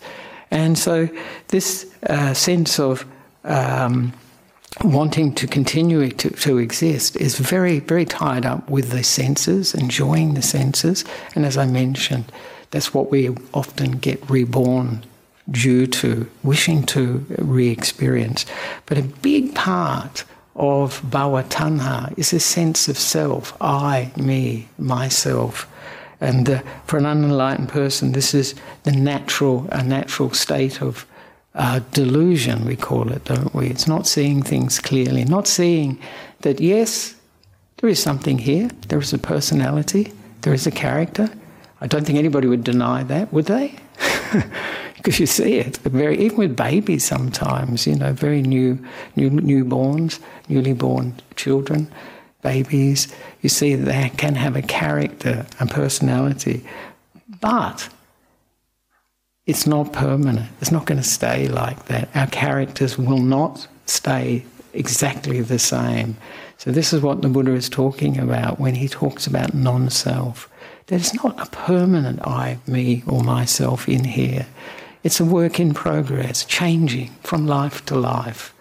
and 0.50 0.78
so 0.78 1.08
this 1.48 1.86
uh, 2.08 2.34
sense 2.34 2.78
of 2.78 3.06
um, 3.44 4.12
wanting 4.82 5.34
to 5.34 5.46
continue 5.46 6.10
to, 6.10 6.30
to 6.30 6.58
exist 6.58 7.16
is 7.16 7.38
very, 7.38 7.80
very 7.80 8.04
tied 8.04 8.46
up 8.46 8.68
with 8.70 8.90
the 8.90 9.04
senses, 9.04 9.74
enjoying 9.74 10.34
the 10.34 10.42
senses. 10.42 11.04
And 11.34 11.44
as 11.44 11.56
I 11.56 11.66
mentioned, 11.66 12.32
that's 12.70 12.94
what 12.94 13.10
we 13.10 13.30
often 13.52 13.92
get 13.92 14.30
reborn 14.30 15.04
due 15.50 15.86
to, 15.86 16.28
wishing 16.42 16.84
to 16.84 17.24
re 17.38 17.68
experience. 17.68 18.46
But 18.86 18.98
a 18.98 19.02
big 19.02 19.54
part 19.54 20.24
of 20.54 21.00
bhava 21.02 21.44
tanha 21.44 22.16
is 22.18 22.32
a 22.32 22.40
sense 22.40 22.88
of 22.88 22.98
self 22.98 23.56
I, 23.60 24.12
me, 24.16 24.68
myself. 24.78 25.68
And 26.20 26.48
uh, 26.48 26.62
for 26.86 26.98
an 26.98 27.06
unenlightened 27.06 27.68
person, 27.68 28.12
this 28.12 28.32
is 28.32 28.54
the 28.84 28.92
natural, 28.92 29.66
a 29.72 29.82
natural 29.82 30.32
state 30.32 30.80
of 30.80 31.04
uh, 31.54 31.80
delusion, 31.92 32.64
we 32.64 32.76
call 32.76 33.10
it, 33.12 33.24
don't 33.24 33.54
we? 33.54 33.68
It's 33.68 33.86
not 33.86 34.06
seeing 34.06 34.42
things 34.42 34.78
clearly, 34.78 35.24
not 35.24 35.46
seeing 35.46 35.98
that, 36.40 36.60
yes, 36.60 37.14
there 37.78 37.90
is 37.90 38.02
something 38.02 38.38
here, 38.38 38.70
there 38.88 38.98
is 38.98 39.12
a 39.12 39.18
personality, 39.18 40.12
there 40.42 40.54
is 40.54 40.66
a 40.66 40.70
character. 40.70 41.30
I 41.80 41.86
don't 41.86 42.04
think 42.04 42.18
anybody 42.18 42.48
would 42.48 42.64
deny 42.64 43.02
that, 43.04 43.32
would 43.32 43.46
they? 43.46 43.74
because 44.96 45.18
you 45.18 45.26
see 45.26 45.54
it, 45.54 45.78
very 45.78 46.16
even 46.18 46.36
with 46.36 46.56
babies 46.56 47.04
sometimes, 47.04 47.86
you 47.86 47.96
know, 47.96 48.12
very 48.12 48.40
new, 48.40 48.78
new 49.16 49.30
newborns, 49.30 50.20
newly 50.48 50.72
born 50.72 51.14
children, 51.34 51.92
babies. 52.42 53.12
You 53.40 53.48
see 53.48 53.74
that 53.74 53.84
they 53.84 54.10
can 54.16 54.36
have 54.36 54.54
a 54.54 54.62
character, 54.62 55.44
and 55.58 55.68
personality, 55.68 56.64
but 57.40 57.88
it's 59.52 59.66
not 59.66 59.92
permanent. 59.92 60.48
It's 60.62 60.72
not 60.72 60.86
going 60.86 60.96
to 60.96 61.06
stay 61.06 61.46
like 61.46 61.84
that. 61.84 62.08
Our 62.16 62.26
characters 62.28 62.96
will 62.96 63.18
not 63.18 63.68
stay 63.84 64.46
exactly 64.72 65.42
the 65.42 65.58
same. 65.58 66.16
So, 66.56 66.70
this 66.70 66.94
is 66.94 67.02
what 67.02 67.20
the 67.20 67.28
Buddha 67.28 67.52
is 67.52 67.68
talking 67.68 68.18
about 68.18 68.58
when 68.58 68.76
he 68.76 68.88
talks 68.88 69.26
about 69.26 69.52
non 69.52 69.90
self. 69.90 70.48
There's 70.86 71.12
not 71.22 71.38
a 71.38 71.50
permanent 71.50 72.26
I, 72.26 72.60
me, 72.66 73.02
or 73.06 73.22
myself 73.22 73.90
in 73.90 74.04
here. 74.04 74.46
It's 75.04 75.20
a 75.20 75.24
work 75.26 75.60
in 75.60 75.74
progress, 75.74 76.46
changing 76.46 77.10
from 77.22 77.46
life 77.46 77.84
to 77.86 77.94
life. 77.94 78.54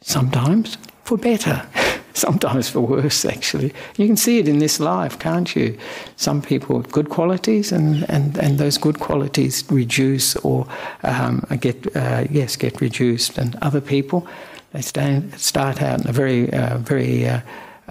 Sometimes 0.00 0.78
for 1.04 1.18
better. 1.18 1.66
sometimes 2.26 2.68
for 2.68 2.80
worse, 2.80 3.24
actually. 3.24 3.72
You 3.96 4.06
can 4.06 4.16
see 4.16 4.38
it 4.38 4.48
in 4.48 4.58
this 4.58 4.80
life, 4.80 5.18
can't 5.18 5.54
you? 5.54 5.78
Some 6.16 6.42
people 6.42 6.76
have 6.76 6.90
good 6.90 7.08
qualities, 7.08 7.72
and, 7.72 8.08
and, 8.10 8.36
and 8.38 8.58
those 8.58 8.78
good 8.78 8.98
qualities 8.98 9.64
reduce 9.70 10.36
or 10.36 10.66
um, 11.02 11.46
get, 11.60 11.96
uh, 11.96 12.24
yes, 12.30 12.56
get 12.56 12.80
reduced. 12.80 13.38
And 13.38 13.56
other 13.62 13.80
people, 13.80 14.26
they 14.72 14.82
stand, 14.82 15.38
start 15.38 15.80
out 15.80 16.00
in 16.00 16.08
a 16.08 16.12
very, 16.12 16.52
uh, 16.52 16.78
very 16.78 17.28
uh, 17.28 17.40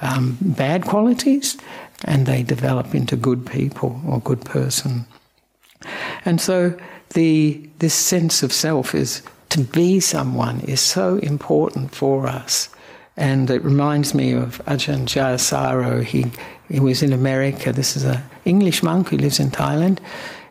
um, 0.01 0.37
bad 0.41 0.85
qualities, 0.85 1.57
and 2.05 2.25
they 2.25 2.43
develop 2.43 2.93
into 2.93 3.15
good 3.15 3.45
people 3.45 3.99
or 4.07 4.19
good 4.19 4.43
person. 4.45 5.05
And 6.25 6.41
so 6.41 6.77
the, 7.13 7.67
this 7.79 7.93
sense 7.93 8.43
of 8.43 8.51
self 8.51 8.93
is 8.93 9.21
to 9.49 9.63
be 9.63 9.99
someone 9.99 10.59
is 10.61 10.81
so 10.81 11.17
important 11.17 11.95
for 11.95 12.27
us. 12.27 12.69
And 13.17 13.49
it 13.49 13.63
reminds 13.63 14.13
me 14.13 14.31
of 14.33 14.63
Ajahn 14.65 15.05
Jayasaro. 15.05 16.03
He, 16.03 16.27
he 16.69 16.79
was 16.79 17.01
in 17.01 17.11
America. 17.11 17.73
This 17.73 17.97
is 17.97 18.03
an 18.03 18.21
English 18.45 18.83
monk 18.83 19.09
who 19.09 19.17
lives 19.17 19.39
in 19.39 19.49
Thailand. 19.49 19.99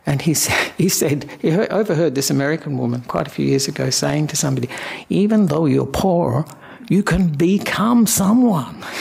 And 0.04 0.20
he, 0.20 0.34
he 0.76 0.88
said, 0.88 1.30
he 1.40 1.52
overheard 1.52 2.14
this 2.14 2.30
American 2.30 2.76
woman 2.76 3.02
quite 3.02 3.26
a 3.28 3.30
few 3.30 3.46
years 3.46 3.68
ago 3.68 3.90
saying 3.90 4.26
to 4.28 4.36
somebody, 4.36 4.68
even 5.08 5.46
though 5.46 5.66
you're 5.66 5.86
poor, 5.86 6.44
you 6.88 7.02
can 7.02 7.28
become 7.28 8.06
someone. 8.06 8.84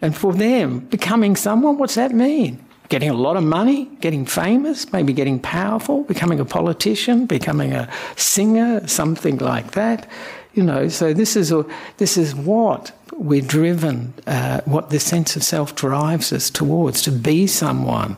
And 0.00 0.16
for 0.16 0.32
them, 0.32 0.78
becoming 0.78 1.34
someone, 1.34 1.76
what's 1.76 1.96
that 1.96 2.12
mean? 2.12 2.64
Getting 2.88 3.10
a 3.10 3.14
lot 3.14 3.36
of 3.36 3.44
money, 3.44 3.84
getting 4.00 4.24
famous, 4.24 4.92
maybe 4.92 5.12
getting 5.12 5.38
powerful, 5.38 6.04
becoming 6.04 6.40
a 6.40 6.44
politician, 6.44 7.26
becoming 7.26 7.72
a 7.74 7.88
singer, 8.16 8.86
something 8.88 9.38
like 9.38 9.72
that. 9.72 10.08
You 10.54 10.62
know, 10.62 10.88
so 10.88 11.12
this 11.12 11.36
is 11.36 11.52
a, 11.52 11.66
this 11.98 12.16
is 12.16 12.34
what 12.34 12.92
we're 13.12 13.42
driven, 13.42 14.14
uh, 14.26 14.60
what 14.64 14.90
the 14.90 15.00
sense 15.00 15.36
of 15.36 15.42
self 15.42 15.74
drives 15.74 16.32
us 16.32 16.50
towards 16.50 17.02
to 17.02 17.12
be 17.12 17.46
someone. 17.46 18.16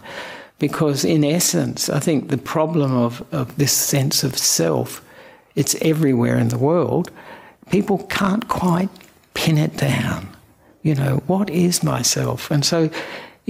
Because 0.59 1.05
in 1.05 1.25
essence, 1.25 1.89
I 1.89 2.01
think 2.01 2.29
the 2.29 2.39
problem 2.39 2.95
of, 2.95 3.25
of 3.33 3.57
this 3.57 3.73
sense 3.73 4.23
of 4.23 4.37
self, 4.37 5.03
it's 5.57 5.75
everywhere 5.81 6.37
in 6.37 6.49
the 6.49 6.59
world. 6.59 7.11
People 7.71 7.99
can't 8.09 8.47
quite 8.47 8.91
pin 9.35 9.57
it 9.57 9.77
down. 9.77 10.29
You 10.83 10.95
know, 10.95 11.23
what 11.27 11.51
is 11.51 11.83
myself? 11.83 12.51
And 12.51 12.65
so, 12.65 12.91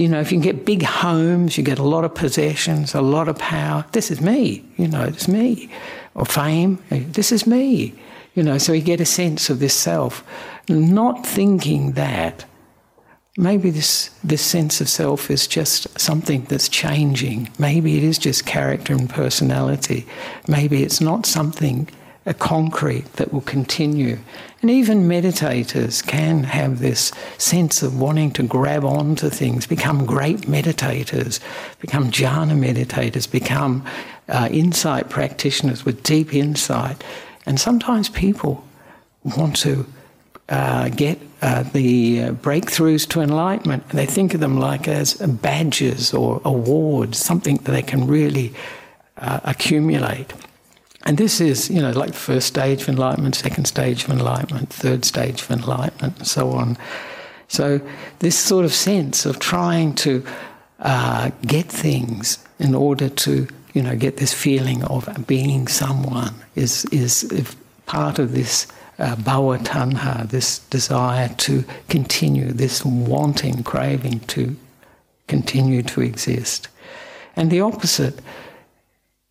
you 0.01 0.09
know, 0.09 0.19
if 0.19 0.33
you 0.33 0.41
can 0.41 0.43
get 0.43 0.65
big 0.65 0.83
homes, 0.83 1.59
you 1.59 1.63
get 1.63 1.79
a 1.79 1.83
lot 1.83 2.07
of 2.07 2.15
possessions, 2.15 2.95
a 2.95 3.03
lot 3.03 3.29
of 3.29 3.37
power. 3.39 3.85
This 3.93 4.11
is 4.11 4.19
me. 4.23 4.65
You 4.79 4.89
know, 4.89 5.03
it's 5.03 5.29
me. 5.29 5.69
Or 6.15 6.25
fame. 6.25 6.83
Eh, 6.91 7.03
this 7.07 7.31
is 7.31 7.47
me. 7.47 7.93
You 8.35 8.43
know, 8.43 8.57
so 8.57 8.73
you 8.73 8.81
get 8.81 9.03
a 9.03 9.05
sense 9.05 9.51
of 9.51 9.59
this 9.59 9.75
self, 9.75 10.25
not 10.71 11.27
thinking 11.27 11.93
that 11.93 12.47
maybe 13.37 13.69
this, 13.69 14.09
this 14.25 14.41
sense 14.41 14.81
of 14.81 14.89
self 14.89 15.31
is 15.31 15.47
just 15.47 15.99
something 16.01 16.45
that's 16.45 16.71
changing. 16.71 17.51
Maybe 17.59 17.99
it 17.99 18.03
is 18.03 18.17
just 18.17 18.47
character 18.47 18.95
and 18.95 19.11
personality. 19.11 20.07
Maybe 20.49 20.83
it's 20.83 21.03
not 21.03 21.27
something 21.27 21.91
a 22.25 22.33
concrete 22.33 23.13
that 23.15 23.35
will 23.35 23.43
continue. 23.43 24.19
And 24.63 24.71
even 24.71 25.09
meditators 25.09 26.07
can 26.07 26.45
have 26.45 26.81
this 26.81 27.13
sense 27.39 27.83
of 27.83 27.99
wanting 27.99 28.31
to 28.33 28.43
grab 28.43 28.85
onto 28.85 29.31
things, 29.31 29.67
become 29.67 30.05
great 30.05 30.43
meditators, 30.43 31.41
become 31.79 32.11
jhana 32.11 32.53
meditators, 32.53 33.31
become 33.31 33.85
uh, 34.29 34.49
insight 34.51 35.09
practitioners 35.09 35.87
with 35.87 36.03
deep 36.03 36.35
insight. 36.35 37.03
And 37.47 37.59
sometimes 37.59 38.11
people 38.11 38.63
want 39.25 39.57
to 39.57 39.87
uh, 40.51 40.91
get 40.91 41.19
uh, 41.41 41.63
the 41.63 42.23
uh, 42.23 42.33
breakthroughs 42.33 43.09
to 43.09 43.23
enlightenment. 43.23 43.89
They 43.89 44.05
think 44.05 44.35
of 44.35 44.41
them 44.41 44.59
like 44.59 44.87
as 44.89 45.15
badges 45.15 46.13
or 46.13 46.43
awards, 46.45 47.19
something 47.19 47.57
that 47.57 47.73
they 47.73 47.83
can 47.83 48.07
really 48.07 48.53
uh, 49.17 49.41
accumulate. 49.45 50.35
And 51.05 51.17
this 51.17 51.41
is, 51.41 51.71
you 51.71 51.81
know, 51.81 51.93
like 51.93 52.11
the 52.11 52.17
first 52.17 52.47
stage 52.47 52.83
of 52.83 52.89
enlightenment, 52.89 53.35
second 53.35 53.65
stage 53.65 54.05
of 54.05 54.11
enlightenment, 54.11 54.71
third 54.71 55.05
stage 55.05 55.43
of 55.43 55.51
enlightenment, 55.51 56.19
and 56.19 56.27
so 56.27 56.51
on. 56.51 56.77
So, 57.49 57.81
this 58.19 58.39
sort 58.39 58.65
of 58.65 58.73
sense 58.73 59.27
of 59.27 59.39
trying 59.39 59.95
to 59.97 60.25
uh, 60.79 61.31
get 61.43 61.67
things 61.67 62.39
in 62.59 62.75
order 62.75 63.09
to, 63.09 63.49
you 63.73 63.83
know, 63.83 63.97
get 63.97 64.19
this 64.19 64.33
feeling 64.33 64.85
of 64.85 65.27
being 65.27 65.69
someone 65.69 66.35
is, 66.55 66.85
is 66.87 67.25
part 67.87 68.19
of 68.19 68.33
this 68.33 68.67
uh, 69.01 69.17
tanha, 69.17 70.29
this 70.29 70.59
desire 70.71 71.29
to 71.39 71.65
continue, 71.89 72.53
this 72.53 72.85
wanting, 72.85 73.63
craving 73.63 74.21
to 74.21 74.55
continue 75.27 75.83
to 75.83 76.03
exist. 76.03 76.69
And 77.35 77.51
the 77.51 77.63
opposite 77.63 78.21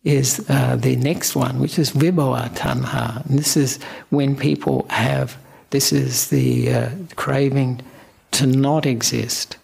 is 0.04 0.44
uh, 0.48 0.76
the 0.76 0.96
next 0.96 1.36
one, 1.36 1.58
which 1.60 1.78
is 1.78 1.90
vibhava 1.92 2.48
tanha. 2.56 3.24
And 3.26 3.38
this 3.38 3.56
is 3.56 3.78
when 4.08 4.36
people 4.36 4.86
have, 4.88 5.36
this 5.70 5.92
is 5.92 6.28
the 6.28 6.72
uh, 6.72 6.90
craving 7.16 7.82
to 8.32 8.46
not 8.46 8.86
exist. 8.86 9.56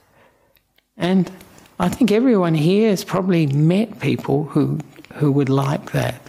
And 0.96 1.30
I 1.78 1.88
think 1.88 2.10
everyone 2.10 2.54
here 2.54 2.90
has 2.90 3.04
probably 3.04 3.46
met 3.46 4.00
people 4.00 4.44
who, 4.44 4.80
who 5.14 5.32
would 5.32 5.48
like 5.48 5.92
that. 5.92 6.20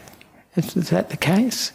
Is, 0.55 0.75
is 0.75 0.89
that 0.89 1.09
the 1.09 1.17
case? 1.17 1.71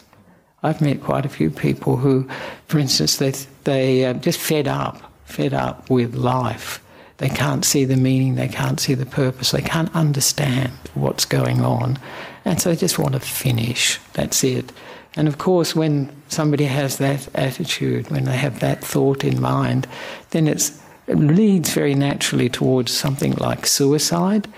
I've 0.63 0.81
met 0.81 1.01
quite 1.01 1.25
a 1.25 1.29
few 1.29 1.49
people 1.49 1.97
who, 1.97 2.27
for 2.67 2.79
instance, 2.79 3.17
they, 3.17 3.31
they 3.63 4.05
uh, 4.05 4.13
just 4.13 4.39
fed 4.39 4.67
up, 4.67 5.11
fed 5.25 5.53
up 5.53 5.89
with 5.89 6.15
life. 6.15 6.82
They 7.23 7.29
can't 7.29 7.63
see 7.63 7.85
the 7.85 7.95
meaning, 7.95 8.35
they 8.35 8.49
can't 8.49 8.81
see 8.81 8.95
the 8.95 9.05
purpose, 9.05 9.51
they 9.51 9.61
can't 9.61 9.95
understand 9.95 10.73
what's 10.93 11.23
going 11.23 11.61
on. 11.61 11.97
And 12.43 12.59
so 12.59 12.69
they 12.69 12.75
just 12.75 12.99
want 12.99 13.13
to 13.13 13.21
finish. 13.21 13.97
That's 14.11 14.43
it. 14.43 14.73
And 15.15 15.29
of 15.29 15.37
course, 15.37 15.73
when 15.73 16.13
somebody 16.27 16.65
has 16.65 16.97
that 16.97 17.29
attitude, 17.33 18.11
when 18.11 18.25
they 18.25 18.35
have 18.35 18.59
that 18.59 18.83
thought 18.83 19.23
in 19.23 19.39
mind, 19.39 19.87
then 20.31 20.49
it 20.49 20.69
leads 21.07 21.73
very 21.73 21.95
naturally 21.95 22.49
towards 22.49 22.91
something 22.91 23.35
like 23.35 23.67
suicide. 23.67 24.49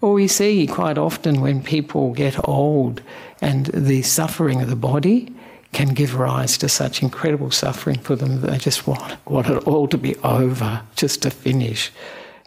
Or 0.00 0.14
we 0.14 0.26
see 0.26 0.66
quite 0.66 0.96
often 0.96 1.42
when 1.42 1.62
people 1.62 2.14
get 2.14 2.48
old 2.48 3.02
and 3.42 3.66
the 3.66 4.00
suffering 4.00 4.62
of 4.62 4.70
the 4.70 4.74
body 4.90 5.35
can 5.76 5.88
give 5.88 6.14
rise 6.14 6.56
to 6.56 6.68
such 6.70 7.02
incredible 7.02 7.50
suffering 7.50 7.98
for 7.98 8.16
them 8.16 8.40
that 8.40 8.50
they 8.50 8.56
just 8.56 8.86
want, 8.86 9.16
want 9.26 9.46
it 9.46 9.62
all 9.68 9.86
to 9.86 9.98
be 9.98 10.16
over, 10.24 10.80
just 10.96 11.20
to 11.20 11.30
finish. 11.30 11.92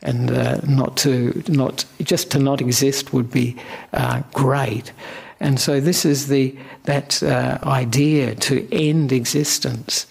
And 0.02 0.32
uh, 0.32 0.62
not 0.68 0.98
to 0.98 1.44
not 1.48 1.86
just 2.02 2.32
to 2.32 2.40
not 2.40 2.62
exist 2.62 3.14
would 3.14 3.30
be 3.30 3.56
uh, 3.94 4.24
great, 4.34 4.94
and 5.42 5.60
so 5.60 5.82
this 5.82 6.06
is 6.06 6.28
the 6.28 6.56
that 6.84 7.22
uh, 7.22 7.60
idea 7.64 8.34
to 8.36 8.54
end 8.72 9.12
existence. 9.12 10.08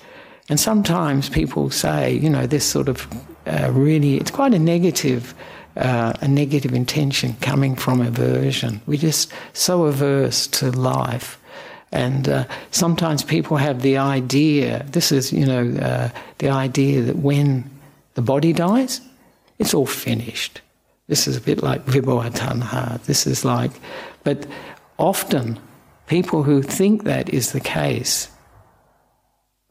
And 0.50 0.60
sometimes 0.60 1.30
people 1.30 1.70
say, 1.70 2.12
you 2.12 2.30
know, 2.30 2.46
this 2.46 2.64
sort 2.64 2.88
of 2.88 3.08
uh, 3.46 3.70
really 3.72 4.18
it's 4.18 4.30
quite 4.30 4.52
a 4.52 4.58
negative 4.58 5.34
uh, 5.76 6.12
a 6.20 6.28
negative 6.28 6.74
intention 6.74 7.34
coming 7.40 7.74
from 7.76 8.00
aversion. 8.02 8.82
We're 8.86 9.00
just 9.00 9.32
so 9.54 9.84
averse 9.84 10.46
to 10.58 10.70
life 10.70 11.38
and 11.92 12.28
uh, 12.28 12.44
sometimes 12.70 13.22
people 13.22 13.56
have 13.56 13.82
the 13.82 13.96
idea, 13.96 14.84
this 14.90 15.10
is, 15.10 15.32
you 15.32 15.46
know, 15.46 15.74
uh, 15.80 16.10
the 16.38 16.50
idea 16.50 17.02
that 17.02 17.16
when 17.16 17.70
the 18.14 18.22
body 18.22 18.52
dies, 18.52 19.00
it's 19.58 19.74
all 19.74 19.86
finished. 19.86 20.60
This 21.06 21.26
is 21.26 21.36
a 21.36 21.40
bit 21.40 21.62
like 21.62 21.86
vibhava 21.86 22.30
tanha. 22.30 23.02
This 23.04 23.26
is 23.26 23.44
like, 23.44 23.72
but 24.22 24.46
often 24.98 25.58
people 26.06 26.42
who 26.42 26.62
think 26.62 27.04
that 27.04 27.30
is 27.30 27.52
the 27.52 27.60
case 27.60 28.30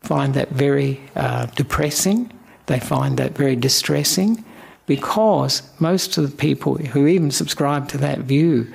find 0.01 0.33
that 0.33 0.49
very 0.49 0.99
uh, 1.15 1.45
depressing. 1.47 2.31
They 2.65 2.79
find 2.79 3.17
that 3.17 3.37
very 3.37 3.55
distressing 3.55 4.43
because 4.87 5.61
most 5.79 6.17
of 6.17 6.29
the 6.29 6.35
people 6.35 6.77
who 6.77 7.05
even 7.07 7.29
subscribe 7.29 7.89
to 7.89 7.97
that 7.99 8.19
view, 8.19 8.73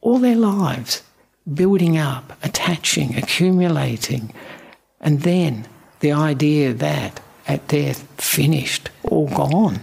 all 0.00 0.18
their 0.18 0.36
lives, 0.36 1.02
building 1.54 1.98
up, 1.98 2.32
attaching, 2.42 3.16
accumulating, 3.16 4.32
and 5.00 5.22
then 5.22 5.66
the 6.00 6.12
idea 6.12 6.72
that 6.72 7.20
at 7.46 7.66
death, 7.68 8.06
finished, 8.20 8.90
all 9.04 9.28
gone, 9.28 9.80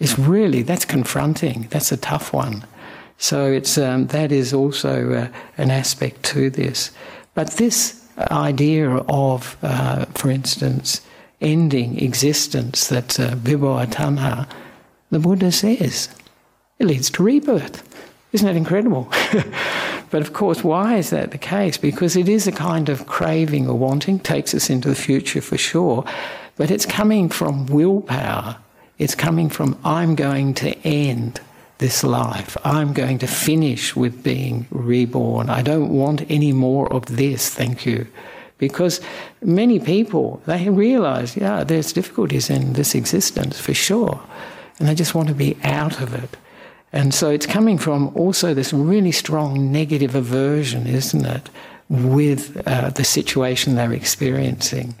is 0.00 0.18
really 0.18 0.62
that's 0.62 0.84
confronting. 0.84 1.68
That's 1.70 1.92
a 1.92 1.96
tough 1.96 2.32
one. 2.32 2.64
So 3.18 3.46
it's 3.46 3.78
um, 3.78 4.08
that 4.08 4.32
is 4.32 4.52
also 4.52 5.12
uh, 5.12 5.28
an 5.56 5.70
aspect 5.70 6.22
to 6.24 6.50
this. 6.50 6.90
But 7.34 7.52
this 7.52 8.02
idea 8.30 8.90
of, 8.90 9.56
uh, 9.62 10.06
for 10.14 10.30
instance, 10.30 11.00
ending 11.40 11.98
existence, 12.02 12.88
that 12.88 13.18
uh, 13.20 13.34
vibhava 13.36 13.86
tanha, 13.86 14.48
the 15.10 15.18
Buddha 15.18 15.52
says 15.52 16.08
it 16.78 16.86
leads 16.86 17.10
to 17.10 17.22
rebirth. 17.22 17.85
Isn't 18.36 18.46
that 18.46 18.56
incredible? 18.56 19.10
But 20.10 20.22
of 20.22 20.32
course, 20.32 20.62
why 20.62 20.96
is 20.96 21.10
that 21.10 21.32
the 21.32 21.38
case? 21.38 21.76
Because 21.76 22.16
it 22.16 22.28
is 22.28 22.46
a 22.46 22.52
kind 22.52 22.88
of 22.88 23.06
craving 23.06 23.68
or 23.68 23.76
wanting, 23.76 24.20
takes 24.20 24.54
us 24.54 24.70
into 24.70 24.88
the 24.88 24.94
future 24.94 25.40
for 25.40 25.58
sure, 25.58 26.04
but 26.56 26.70
it's 26.70 26.86
coming 26.86 27.28
from 27.28 27.66
willpower. 27.66 28.56
It's 28.98 29.14
coming 29.14 29.50
from, 29.50 29.78
I'm 29.84 30.14
going 30.14 30.54
to 30.54 30.78
end 30.86 31.40
this 31.78 32.02
life. 32.02 32.56
I'm 32.64 32.92
going 32.94 33.18
to 33.18 33.26
finish 33.26 33.94
with 33.94 34.22
being 34.22 34.66
reborn. 34.70 35.50
I 35.50 35.60
don't 35.60 35.90
want 35.90 36.30
any 36.30 36.52
more 36.52 36.90
of 36.90 37.04
this, 37.16 37.50
thank 37.50 37.84
you. 37.84 38.06
Because 38.58 39.02
many 39.42 39.78
people, 39.78 40.40
they 40.46 40.70
realize, 40.70 41.36
yeah, 41.36 41.62
there's 41.62 41.92
difficulties 41.92 42.48
in 42.48 42.72
this 42.72 42.94
existence 42.94 43.60
for 43.60 43.74
sure, 43.74 44.18
and 44.78 44.88
they 44.88 44.94
just 44.94 45.14
want 45.14 45.28
to 45.28 45.34
be 45.34 45.58
out 45.62 46.00
of 46.00 46.14
it. 46.14 46.38
And 46.92 47.12
so 47.12 47.30
it's 47.30 47.46
coming 47.46 47.78
from 47.78 48.08
also 48.16 48.54
this 48.54 48.72
really 48.72 49.12
strong 49.12 49.70
negative 49.72 50.14
aversion, 50.14 50.86
isn't 50.86 51.24
it, 51.24 51.50
with 51.88 52.60
uh, 52.66 52.90
the 52.90 53.04
situation 53.04 53.74
they're 53.74 53.92
experiencing. 53.92 54.94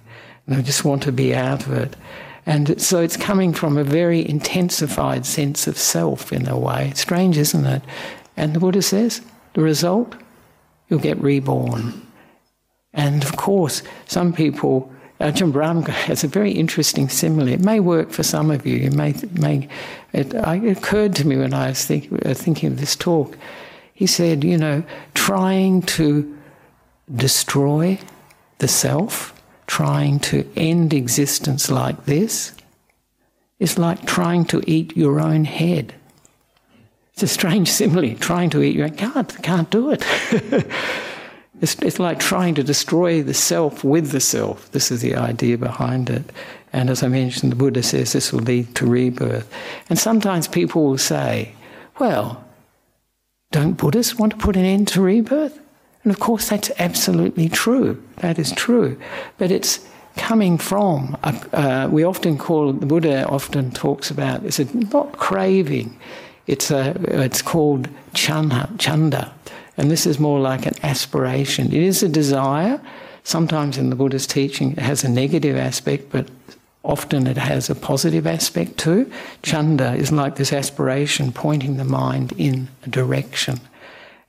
And 0.46 0.56
they 0.56 0.62
just 0.62 0.84
want 0.84 1.02
to 1.04 1.12
be 1.12 1.34
out 1.34 1.66
of 1.66 1.72
it. 1.72 1.96
And 2.44 2.80
so 2.80 3.00
it's 3.00 3.16
coming 3.16 3.52
from 3.52 3.76
a 3.76 3.84
very 3.84 4.28
intensified 4.28 5.26
sense 5.26 5.66
of 5.66 5.76
self 5.76 6.32
in 6.32 6.46
a 6.48 6.58
way. 6.58 6.92
Strange, 6.94 7.38
isn't 7.38 7.66
it? 7.66 7.82
And 8.36 8.54
the 8.54 8.60
Buddha 8.60 8.82
says 8.82 9.20
the 9.54 9.62
result, 9.62 10.14
you'll 10.88 11.00
get 11.00 11.20
reborn. 11.20 12.06
And 12.92 13.24
of 13.24 13.36
course, 13.36 13.82
some 14.06 14.32
people 14.32 14.92
Ajahn 15.20 15.52
Brahm 15.52 15.82
has 15.86 16.24
a 16.24 16.28
very 16.28 16.52
interesting 16.52 17.08
simile. 17.08 17.48
It 17.48 17.60
may 17.60 17.80
work 17.80 18.10
for 18.10 18.22
some 18.22 18.50
of 18.50 18.66
you. 18.66 18.86
It 18.86 18.92
may, 18.92 19.14
may 19.32 19.68
it, 20.16 20.34
it 20.34 20.76
occurred 20.76 21.14
to 21.16 21.26
me 21.26 21.36
when 21.36 21.54
I 21.54 21.68
was 21.68 21.84
think, 21.84 22.10
uh, 22.24 22.34
thinking 22.34 22.72
of 22.72 22.80
this 22.80 22.96
talk. 22.96 23.36
He 23.92 24.06
said, 24.06 24.44
you 24.44 24.58
know, 24.58 24.82
trying 25.14 25.82
to 25.82 26.36
destroy 27.14 27.98
the 28.58 28.68
self, 28.68 29.32
trying 29.66 30.18
to 30.20 30.48
end 30.56 30.92
existence 30.92 31.70
like 31.70 32.06
this, 32.06 32.54
is 33.58 33.78
like 33.78 34.06
trying 34.06 34.44
to 34.46 34.62
eat 34.66 34.96
your 34.96 35.20
own 35.20 35.44
head. 35.44 35.94
It's 37.12 37.22
a 37.22 37.28
strange 37.28 37.70
simile, 37.70 38.14
trying 38.16 38.50
to 38.50 38.62
eat 38.62 38.74
your 38.74 38.86
own. 38.86 38.96
Can't, 38.96 39.42
can't 39.42 39.70
do 39.70 39.90
it. 39.90 40.04
It's, 41.60 41.74
it's 41.76 41.98
like 41.98 42.18
trying 42.18 42.54
to 42.56 42.62
destroy 42.62 43.22
the 43.22 43.34
self 43.34 43.82
with 43.82 44.10
the 44.10 44.20
self. 44.20 44.70
This 44.72 44.90
is 44.90 45.00
the 45.00 45.14
idea 45.16 45.56
behind 45.56 46.10
it. 46.10 46.24
And 46.76 46.90
as 46.90 47.02
I 47.02 47.08
mentioned, 47.08 47.50
the 47.50 47.56
Buddha 47.56 47.82
says 47.82 48.12
this 48.12 48.34
will 48.34 48.40
lead 48.40 48.74
to 48.74 48.86
rebirth. 48.86 49.50
And 49.88 49.98
sometimes 49.98 50.46
people 50.46 50.84
will 50.84 50.98
say, 50.98 51.54
well, 51.98 52.44
don't 53.50 53.78
Buddhists 53.78 54.16
want 54.16 54.32
to 54.32 54.38
put 54.38 54.56
an 54.56 54.64
end 54.66 54.86
to 54.88 55.00
rebirth? 55.00 55.58
And 56.04 56.12
of 56.12 56.20
course, 56.20 56.50
that's 56.50 56.70
absolutely 56.78 57.48
true. 57.48 58.02
That 58.16 58.38
is 58.38 58.52
true. 58.52 59.00
But 59.38 59.50
it's 59.50 59.88
coming 60.18 60.58
from. 60.58 61.16
Uh, 61.24 61.88
we 61.90 62.04
often 62.04 62.36
call 62.36 62.74
the 62.74 62.84
Buddha 62.84 63.26
often 63.26 63.70
talks 63.70 64.10
about 64.10 64.44
it's 64.44 64.58
a, 64.58 64.66
not 64.76 65.12
craving. 65.16 65.98
It's 66.46 66.70
a 66.70 66.94
it's 67.24 67.40
called 67.40 67.88
chana, 68.12 68.68
chanda, 68.78 69.32
and 69.78 69.90
this 69.90 70.06
is 70.06 70.18
more 70.18 70.40
like 70.40 70.66
an 70.66 70.74
aspiration. 70.82 71.68
It 71.68 71.82
is 71.82 72.02
a 72.02 72.08
desire. 72.08 72.82
Sometimes 73.24 73.78
in 73.78 73.90
the 73.90 73.96
Buddha's 73.96 74.26
teaching, 74.26 74.72
it 74.72 74.78
has 74.78 75.02
a 75.04 75.08
negative 75.08 75.56
aspect, 75.56 76.10
but 76.12 76.28
often 76.86 77.26
it 77.26 77.36
has 77.36 77.68
a 77.68 77.74
positive 77.74 78.26
aspect 78.26 78.78
too. 78.78 79.10
Chanda 79.42 79.94
is 79.94 80.12
like 80.12 80.36
this 80.36 80.52
aspiration 80.52 81.32
pointing 81.32 81.76
the 81.76 81.84
mind 81.84 82.32
in 82.38 82.68
a 82.84 82.88
direction. 82.88 83.60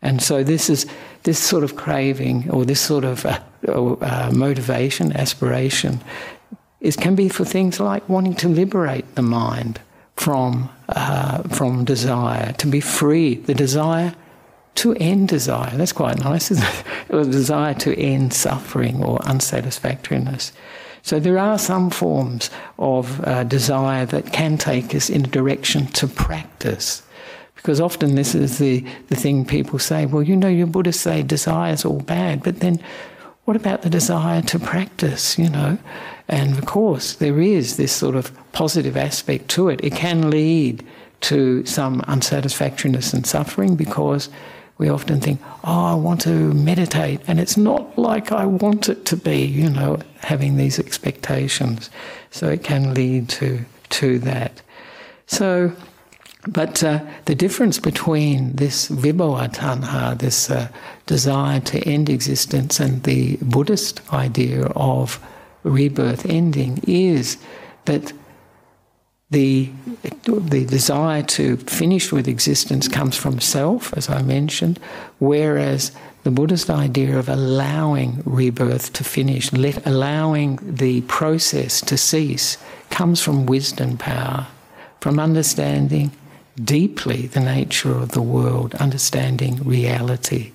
And 0.01 0.21
so 0.21 0.43
this 0.43 0.69
is 0.69 0.85
this 1.23 1.39
sort 1.39 1.63
of 1.63 1.75
craving 1.75 2.49
or 2.49 2.65
this 2.65 2.81
sort 2.81 3.03
of 3.03 3.25
uh, 3.25 3.39
uh, 3.67 4.31
motivation, 4.33 5.13
aspiration, 5.13 6.01
is 6.81 6.95
can 6.95 7.15
be 7.15 7.29
for 7.29 7.43
things 7.43 7.79
like 7.79 8.07
wanting 8.07 8.35
to 8.35 8.47
liberate 8.47 9.15
the 9.15 9.21
mind 9.21 9.79
from 10.15 10.69
uh, 10.89 11.43
from 11.49 11.83
desire, 11.85 12.53
to 12.53 12.67
be 12.67 12.79
free, 12.79 13.35
the 13.35 13.53
desire 13.53 14.13
to 14.75 14.93
end 14.95 15.27
desire. 15.27 15.75
That's 15.75 15.91
quite 15.91 16.19
nice, 16.19 16.51
isn't 16.51 16.63
it? 16.63 16.83
the 17.09 17.25
desire 17.25 17.73
to 17.75 17.99
end 17.99 18.33
suffering 18.33 19.03
or 19.03 19.19
unsatisfactoriness. 19.25 20.51
So 21.07 21.21
there 21.21 21.39
are 21.39 21.57
some 21.57 21.89
forms 21.89 22.49
of 22.77 23.25
uh, 23.25 23.45
desire 23.45 24.05
that 24.07 24.33
can 24.33 24.57
take 24.57 24.93
us 24.93 25.09
in 25.09 25.23
a 25.23 25.29
direction 25.29 25.87
to 25.93 26.05
practice. 26.05 27.01
Because 27.55 27.79
often 27.79 28.15
this 28.15 28.35
is 28.35 28.57
the, 28.57 28.85
the 29.07 29.15
thing 29.15 29.45
people 29.45 29.79
say, 29.79 30.05
well, 30.05 30.21
you 30.21 30.35
know, 30.35 30.49
your 30.49 30.67
Buddhists 30.67 31.01
say 31.01 31.23
desire 31.23 31.71
is 31.71 31.85
all 31.85 32.01
bad, 32.01 32.43
but 32.43 32.59
then 32.59 32.83
what 33.45 33.55
about 33.55 33.83
the 33.83 33.89
desire 33.89 34.41
to 34.41 34.59
practice, 34.59 35.39
you 35.39 35.49
know? 35.49 35.77
And 36.27 36.57
of 36.57 36.65
course, 36.65 37.13
there 37.13 37.39
is 37.39 37.77
this 37.77 37.93
sort 37.93 38.17
of 38.17 38.37
positive 38.51 38.97
aspect 38.97 39.47
to 39.51 39.69
it. 39.69 39.79
It 39.81 39.95
can 39.95 40.29
lead 40.29 40.85
to 41.21 41.65
some 41.65 42.01
unsatisfactoriness 42.01 43.13
and 43.13 43.25
suffering 43.25 43.77
because 43.77 44.27
we 44.77 44.89
often 44.89 45.19
think, 45.19 45.41
oh, 45.63 45.85
I 45.85 45.95
want 45.95 46.21
to 46.21 46.53
meditate, 46.53 47.21
and 47.27 47.39
it's 47.39 47.57
not 47.57 47.97
like 47.97 48.31
I 48.31 48.45
want 48.45 48.89
it 48.89 49.05
to 49.05 49.17
be, 49.17 49.43
you 49.43 49.69
know, 49.69 49.99
having 50.19 50.57
these 50.57 50.79
expectations. 50.79 51.89
So 52.31 52.49
it 52.49 52.63
can 52.63 52.93
lead 52.93 53.29
to, 53.29 53.65
to 53.89 54.19
that. 54.19 54.61
So, 55.25 55.71
but 56.47 56.83
uh, 56.83 57.03
the 57.25 57.35
difference 57.35 57.79
between 57.79 58.55
this 58.55 58.87
vibhava 58.89 59.53
tanha, 59.53 60.17
this 60.17 60.49
uh, 60.49 60.69
desire 61.07 61.59
to 61.61 61.79
end 61.79 62.09
existence, 62.09 62.79
and 62.79 63.03
the 63.03 63.37
Buddhist 63.41 64.01
idea 64.13 64.67
of 64.75 65.19
rebirth 65.63 66.25
ending 66.25 66.79
is 66.87 67.37
that 67.85 68.13
the, 69.29 69.69
the 70.23 70.65
desire 70.65 71.21
to 71.21 71.57
finish 71.57 72.11
with 72.11 72.27
existence 72.27 72.87
comes 72.87 73.17
from 73.17 73.39
self, 73.39 73.93
as 73.97 74.09
I 74.09 74.21
mentioned, 74.21 74.79
whereas 75.19 75.91
the 76.23 76.31
Buddhist 76.31 76.69
idea 76.69 77.17
of 77.17 77.27
allowing 77.27 78.21
rebirth 78.25 78.93
to 78.93 79.03
finish, 79.03 79.51
let, 79.51 79.85
allowing 79.85 80.59
the 80.61 81.01
process 81.01 81.81
to 81.81 81.97
cease, 81.97 82.57
comes 82.89 83.21
from 83.21 83.45
wisdom 83.45 83.97
power, 83.97 84.47
from 85.01 85.19
understanding 85.19 86.11
deeply 86.61 87.27
the 87.27 87.39
nature 87.39 87.91
of 87.91 88.11
the 88.11 88.21
world, 88.21 88.75
understanding 88.75 89.57
reality. 89.63 90.51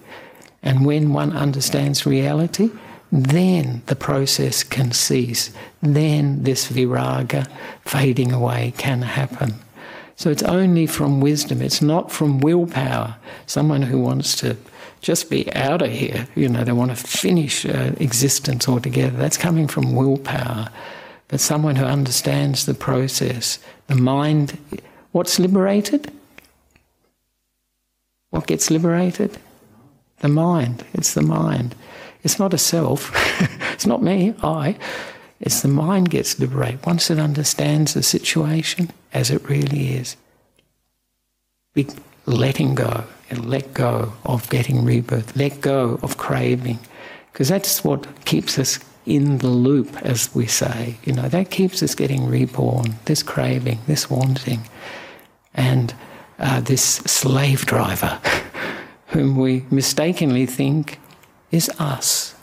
And 0.62 0.86
when 0.86 1.12
one 1.12 1.36
understands 1.36 2.06
reality, 2.06 2.70
then 3.12 3.82
the 3.86 3.94
process 3.94 4.64
can 4.64 4.90
cease. 4.90 5.52
Then 5.82 6.44
this 6.44 6.70
viraga, 6.70 7.46
fading 7.84 8.32
away, 8.32 8.72
can 8.78 9.02
happen. 9.02 9.54
So 10.16 10.30
it's 10.30 10.42
only 10.42 10.86
from 10.86 11.20
wisdom, 11.20 11.60
it's 11.60 11.82
not 11.82 12.10
from 12.10 12.40
willpower. 12.40 13.16
Someone 13.46 13.82
who 13.82 14.00
wants 14.00 14.34
to 14.36 14.56
just 15.02 15.28
be 15.28 15.52
out 15.52 15.82
of 15.82 15.90
here, 15.90 16.26
you 16.34 16.48
know, 16.48 16.64
they 16.64 16.72
want 16.72 16.90
to 16.90 16.96
finish 16.96 17.66
uh, 17.66 17.92
existence 17.98 18.68
altogether, 18.68 19.16
that's 19.16 19.36
coming 19.36 19.68
from 19.68 19.94
willpower. 19.94 20.70
But 21.28 21.40
someone 21.40 21.76
who 21.76 21.84
understands 21.84 22.66
the 22.66 22.74
process, 22.74 23.58
the 23.88 23.94
mind, 23.94 24.58
what's 25.12 25.38
liberated? 25.38 26.10
What 28.30 28.46
gets 28.46 28.70
liberated? 28.70 29.38
The 30.20 30.28
mind. 30.28 30.84
It's 30.94 31.14
the 31.14 31.22
mind. 31.22 31.74
It's 32.22 32.38
not 32.38 32.54
a 32.54 32.58
self. 32.58 33.10
it's 33.72 33.86
not 33.86 34.02
me, 34.02 34.34
I. 34.42 34.76
It's 35.40 35.60
the 35.60 35.68
mind 35.68 36.10
gets 36.10 36.38
liberated 36.38 36.86
once 36.86 37.10
it 37.10 37.18
understands 37.18 37.94
the 37.94 38.02
situation 38.02 38.90
as 39.12 39.30
it 39.30 39.48
really 39.48 39.88
is. 39.94 40.16
Be 41.74 41.88
letting 42.26 42.74
go 42.76 43.04
and 43.28 43.50
let 43.50 43.74
go 43.74 44.12
of 44.24 44.48
getting 44.50 44.84
rebirth, 44.84 45.34
let 45.36 45.60
go 45.60 45.98
of 46.02 46.16
craving, 46.16 46.78
because 47.32 47.48
that's 47.48 47.82
what 47.82 48.24
keeps 48.24 48.58
us 48.58 48.78
in 49.04 49.38
the 49.38 49.48
loop, 49.48 49.96
as 50.02 50.32
we 50.34 50.46
say. 50.46 50.96
You 51.04 51.14
know, 51.14 51.28
that 51.28 51.50
keeps 51.50 51.82
us 51.82 51.94
getting 51.94 52.26
reborn, 52.26 52.94
this 53.06 53.22
craving, 53.22 53.80
this 53.86 54.08
wanting, 54.08 54.68
and 55.54 55.94
uh, 56.38 56.60
this 56.60 56.82
slave 56.82 57.66
driver 57.66 58.20
whom 59.08 59.36
we 59.36 59.64
mistakenly 59.70 60.46
think 60.46 60.98
is 61.52 61.68
us. 61.78 62.34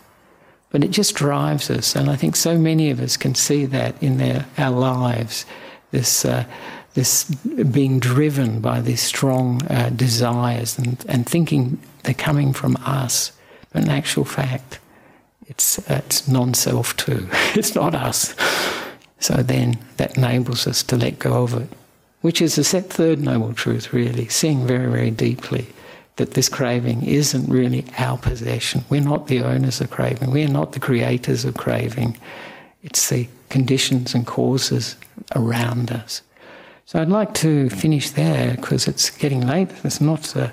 But 0.69 0.83
it 0.83 0.91
just 0.91 1.15
drives 1.15 1.69
us, 1.71 1.95
and 1.95 2.09
I 2.09 2.15
think 2.15 2.35
so 2.35 2.57
many 2.57 2.91
of 2.91 3.01
us 3.01 3.17
can 3.17 3.33
see 3.33 3.65
that 3.65 4.01
in 4.01 4.17
their, 4.17 4.45
our 4.57 4.71
lives. 4.71 5.45
This, 5.91 6.23
uh, 6.23 6.45
this 6.93 7.23
being 7.23 7.99
driven 7.99 8.61
by 8.61 8.79
these 8.79 9.01
strong 9.01 9.65
uh, 9.65 9.89
desires 9.89 10.77
and, 10.77 11.03
and 11.09 11.27
thinking 11.27 11.79
they're 12.03 12.13
coming 12.13 12.53
from 12.53 12.77
us, 12.85 13.31
but 13.71 13.83
in 13.83 13.89
actual 13.89 14.25
fact, 14.25 14.79
it's, 15.47 15.79
uh, 15.89 16.01
it's 16.05 16.27
non 16.27 16.53
self 16.53 16.95
too. 16.95 17.27
it's 17.55 17.73
not 17.73 17.95
us. 17.95 18.35
So 19.19 19.37
then 19.41 19.79
that 19.97 20.17
enables 20.17 20.67
us 20.67 20.83
to 20.83 20.95
let 20.95 21.17
go 21.17 21.43
of 21.43 21.55
it, 21.55 21.69
which 22.21 22.43
is 22.43 22.55
the 22.55 22.63
third 22.63 23.19
noble 23.19 23.53
truth, 23.53 23.91
really, 23.91 24.27
seeing 24.27 24.67
very, 24.67 24.89
very 24.89 25.11
deeply 25.11 25.67
that 26.19 26.31
this 26.31 26.49
craving 26.49 27.01
isn't 27.03 27.49
really 27.49 27.85
our 27.97 28.17
possession. 28.17 28.83
We're 28.89 29.01
not 29.01 29.27
the 29.27 29.41
owners 29.41 29.79
of 29.79 29.89
craving. 29.89 30.31
We're 30.31 30.49
not 30.49 30.73
the 30.73 30.79
creators 30.79 31.45
of 31.45 31.55
craving. 31.55 32.17
It's 32.83 33.09
the 33.09 33.27
conditions 33.47 34.13
and 34.13 34.27
causes 34.27 34.97
around 35.33 35.91
us. 35.91 36.21
So 36.85 37.01
I'd 37.01 37.07
like 37.07 37.33
to 37.35 37.69
finish 37.69 38.09
there 38.11 38.55
because 38.55 38.85
it's 38.85 39.09
getting 39.09 39.47
late. 39.47 39.69
It's 39.85 40.01
not 40.01 40.35
uh, 40.35 40.49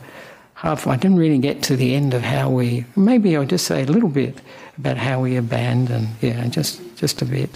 half. 0.55 0.87
I 0.87 0.97
didn't 0.97 1.19
really 1.19 1.39
get 1.39 1.65
to 1.65 1.77
the 1.77 1.97
end 1.97 2.15
of 2.15 2.23
how 2.23 2.49
we. 2.49 2.85
Maybe 2.95 3.37
I'll 3.37 3.45
just 3.45 3.67
say 3.67 3.83
a 3.83 3.87
little 3.87 4.09
bit 4.09 4.41
about 4.79 4.99
how 4.99 5.21
we 5.21 5.37
abandon. 5.37 6.11
Yeah, 6.21 6.47
just 6.47 6.81
just 6.97 7.23
a 7.23 7.25
bit 7.25 7.51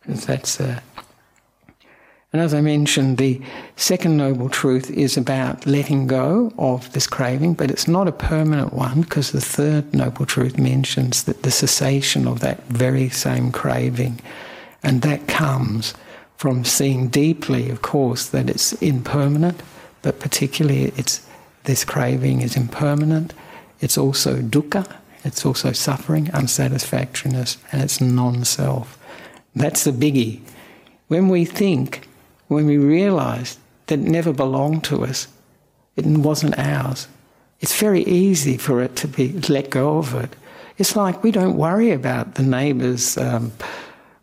because 0.00 0.24
that's. 0.24 0.58
Uh, 0.58 0.80
and 2.36 2.44
as 2.44 2.52
I 2.52 2.60
mentioned, 2.60 3.16
the 3.16 3.40
second 3.76 4.18
noble 4.18 4.50
truth 4.50 4.90
is 4.90 5.16
about 5.16 5.64
letting 5.64 6.06
go 6.06 6.52
of 6.58 6.92
this 6.92 7.06
craving, 7.06 7.54
but 7.54 7.70
it's 7.70 7.88
not 7.88 8.08
a 8.08 8.12
permanent 8.12 8.74
one 8.74 9.00
because 9.00 9.32
the 9.32 9.40
third 9.40 9.94
noble 9.94 10.26
truth 10.26 10.58
mentions 10.58 11.24
that 11.24 11.44
the 11.44 11.50
cessation 11.50 12.28
of 12.28 12.40
that 12.40 12.62
very 12.64 13.08
same 13.08 13.50
craving. 13.50 14.20
And 14.82 15.00
that 15.00 15.28
comes 15.28 15.94
from 16.36 16.66
seeing 16.66 17.08
deeply, 17.08 17.70
of 17.70 17.80
course, 17.80 18.28
that 18.28 18.50
it's 18.50 18.74
impermanent, 18.82 19.62
but 20.02 20.20
particularly 20.20 20.92
it's 20.98 21.26
this 21.64 21.86
craving 21.86 22.42
is 22.42 22.54
impermanent. 22.54 23.32
It's 23.80 23.96
also 23.96 24.42
dukkha, 24.42 24.94
it's 25.24 25.46
also 25.46 25.72
suffering, 25.72 26.26
unsatisfactoriness, 26.34 27.56
and 27.72 27.80
it's 27.80 28.02
non 28.02 28.44
self. 28.44 28.98
That's 29.54 29.84
the 29.84 29.90
biggie. 29.90 30.42
When 31.08 31.30
we 31.30 31.46
think 31.46 32.05
when 32.48 32.66
we 32.66 32.78
realize 32.78 33.58
that 33.86 33.98
it 33.98 34.08
never 34.08 34.32
belonged 34.32 34.84
to 34.84 35.04
us, 35.04 35.28
it 35.96 36.06
wasn't 36.06 36.58
ours. 36.58 37.08
It's 37.60 37.78
very 37.78 38.02
easy 38.04 38.56
for 38.58 38.82
it 38.82 38.96
to 38.96 39.08
be 39.08 39.32
let 39.48 39.70
go 39.70 39.98
of 39.98 40.14
it. 40.14 40.36
It's 40.78 40.94
like 40.94 41.22
we 41.22 41.30
don't 41.30 41.56
worry 41.56 41.90
about 41.90 42.34
the 42.34 42.42
neighbour's 42.42 43.16
um, 43.16 43.52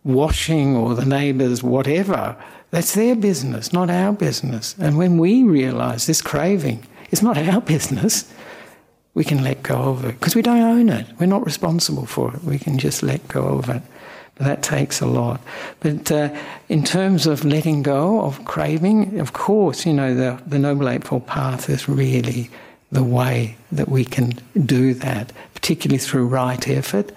washing 0.04 0.76
or 0.76 0.94
the 0.94 1.06
neighbour's 1.06 1.64
whatever. 1.64 2.36
That's 2.72 2.94
their 2.94 3.16
business, 3.16 3.74
not 3.74 3.90
our 3.90 4.14
business. 4.14 4.76
And 4.80 4.98
when 4.98 5.18
we 5.18 5.44
realise 5.44 6.06
this 6.06 6.22
craving 6.22 6.86
is 7.12 7.24
not 7.24 7.38
our 7.38 7.62
business, 7.76 8.32
we 9.16 9.24
can 9.24 9.44
let 9.44 9.64
go 9.64 9.76
of 9.76 10.06
it 10.06 10.20
because 10.20 10.36
we 10.36 10.42
don't 10.42 10.62
own 10.62 10.90
it. 10.90 11.08
We're 11.20 11.28
not 11.28 11.46
responsible 11.46 12.06
for 12.06 12.34
it. 12.34 12.44
We 12.44 12.58
can 12.60 12.78
just 12.78 13.04
let 13.04 13.28
go 13.28 13.46
of 13.46 13.70
it. 13.70 13.82
That 14.38 14.64
takes 14.64 15.00
a 15.00 15.06
lot. 15.06 15.42
But 15.80 16.12
uh, 16.12 16.36
in 16.68 16.84
terms 16.84 17.28
of 17.28 17.46
letting 17.46 17.84
go 17.84 18.22
of 18.22 18.44
craving, 18.46 19.20
of 19.20 19.34
course, 19.34 19.86
you 19.86 19.94
know, 19.94 20.16
the, 20.16 20.42
the 20.48 20.58
Noble 20.58 20.90
Eightfold 20.90 21.28
Path 21.28 21.70
is 21.70 21.88
really 21.88 22.50
the 22.92 23.04
way 23.04 23.56
that 23.72 23.90
we 23.90 24.06
can 24.06 24.34
do 24.66 24.94
that, 24.96 25.32
particularly 25.54 26.00
through 26.00 26.28
right 26.28 26.68
effort. 26.68 27.12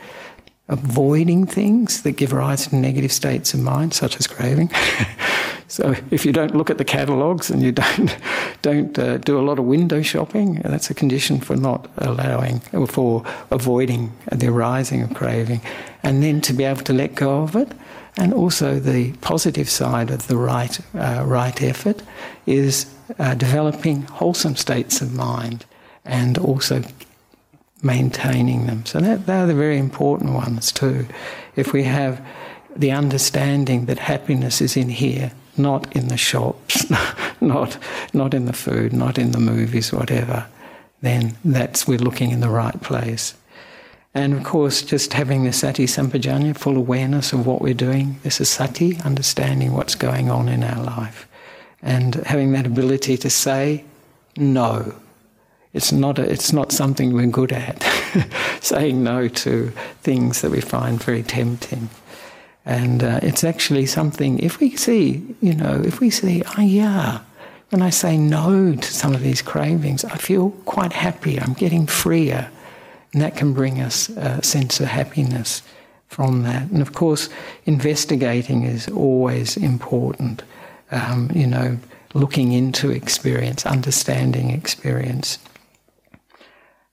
Avoiding 0.68 1.46
things 1.46 2.02
that 2.02 2.12
give 2.12 2.32
rise 2.32 2.66
to 2.66 2.76
negative 2.76 3.12
states 3.12 3.54
of 3.54 3.60
mind, 3.60 3.94
such 3.94 4.18
as 4.18 4.26
craving. 4.26 4.70
so 5.68 5.94
if 6.10 6.26
you 6.26 6.32
don't 6.32 6.54
look 6.54 6.70
at 6.70 6.78
the 6.78 6.84
catalogues 6.84 7.50
and 7.50 7.62
you 7.62 7.72
don't 7.72 8.16
don't 8.62 8.98
uh, 8.98 9.18
do 9.18 9.38
a 9.38 9.42
lot 9.42 9.58
of 9.58 9.64
window 9.64 10.02
shopping, 10.02 10.60
that's 10.64 10.90
a 10.90 10.94
condition 10.94 11.40
for 11.40 11.56
not 11.56 11.88
allowing 11.98 12.60
or 12.72 12.86
for 12.86 13.24
avoiding 13.50 14.12
the 14.32 14.48
arising 14.48 15.02
of 15.02 15.14
craving, 15.14 15.60
and 16.02 16.22
then 16.22 16.40
to 16.40 16.52
be 16.52 16.64
able 16.64 16.82
to 16.82 16.92
let 16.92 17.14
go 17.14 17.42
of 17.42 17.54
it. 17.54 17.72
And 18.18 18.32
also 18.32 18.80
the 18.80 19.12
positive 19.20 19.68
side 19.68 20.10
of 20.10 20.26
the 20.26 20.36
right 20.36 20.80
uh, 20.94 21.22
right 21.26 21.62
effort 21.62 22.02
is 22.46 22.86
uh, 23.18 23.34
developing 23.34 24.02
wholesome 24.02 24.56
states 24.56 25.00
of 25.00 25.12
mind 25.12 25.64
and 26.06 26.38
also 26.38 26.82
maintaining 27.86 28.66
them. 28.66 28.84
So 28.84 29.00
that, 29.00 29.26
they're 29.26 29.46
the 29.46 29.54
very 29.54 29.78
important 29.78 30.32
ones 30.34 30.72
too. 30.72 31.06
If 31.54 31.72
we 31.72 31.84
have 31.84 32.20
the 32.74 32.90
understanding 32.90 33.86
that 33.86 33.98
happiness 33.98 34.60
is 34.60 34.76
in 34.76 34.90
here, 34.90 35.32
not 35.56 35.90
in 35.96 36.08
the 36.08 36.16
shops, 36.18 36.90
not 37.40 37.78
not 38.12 38.34
in 38.34 38.44
the 38.44 38.52
food, 38.52 38.92
not 38.92 39.16
in 39.16 39.30
the 39.30 39.40
movies, 39.40 39.92
whatever, 39.92 40.46
then 41.00 41.36
that's 41.44 41.88
we're 41.88 41.98
looking 41.98 42.30
in 42.30 42.40
the 42.40 42.50
right 42.50 42.78
place. 42.82 43.34
And 44.12 44.34
of 44.34 44.44
course, 44.44 44.82
just 44.82 45.12
having 45.12 45.44
the 45.44 45.52
sati 45.52 45.86
sampajañña, 45.86 46.56
full 46.56 46.76
awareness 46.76 47.32
of 47.32 47.46
what 47.46 47.60
we're 47.60 47.74
doing. 47.74 48.18
This 48.22 48.40
is 48.40 48.48
sati, 48.48 48.98
understanding 49.04 49.72
what's 49.72 49.94
going 49.94 50.30
on 50.30 50.48
in 50.48 50.62
our 50.62 50.82
life, 50.82 51.26
and 51.82 52.14
having 52.14 52.52
that 52.52 52.66
ability 52.66 53.16
to 53.18 53.30
say 53.30 53.84
no 54.36 54.94
it's 55.76 55.92
not, 55.92 56.18
a, 56.18 56.22
it's 56.22 56.52
not 56.52 56.72
something 56.72 57.12
we're 57.12 57.26
good 57.26 57.52
at, 57.52 57.82
saying 58.60 59.04
no 59.04 59.28
to 59.28 59.70
things 60.00 60.40
that 60.40 60.50
we 60.50 60.62
find 60.62 61.02
very 61.02 61.22
tempting. 61.22 61.90
And 62.64 63.04
uh, 63.04 63.20
it's 63.22 63.44
actually 63.44 63.86
something, 63.86 64.38
if 64.40 64.58
we 64.58 64.74
see, 64.74 65.22
you 65.40 65.54
know, 65.54 65.80
if 65.84 66.00
we 66.00 66.10
see, 66.10 66.42
oh 66.56 66.62
yeah, 66.62 67.20
when 67.70 67.82
I 67.82 67.90
say 67.90 68.16
no 68.16 68.74
to 68.74 68.94
some 68.94 69.14
of 69.14 69.22
these 69.22 69.42
cravings, 69.42 70.04
I 70.04 70.16
feel 70.16 70.50
quite 70.64 70.92
happy, 70.92 71.38
I'm 71.38 71.52
getting 71.52 71.86
freer. 71.86 72.50
And 73.12 73.22
that 73.22 73.36
can 73.36 73.52
bring 73.52 73.80
us 73.80 74.08
a 74.08 74.42
sense 74.42 74.80
of 74.80 74.86
happiness 74.86 75.62
from 76.08 76.42
that. 76.42 76.70
And 76.70 76.80
of 76.80 76.94
course, 76.94 77.28
investigating 77.66 78.62
is 78.62 78.88
always 78.88 79.56
important, 79.56 80.42
um, 80.90 81.30
you 81.34 81.46
know, 81.46 81.78
looking 82.14 82.52
into 82.52 82.90
experience, 82.90 83.66
understanding 83.66 84.50
experience. 84.50 85.38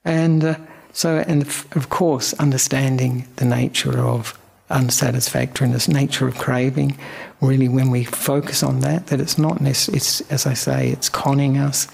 And 0.05 0.43
uh, 0.43 0.55
so, 0.91 1.23
and 1.27 1.41
of 1.43 1.87
course, 1.89 2.33
understanding 2.33 3.27
the 3.37 3.45
nature 3.45 3.99
of 3.99 4.37
unsatisfactoriness, 4.69 5.87
nature 5.87 6.27
of 6.27 6.37
craving, 6.37 6.97
really 7.41 7.67
when 7.67 7.89
we 7.89 8.03
focus 8.03 8.63
on 8.63 8.79
that, 8.81 9.07
that 9.07 9.19
it's 9.19 9.37
not, 9.37 9.61
necessarily, 9.61 9.97
it's, 9.97 10.21
as 10.31 10.45
I 10.45 10.53
say, 10.53 10.89
it's 10.89 11.09
conning 11.09 11.57
us. 11.57 11.87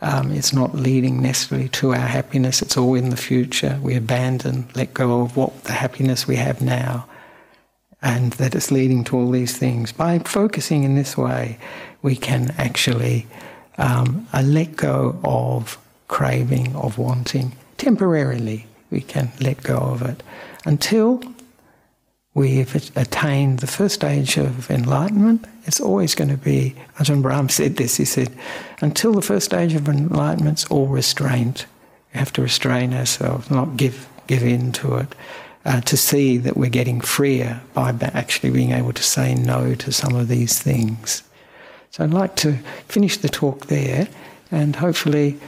Um, 0.00 0.32
it's 0.32 0.52
not 0.52 0.74
leading 0.74 1.22
necessarily 1.22 1.68
to 1.70 1.90
our 1.90 2.08
happiness. 2.08 2.60
It's 2.60 2.76
all 2.76 2.94
in 2.94 3.10
the 3.10 3.16
future. 3.16 3.78
We 3.80 3.94
abandon, 3.94 4.68
let 4.74 4.92
go 4.94 5.22
of 5.22 5.36
what 5.36 5.64
the 5.64 5.72
happiness 5.72 6.26
we 6.26 6.36
have 6.36 6.60
now, 6.60 7.06
and 8.02 8.32
that 8.32 8.54
it's 8.56 8.72
leading 8.72 9.04
to 9.04 9.16
all 9.16 9.30
these 9.30 9.56
things. 9.56 9.92
By 9.92 10.18
focusing 10.18 10.82
in 10.82 10.96
this 10.96 11.16
way, 11.16 11.56
we 12.02 12.16
can 12.16 12.52
actually 12.58 13.26
um, 13.78 14.26
let 14.34 14.74
go 14.74 15.20
of 15.22 15.78
craving, 16.12 16.76
of 16.76 16.98
wanting. 16.98 17.52
Temporarily, 17.78 18.66
we 18.90 19.00
can 19.00 19.32
let 19.40 19.62
go 19.62 19.78
of 19.78 20.02
it 20.02 20.22
until 20.66 21.22
we've 22.34 22.74
attained 22.94 23.60
the 23.60 23.66
first 23.66 23.94
stage 23.94 24.36
of 24.36 24.70
enlightenment. 24.70 25.46
It's 25.64 25.80
always 25.80 26.14
going 26.14 26.28
to 26.28 26.36
be, 26.36 26.74
Ajahn 26.98 27.22
Brahm 27.22 27.48
said 27.48 27.76
this, 27.76 27.96
he 27.96 28.04
said, 28.04 28.30
until 28.82 29.14
the 29.14 29.22
first 29.22 29.46
stage 29.46 29.72
of 29.72 29.88
enlightenment, 29.88 30.58
it's 30.58 30.70
all 30.70 30.86
restraint. 30.86 31.64
We 32.12 32.18
have 32.18 32.32
to 32.34 32.42
restrain 32.42 32.92
ourselves, 32.92 33.50
not 33.50 33.78
give, 33.78 34.06
give 34.26 34.42
in 34.42 34.70
to 34.72 34.96
it. 34.96 35.14
Uh, 35.64 35.80
to 35.82 35.96
see 35.96 36.36
that 36.38 36.56
we're 36.56 36.68
getting 36.68 37.00
freer 37.00 37.62
by 37.72 37.94
actually 38.02 38.50
being 38.50 38.72
able 38.72 38.92
to 38.92 39.02
say 39.02 39.32
no 39.34 39.74
to 39.76 39.92
some 39.92 40.14
of 40.14 40.26
these 40.28 40.60
things. 40.60 41.22
So 41.90 42.02
I'd 42.04 42.12
like 42.12 42.34
to 42.36 42.58
finish 42.88 43.16
the 43.16 43.28
talk 43.28 43.66
there 43.66 44.08
and 44.50 44.74
hopefully 44.76 45.38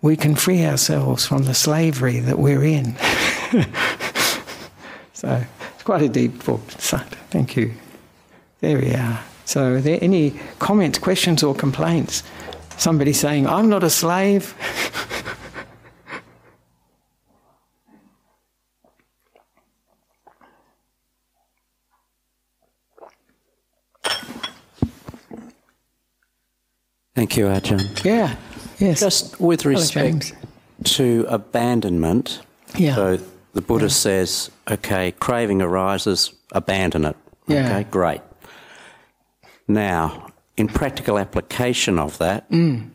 we 0.00 0.16
can 0.16 0.34
free 0.34 0.64
ourselves 0.64 1.26
from 1.26 1.44
the 1.44 1.54
slavery 1.54 2.20
that 2.20 2.38
we're 2.38 2.64
in. 2.64 2.96
so 5.12 5.44
it's 5.74 5.82
quite 5.82 6.02
a 6.02 6.08
deep 6.08 6.44
book. 6.44 6.60
So, 6.78 6.98
thank 7.30 7.56
you. 7.56 7.74
There 8.60 8.78
we 8.78 8.94
are. 8.94 9.20
So, 9.44 9.74
are 9.74 9.80
there 9.80 9.98
any 10.00 10.38
comments, 10.58 10.98
questions, 10.98 11.42
or 11.42 11.54
complaints? 11.54 12.22
Somebody 12.76 13.12
saying, 13.12 13.46
I'm 13.46 13.68
not 13.68 13.82
a 13.82 13.90
slave. 13.90 14.54
Thank 27.14 27.36
you, 27.36 27.46
Ajahn. 27.46 28.04
Yeah. 28.04 28.36
Yes. 28.78 29.00
Just 29.00 29.40
with 29.40 29.64
respect 29.64 30.34
to 30.84 31.26
abandonment. 31.28 32.40
Yeah. 32.76 32.94
So 32.94 33.18
the 33.52 33.60
Buddha 33.60 33.86
yeah. 33.86 33.90
says, 33.90 34.50
okay, 34.70 35.12
craving 35.12 35.62
arises, 35.62 36.32
abandon 36.52 37.04
it. 37.04 37.16
Yeah. 37.46 37.66
Okay, 37.66 37.90
great. 37.90 38.20
Now, 39.66 40.28
in 40.56 40.68
practical 40.68 41.18
application 41.18 41.98
of 41.98 42.18
that, 42.18 42.50
mm. 42.50 42.88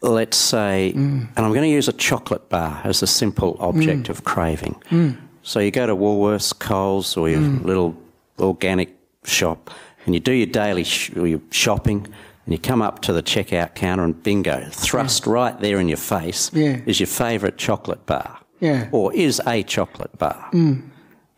let's 0.00 0.36
say, 0.36 0.92
mm. 0.94 1.00
and 1.00 1.38
I'm 1.38 1.50
going 1.50 1.62
to 1.62 1.68
use 1.68 1.88
a 1.88 1.92
chocolate 1.92 2.48
bar 2.48 2.80
as 2.84 3.02
a 3.02 3.06
simple 3.06 3.56
object 3.60 4.04
mm. 4.04 4.08
of 4.08 4.24
craving. 4.24 4.80
Mm. 4.90 5.18
So 5.42 5.60
you 5.60 5.70
go 5.70 5.86
to 5.86 5.94
Woolworths, 5.96 6.56
Coles, 6.58 7.16
or 7.16 7.28
your 7.28 7.40
mm. 7.40 7.64
little 7.64 7.96
organic 8.38 8.96
shop, 9.24 9.70
and 10.04 10.14
you 10.14 10.20
do 10.20 10.32
your 10.32 10.46
daily 10.46 10.84
sh- 10.84 11.10
your 11.10 11.40
shopping 11.50 12.06
and 12.44 12.52
you 12.52 12.58
come 12.58 12.82
up 12.82 13.02
to 13.02 13.12
the 13.12 13.22
checkout 13.22 13.74
counter 13.74 14.04
and 14.04 14.20
bingo, 14.22 14.66
thrust 14.70 15.26
yeah. 15.26 15.32
right 15.32 15.60
there 15.60 15.78
in 15.78 15.88
your 15.88 15.96
face 15.96 16.50
yeah. 16.52 16.80
is 16.86 16.98
your 16.98 17.06
favourite 17.06 17.56
chocolate 17.56 18.04
bar. 18.06 18.40
Yeah. 18.60 18.88
Or 18.92 19.12
is 19.12 19.40
a 19.46 19.62
chocolate 19.62 20.16
bar. 20.18 20.48
Mm. 20.52 20.88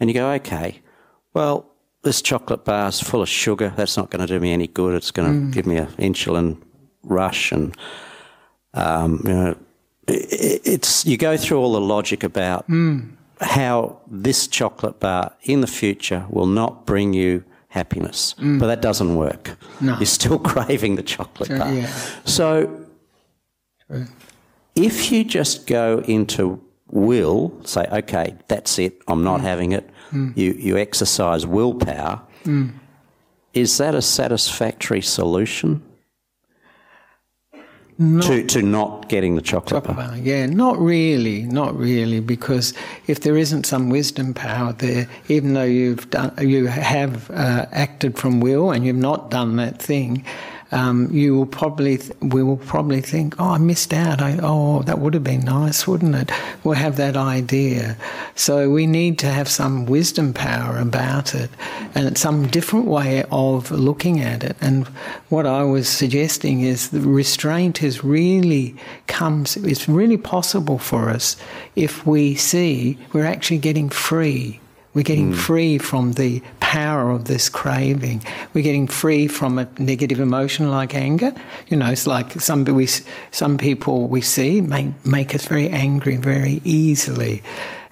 And 0.00 0.10
you 0.10 0.14
go, 0.14 0.30
okay, 0.32 0.80
well, 1.32 1.66
this 2.02 2.20
chocolate 2.20 2.64
bar 2.64 2.88
is 2.88 3.00
full 3.00 3.22
of 3.22 3.28
sugar. 3.28 3.72
That's 3.76 3.96
not 3.96 4.10
going 4.10 4.26
to 4.26 4.32
do 4.32 4.38
me 4.40 4.52
any 4.52 4.66
good. 4.66 4.94
It's 4.94 5.10
going 5.10 5.32
to 5.32 5.46
mm. 5.46 5.52
give 5.52 5.66
me 5.66 5.76
an 5.76 5.86
insulin 5.98 6.60
rush. 7.02 7.50
And, 7.52 7.74
um, 8.74 9.22
you 9.24 9.32
know, 9.32 9.56
it, 10.06 10.60
it's, 10.64 11.06
you 11.06 11.16
go 11.16 11.36
through 11.36 11.58
all 11.60 11.72
the 11.72 11.80
logic 11.80 12.22
about 12.24 12.68
mm. 12.68 13.10
how 13.40 14.00
this 14.06 14.46
chocolate 14.46 15.00
bar 15.00 15.34
in 15.42 15.60
the 15.62 15.66
future 15.66 16.26
will 16.28 16.46
not 16.46 16.86
bring 16.86 17.14
you 17.14 17.44
happiness. 17.74 18.34
Mm. 18.38 18.60
But 18.60 18.68
that 18.68 18.80
doesn't 18.80 19.16
work. 19.16 19.56
No. 19.80 19.96
You're 19.96 20.06
still 20.06 20.38
craving 20.52 20.94
the 20.94 21.02
chocolate 21.02 21.48
True, 21.48 21.58
bar. 21.58 21.74
Yeah. 21.74 21.86
So 22.24 22.86
True. 23.86 24.06
if 24.76 25.10
you 25.10 25.24
just 25.24 25.66
go 25.66 25.98
into 26.06 26.62
will, 26.90 27.52
say, 27.64 27.86
okay, 27.90 28.36
that's 28.46 28.78
it, 28.78 29.02
I'm 29.08 29.24
not 29.24 29.40
mm. 29.40 29.42
having 29.42 29.72
it, 29.72 29.90
mm. 30.12 30.36
you, 30.36 30.52
you 30.52 30.78
exercise 30.78 31.46
willpower, 31.46 32.22
mm. 32.44 32.72
is 33.52 33.76
that 33.78 33.94
a 33.96 34.02
satisfactory 34.02 35.02
solution? 35.02 35.82
Not 37.96 38.26
to, 38.26 38.44
to 38.44 38.62
not 38.62 39.08
getting 39.08 39.36
the 39.36 39.42
chocolate, 39.42 39.84
chocolate 39.84 39.96
bar. 39.96 40.08
bar. 40.08 40.18
Yeah, 40.18 40.46
not 40.46 40.78
really, 40.78 41.42
not 41.42 41.76
really, 41.78 42.18
because 42.18 42.74
if 43.06 43.20
there 43.20 43.36
isn't 43.36 43.66
some 43.66 43.88
wisdom 43.88 44.34
power 44.34 44.72
there, 44.72 45.08
even 45.28 45.54
though 45.54 45.62
you've 45.62 46.10
done, 46.10 46.32
you 46.40 46.66
have 46.66 47.30
uh, 47.30 47.66
acted 47.70 48.18
from 48.18 48.40
will 48.40 48.72
and 48.72 48.84
you've 48.84 48.96
not 48.96 49.30
done 49.30 49.56
that 49.56 49.80
thing, 49.80 50.24
um, 50.74 51.08
you 51.12 51.36
will 51.36 51.46
probably 51.46 51.98
th- 51.98 52.12
we 52.20 52.42
will 52.42 52.56
probably 52.56 53.00
think, 53.00 53.36
oh, 53.38 53.50
I 53.50 53.58
missed 53.58 53.94
out. 53.94 54.20
I, 54.20 54.38
oh, 54.42 54.82
that 54.82 54.98
would 54.98 55.14
have 55.14 55.22
been 55.22 55.44
nice, 55.44 55.86
wouldn't 55.86 56.16
it? 56.16 56.32
We'll 56.64 56.74
have 56.74 56.96
that 56.96 57.16
idea. 57.16 57.96
So 58.34 58.68
we 58.68 58.86
need 58.86 59.16
to 59.20 59.28
have 59.28 59.48
some 59.48 59.86
wisdom 59.86 60.34
power 60.34 60.76
about 60.78 61.32
it, 61.32 61.48
and 61.94 62.18
some 62.18 62.48
different 62.48 62.86
way 62.86 63.24
of 63.30 63.70
looking 63.70 64.20
at 64.20 64.42
it. 64.42 64.56
And 64.60 64.88
what 65.28 65.46
I 65.46 65.62
was 65.62 65.88
suggesting 65.88 66.62
is 66.62 66.90
the 66.90 67.00
restraint 67.00 67.80
is 67.80 68.02
really 68.02 68.74
comes. 69.06 69.56
It's 69.56 69.88
really 69.88 70.18
possible 70.18 70.78
for 70.78 71.08
us 71.08 71.36
if 71.76 72.04
we 72.04 72.34
see 72.34 72.98
we're 73.12 73.26
actually 73.26 73.58
getting 73.58 73.90
free 73.90 74.60
we're 74.94 75.02
getting 75.02 75.32
mm. 75.32 75.36
free 75.36 75.78
from 75.78 76.12
the 76.12 76.40
power 76.74 77.12
of 77.12 77.26
this 77.26 77.48
craving. 77.48 78.20
We're 78.52 78.64
getting 78.64 78.88
free 78.88 79.28
from 79.28 79.60
a 79.60 79.68
negative 79.78 80.18
emotion 80.18 80.72
like 80.72 80.92
anger. 80.92 81.32
You 81.68 81.76
know, 81.76 81.88
it's 81.88 82.04
like 82.04 82.32
some 82.40 82.64
we, 82.64 82.88
some 83.30 83.58
people 83.58 84.08
we 84.08 84.20
see 84.20 84.60
make 84.60 84.88
make 85.06 85.36
us 85.36 85.46
very 85.46 85.68
angry 85.68 86.16
very 86.16 86.60
easily, 86.64 87.42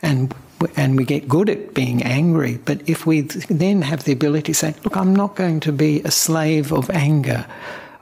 and 0.03 0.35
and 0.77 0.97
we 0.97 1.05
get 1.05 1.29
good 1.29 1.49
at 1.49 1.75
being 1.75 2.03
angry. 2.03 2.59
But 2.65 2.89
if 2.89 3.07
we 3.07 3.21
then 3.65 3.83
have 3.83 4.03
the 4.03 4.13
ability 4.13 4.53
to 4.53 4.59
say, 4.59 4.75
look, 4.83 4.97
I'm 4.97 5.15
not 5.15 5.37
going 5.37 5.61
to 5.61 5.73
be 5.73 6.01
a 6.05 6.11
slave 6.11 6.73
of 6.73 6.91
anger. 6.91 7.47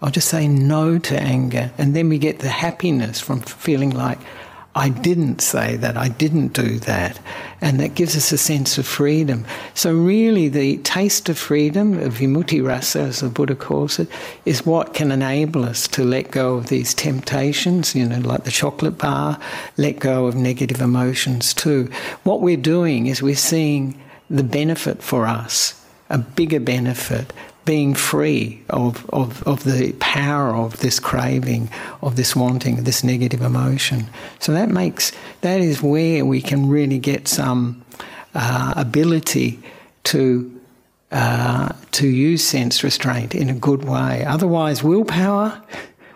I'll 0.02 0.10
just 0.10 0.28
say 0.28 0.48
no 0.48 0.98
to 0.98 1.14
anger. 1.20 1.70
And 1.76 1.94
then 1.94 2.08
we 2.08 2.18
get 2.18 2.38
the 2.38 2.48
happiness 2.48 3.20
from 3.20 3.40
feeling 3.40 3.90
like, 3.90 4.18
I 4.74 4.88
didn't 4.88 5.40
say 5.40 5.76
that, 5.76 5.96
I 5.96 6.08
didn't 6.08 6.52
do 6.52 6.78
that. 6.80 7.18
And 7.60 7.80
that 7.80 7.96
gives 7.96 8.16
us 8.16 8.30
a 8.30 8.38
sense 8.38 8.78
of 8.78 8.86
freedom. 8.86 9.44
So, 9.74 9.92
really, 9.92 10.48
the 10.48 10.78
taste 10.78 11.28
of 11.28 11.36
freedom, 11.36 11.98
of 11.98 12.14
vimutti 12.14 12.64
rasa, 12.64 13.00
as 13.00 13.20
the 13.20 13.28
Buddha 13.28 13.56
calls 13.56 13.98
it, 13.98 14.08
is 14.44 14.64
what 14.64 14.94
can 14.94 15.10
enable 15.10 15.64
us 15.64 15.88
to 15.88 16.04
let 16.04 16.30
go 16.30 16.54
of 16.54 16.68
these 16.68 16.94
temptations, 16.94 17.96
you 17.96 18.06
know, 18.06 18.20
like 18.20 18.44
the 18.44 18.50
chocolate 18.52 18.96
bar, 18.96 19.40
let 19.76 19.98
go 19.98 20.26
of 20.26 20.36
negative 20.36 20.80
emotions 20.80 21.52
too. 21.52 21.90
What 22.22 22.40
we're 22.40 22.56
doing 22.56 23.06
is 23.06 23.20
we're 23.20 23.34
seeing 23.34 24.00
the 24.30 24.44
benefit 24.44 25.02
for 25.02 25.26
us, 25.26 25.84
a 26.08 26.18
bigger 26.18 26.60
benefit 26.60 27.32
being 27.64 27.94
free 27.94 28.62
of, 28.70 29.08
of, 29.10 29.46
of 29.46 29.64
the 29.64 29.92
power 30.00 30.54
of 30.54 30.78
this 30.80 30.98
craving, 30.98 31.70
of 32.02 32.16
this 32.16 32.34
wanting, 32.34 32.84
this 32.84 33.04
negative 33.04 33.42
emotion. 33.42 34.06
So 34.38 34.52
that 34.52 34.68
makes, 34.70 35.12
that 35.42 35.60
is 35.60 35.82
where 35.82 36.24
we 36.24 36.40
can 36.40 36.68
really 36.68 36.98
get 36.98 37.28
some 37.28 37.84
uh, 38.34 38.74
ability 38.76 39.60
to. 40.04 40.56
Uh, 41.12 41.74
to 41.90 42.06
use 42.06 42.44
sense 42.44 42.84
restraint 42.84 43.34
in 43.34 43.50
a 43.50 43.52
good 43.52 43.84
way. 43.84 44.24
Otherwise, 44.24 44.84
willpower, 44.84 45.60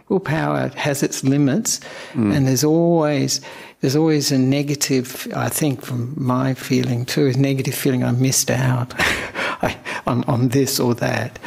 willpower 0.09 0.69
has 0.77 1.03
its 1.03 1.25
limits, 1.25 1.81
mm. 2.13 2.33
and 2.33 2.47
there's 2.47 2.63
always 2.63 3.41
there's 3.81 3.97
always 3.97 4.31
a 4.31 4.39
negative. 4.39 5.27
I 5.35 5.49
think, 5.49 5.85
from 5.85 6.15
my 6.17 6.55
feeling 6.55 7.05
too, 7.05 7.27
is 7.27 7.37
negative 7.37 7.75
feeling 7.75 8.05
I 8.05 8.13
missed 8.13 8.53
out. 8.53 8.95
on, 10.07 10.25
on 10.25 10.49
this 10.49 10.79
or 10.81 10.95
that, 10.97 11.39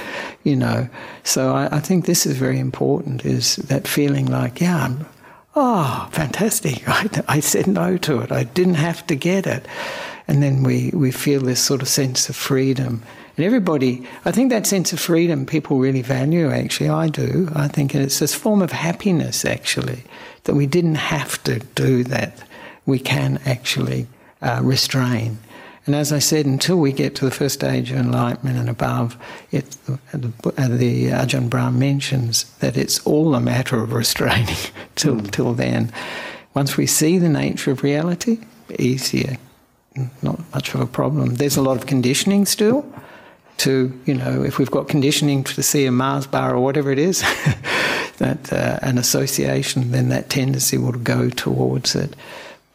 you 0.43 0.55
know. 0.55 0.89
So 1.23 1.53
I, 1.53 1.77
I, 1.77 1.79
think 1.79 2.05
this 2.05 2.25
is 2.25 2.37
very 2.37 2.59
important, 2.59 3.25
is 3.25 3.57
that 3.57 3.87
feeling 3.87 4.25
like, 4.25 4.61
yeah, 4.61 4.85
I'm, 4.85 5.05
oh, 5.55 6.07
fantastic. 6.11 6.83
I, 6.87 7.09
I 7.27 7.39
said 7.39 7.67
no 7.67 7.97
to 7.97 8.19
it. 8.19 8.31
I 8.31 8.43
didn't 8.43 8.75
have 8.75 9.05
to 9.07 9.15
get 9.15 9.45
it. 9.47 9.65
And 10.27 10.43
then 10.43 10.63
we, 10.63 10.91
we 10.93 11.11
feel 11.11 11.41
this 11.41 11.61
sort 11.61 11.81
of 11.81 11.87
sense 11.87 12.27
of 12.29 12.35
freedom. 12.35 13.01
And 13.37 13.45
everybody, 13.45 14.05
I 14.25 14.31
think 14.31 14.49
that 14.49 14.67
sense 14.67 14.91
of 14.91 14.99
freedom 14.99 15.45
people 15.45 15.77
really 15.77 16.01
value, 16.01 16.49
actually. 16.49 16.89
I 16.89 17.07
do. 17.07 17.49
I 17.55 17.67
think 17.67 17.95
it's 17.95 18.19
this 18.19 18.33
form 18.33 18.61
of 18.61 18.71
happiness, 18.71 19.45
actually, 19.45 20.03
that 20.43 20.55
we 20.55 20.65
didn't 20.65 20.95
have 20.95 21.41
to 21.43 21.59
do 21.59 22.03
that. 22.05 22.43
We 22.85 22.99
can 22.99 23.39
actually 23.45 24.07
uh, 24.41 24.59
restrain. 24.63 25.37
And 25.87 25.95
as 25.95 26.11
I 26.11 26.19
said, 26.19 26.45
until 26.45 26.77
we 26.77 26.91
get 26.91 27.15
to 27.15 27.25
the 27.25 27.31
first 27.31 27.55
stage 27.55 27.91
of 27.91 27.97
enlightenment 27.97 28.57
and 28.57 28.69
above, 28.69 29.17
it, 29.51 29.77
the, 30.11 30.31
the 30.67 31.07
Ajahn 31.07 31.49
Brahm 31.49 31.79
mentions 31.79 32.43
that 32.59 32.75
it's 32.75 32.99
all 33.07 33.33
a 33.33 33.39
matter 33.39 33.81
of 33.81 33.93
restraining 33.93 34.57
till, 34.95 35.15
mm. 35.15 35.31
till 35.31 35.53
then. 35.53 35.91
Once 36.53 36.75
we 36.75 36.87
see 36.87 37.17
the 37.17 37.29
nature 37.29 37.71
of 37.71 37.83
reality, 37.83 38.39
easier, 38.77 39.37
not 40.21 40.39
much 40.53 40.73
of 40.73 40.81
a 40.81 40.85
problem. 40.85 41.35
There's 41.35 41.55
a 41.55 41.61
lot 41.61 41.77
of 41.77 41.85
conditioning 41.85 42.45
still 42.45 42.85
to, 43.57 43.97
you 44.05 44.13
know, 44.13 44.43
if 44.43 44.59
we've 44.59 44.69
got 44.69 44.89
conditioning 44.89 45.45
to 45.45 45.63
see 45.63 45.85
a 45.85 45.91
Mars 45.91 46.27
bar 46.27 46.53
or 46.53 46.59
whatever 46.59 46.91
it 46.91 46.99
is, 46.99 47.21
that 48.17 48.51
uh, 48.51 48.79
an 48.81 48.97
association, 48.97 49.91
then 49.91 50.09
that 50.09 50.29
tendency 50.29 50.77
will 50.77 50.91
go 50.91 51.29
towards 51.29 51.95
it. 51.95 52.13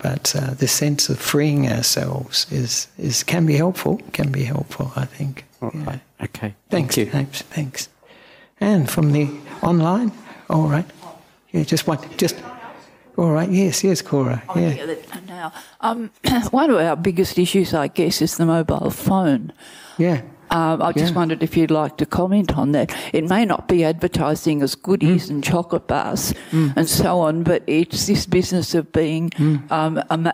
But 0.02 0.34
uh, 0.34 0.54
the 0.54 0.66
sense 0.66 1.08
of 1.08 1.18
freeing 1.20 1.68
ourselves 1.68 2.46
is, 2.50 2.88
is 2.98 3.22
can 3.22 3.46
be 3.46 3.56
helpful. 3.56 4.00
Can 4.12 4.32
be 4.32 4.42
helpful, 4.42 4.92
I 4.96 5.04
think. 5.04 5.44
All 5.62 5.70
yeah. 5.72 5.84
right. 5.84 6.00
Okay. 6.20 6.54
Thanks. 6.70 6.96
Thank 6.96 6.96
you. 6.96 7.06
Thanks. 7.06 7.42
Thanks. 7.42 7.88
And 8.60 8.90
from 8.90 9.12
the 9.12 9.30
online. 9.62 10.10
All 10.50 10.68
right. 10.68 10.86
Yeah. 11.52 11.62
Just 11.62 11.86
one. 11.86 11.98
Just. 12.16 12.36
All 13.16 13.30
right. 13.30 13.48
Yes. 13.48 13.84
Yes, 13.84 14.02
Cora. 14.02 14.42
Oh, 14.48 14.58
yeah. 14.58 14.94
Now, 15.28 15.52
um, 15.80 16.10
one 16.50 16.70
of 16.70 16.76
our 16.76 16.96
biggest 16.96 17.38
issues, 17.38 17.72
I 17.72 17.86
guess, 17.86 18.20
is 18.20 18.36
the 18.36 18.46
mobile 18.46 18.90
phone. 18.90 19.52
Yeah. 19.98 20.22
Um, 20.52 20.82
I 20.82 20.92
just 20.92 21.12
yeah. 21.12 21.18
wondered 21.18 21.42
if 21.42 21.56
you'd 21.56 21.70
like 21.70 21.96
to 21.96 22.06
comment 22.06 22.56
on 22.56 22.72
that. 22.72 22.94
It 23.12 23.28
may 23.28 23.44
not 23.44 23.68
be 23.68 23.84
advertising 23.84 24.62
as 24.62 24.74
goodies 24.74 25.26
mm. 25.26 25.30
and 25.30 25.44
chocolate 25.44 25.86
bars 25.86 26.34
mm. 26.50 26.74
and 26.76 26.88
so 26.88 27.20
on, 27.20 27.42
but 27.42 27.62
it's 27.66 28.06
this 28.06 28.26
business 28.26 28.74
of 28.74 28.92
being 28.92 29.30
mm. 29.30 29.70
um, 29.70 30.30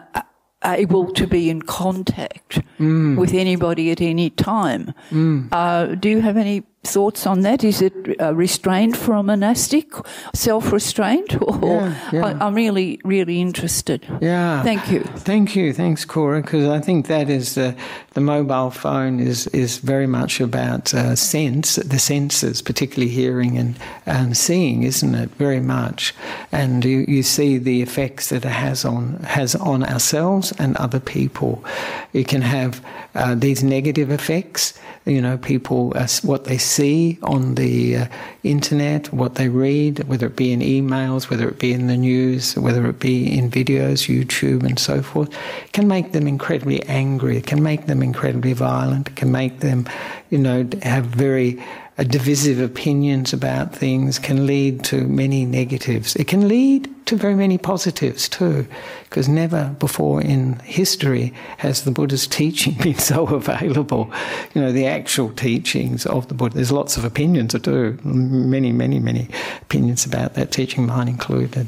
able 0.65 1.13
to 1.13 1.27
be 1.27 1.49
in 1.49 1.63
contact 1.63 2.61
mm. 2.79 3.17
with 3.17 3.33
anybody 3.33 3.93
at 3.93 4.01
any 4.01 4.31
time. 4.31 4.93
Mm. 5.11 5.49
Uh, 5.53 5.95
do 5.95 6.09
you 6.09 6.21
have 6.21 6.37
any 6.37 6.65
thoughts 6.89 7.27
on 7.27 7.43
that? 7.43 7.65
Is 7.65 7.83
it 7.83 7.95
uh, 8.21 8.35
restraint 8.35 8.97
for 8.97 9.15
a 9.15 9.23
monastic, 9.23 9.93
self-restraint, 10.35 11.41
or 11.63 11.83
yeah, 11.83 12.11
yeah. 12.13 12.37
I, 12.41 12.47
am 12.47 12.55
really, 12.55 13.01
really 13.05 13.41
interested. 13.41 14.07
Yeah. 14.21 14.63
Thank 14.63 14.91
you. 14.91 15.01
Thank 15.01 15.55
you. 15.57 15.73
Thanks, 15.73 16.05
Cora. 16.05 16.43
Because 16.43 16.69
I 16.69 16.81
think 16.81 17.07
that 17.07 17.29
is 17.29 17.59
uh, 17.59 17.73
the 18.15 18.21
mobile 18.21 18.71
phone 18.71 19.21
is 19.21 19.47
is 19.49 19.79
very 19.79 20.07
much 20.07 20.41
about 20.41 20.95
uh, 20.95 21.15
sense, 21.15 21.77
the 21.77 21.99
senses, 21.99 22.63
particularly 22.63 23.13
hearing 23.13 23.57
and 23.57 23.77
and 24.07 24.37
seeing, 24.37 24.83
isn't 24.83 25.15
it? 25.15 25.31
Very 25.39 25.61
much, 25.61 26.15
and 26.51 26.85
you, 26.85 27.05
you 27.09 27.23
see 27.23 27.59
the 27.59 27.83
effects 27.83 28.29
that 28.31 28.45
it 28.45 28.49
has 28.49 28.85
on 28.85 29.15
has 29.25 29.55
on 29.55 29.85
ourselves 29.85 30.53
and 30.59 30.77
other 30.77 31.01
people. 31.01 31.65
It 32.13 32.29
can 32.29 32.43
have 32.43 32.83
uh, 33.19 33.35
these 33.35 33.63
negative 33.63 34.11
effects 34.11 34.79
you 35.09 35.23
know, 35.23 35.39
people, 35.39 35.93
uh, 35.97 36.07
what 36.23 36.45
they 36.45 36.59
see 36.59 37.19
on 37.23 37.55
the 37.55 37.97
uh, 37.97 38.07
internet, 38.43 39.11
what 39.13 39.37
they 39.37 39.49
read, 39.49 40.01
whether 40.05 40.27
it 40.27 40.37
be 40.37 40.53
in 40.53 40.61
emails, 40.61 41.31
whether 41.31 41.49
it 41.49 41.59
be 41.59 41.73
in 41.73 41.87
the 41.87 41.97
news, 41.97 42.57
whether 42.57 42.87
it 42.87 43.01
be 43.01 43.37
in 43.39 43.51
videos, 43.51 44.07
YouTube, 44.07 44.65
and 44.65 44.79
so 44.79 45.03
forth, 45.03 45.35
can 45.73 45.89
make 45.89 46.13
them 46.13 46.29
incredibly 46.29 46.83
angry, 46.85 47.41
can 47.41 47.63
make 47.63 47.87
them 47.87 48.03
incredibly 48.03 48.53
violent, 48.53 49.17
can 49.17 49.33
make 49.33 49.61
them, 49.61 49.89
you 50.29 50.39
know, 50.39 50.69
have 50.83 51.07
very 51.07 51.59
uh, 51.97 52.05
divisive 52.05 52.61
opinions 52.61 53.33
about 53.33 53.75
things, 53.75 54.19
can 54.19 54.47
lead 54.47 54.85
to 54.85 55.09
many 55.09 55.47
negatives. 55.47 56.17
It 56.17 56.29
can 56.29 56.49
lead 56.49 56.95
to 57.09 57.17
very 57.17 57.35
many 57.35 57.57
positives 57.57 58.29
too, 58.29 58.67
because 59.09 59.29
never 59.29 59.75
before 59.79 60.21
in 60.21 60.59
history 60.61 61.33
has 61.57 61.85
the 61.85 61.91
Buddha's 61.91 62.27
teaching 62.41 62.75
been 62.75 62.99
so 62.99 63.27
available. 63.27 64.13
You 64.55 64.61
know, 64.61 64.73
the 64.73 64.87
actual 64.87 65.31
teachings 65.31 66.07
of 66.07 66.29
the 66.29 66.35
Buddha. 66.35 66.57
There's 66.57 66.73
lots 66.73 66.97
of 66.97 67.05
opinions 67.05 67.55
too, 67.63 67.99
many, 68.05 68.73
many, 68.73 68.99
many 68.99 69.29
opinions 69.63 70.05
about 70.05 70.35
that 70.35 70.53
teaching, 70.53 70.87
mine 70.87 71.09
included. 71.09 71.67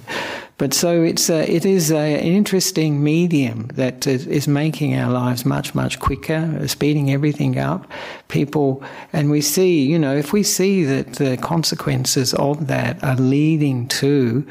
But 0.59 0.74
so 0.74 1.03
it's 1.03 1.30
a, 1.30 1.51
it 1.51 1.64
is 1.64 1.91
a, 1.91 1.97
an 1.97 2.20
interesting 2.20 3.03
medium 3.03 3.68
that 3.74 4.07
is, 4.07 4.26
is, 4.26 4.47
making 4.47 4.95
our 4.95 5.11
lives 5.11 5.47
much 5.47 5.74
much 5.74 5.99
quicker, 6.01 6.59
uh, 6.61 6.66
speeding 6.66 7.11
everything 7.11 7.57
up. 7.59 7.91
People 8.28 8.84
and 9.14 9.30
we 9.30 9.41
see, 9.41 9.80
you 9.80 9.99
know, 9.99 10.14
if 10.14 10.34
we 10.34 10.43
see 10.43 10.84
that 10.84 11.14
the 11.14 11.38
consequences 11.38 12.34
of 12.34 12.66
that 12.66 13.03
are 13.03 13.16
leading 13.16 13.88
to 13.88 14.47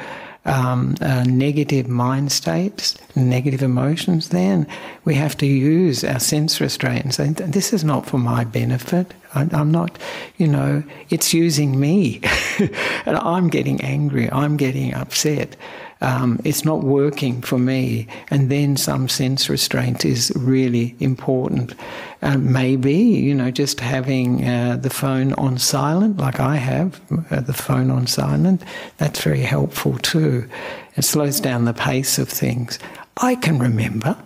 um, 0.49 0.95
uh, 1.01 1.23
negative 1.23 1.87
mind 1.87 2.31
states, 2.31 2.97
negative 3.15 3.61
emotions, 3.61 4.29
then 4.29 4.67
we 5.05 5.15
have 5.15 5.37
to 5.37 5.45
use 5.45 6.03
our 6.03 6.19
sense 6.19 6.59
restraint 6.59 7.19
and 7.19 7.37
This 7.37 7.71
is 7.71 7.83
not 7.83 8.05
for 8.05 8.17
my 8.17 8.43
benefit. 8.43 9.13
I, 9.35 9.47
am 9.53 9.71
not, 9.71 9.97
you 10.37 10.47
know, 10.47 10.83
it's 11.09 11.33
using 11.33 11.79
me. 11.79 12.21
and 13.05 13.15
I'm 13.17 13.49
getting 13.49 13.79
angry, 13.81 14.29
I'm 14.31 14.57
getting 14.57 14.93
upset 14.93 15.55
um, 16.01 16.39
it's 16.45 16.63
not 16.63 16.83
working 16.83 17.41
for 17.41 17.57
me, 17.57 18.07
and 18.31 18.49
then 18.49 18.77
some 18.77 19.09
sense 19.09 19.49
restraint 19.49 20.05
is 20.05 20.31
really 20.35 20.95
important. 20.99 21.73
Uh, 22.21 22.37
maybe, 22.37 22.93
you 22.93 23.35
know, 23.35 23.51
just 23.51 23.79
having 23.79 24.47
uh, 24.47 24.77
the 24.77 24.89
phone 24.89 25.33
on 25.33 25.57
silent, 25.57 26.17
like 26.17 26.39
I 26.39 26.55
have, 26.55 27.01
uh, 27.31 27.41
the 27.41 27.53
phone 27.53 27.91
on 27.91 28.07
silent, 28.07 28.63
that's 28.97 29.21
very 29.21 29.41
helpful 29.41 29.97
too. 29.97 30.47
It 30.95 31.03
slows 31.03 31.39
down 31.39 31.65
the 31.65 31.73
pace 31.73 32.17
of 32.17 32.29
things. 32.29 32.79
I 33.17 33.35
can 33.35 33.59
remember 33.59 34.17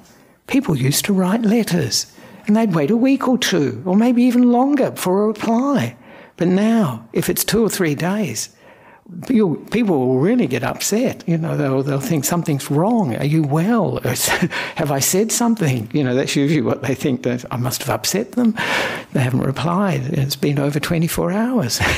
people 0.47 0.77
used 0.77 1.05
to 1.05 1.13
write 1.13 1.41
letters 1.41 2.05
and 2.45 2.55
they'd 2.55 2.75
wait 2.75 2.91
a 2.91 2.97
week 2.97 3.27
or 3.27 3.37
two, 3.37 3.81
or 3.85 3.95
maybe 3.95 4.23
even 4.23 4.51
longer 4.51 4.91
for 4.95 5.23
a 5.23 5.27
reply. 5.27 5.95
But 6.35 6.49
now, 6.49 7.07
if 7.13 7.29
it's 7.29 7.43
two 7.43 7.63
or 7.63 7.69
three 7.69 7.95
days, 7.95 8.49
you, 9.29 9.65
people 9.71 9.99
will 9.99 10.19
really 10.19 10.47
get 10.47 10.63
upset. 10.63 11.23
You 11.27 11.37
know, 11.37 11.57
they'll, 11.57 11.83
they'll 11.83 11.99
think 11.99 12.25
something's 12.25 12.69
wrong. 12.69 13.15
Are 13.15 13.25
you 13.25 13.43
well? 13.43 13.97
have 14.75 14.91
I 14.91 14.99
said 14.99 15.31
something? 15.31 15.89
You 15.93 16.03
know, 16.03 16.15
that's 16.15 16.35
usually 16.35 16.61
what 16.61 16.81
they 16.83 16.95
think 16.95 17.23
that 17.23 17.45
I 17.51 17.57
must 17.57 17.83
have 17.83 17.89
upset 17.89 18.33
them. 18.33 18.53
They 19.13 19.21
haven't 19.21 19.41
replied. 19.41 20.01
It's 20.05 20.35
been 20.35 20.59
over 20.59 20.79
24 20.79 21.31
hours. 21.31 21.79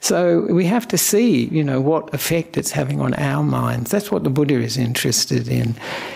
So 0.00 0.42
we 0.52 0.64
have 0.66 0.86
to 0.88 0.98
see, 0.98 1.46
you 1.46 1.64
know, 1.64 1.80
what 1.80 2.14
effect 2.14 2.56
it's 2.56 2.70
having 2.70 3.00
on 3.00 3.14
our 3.14 3.42
minds. 3.42 3.90
That's 3.90 4.12
what 4.12 4.22
the 4.22 4.30
Buddha 4.30 4.54
is 4.54 4.76
interested 4.76 5.48
in. 5.48 5.74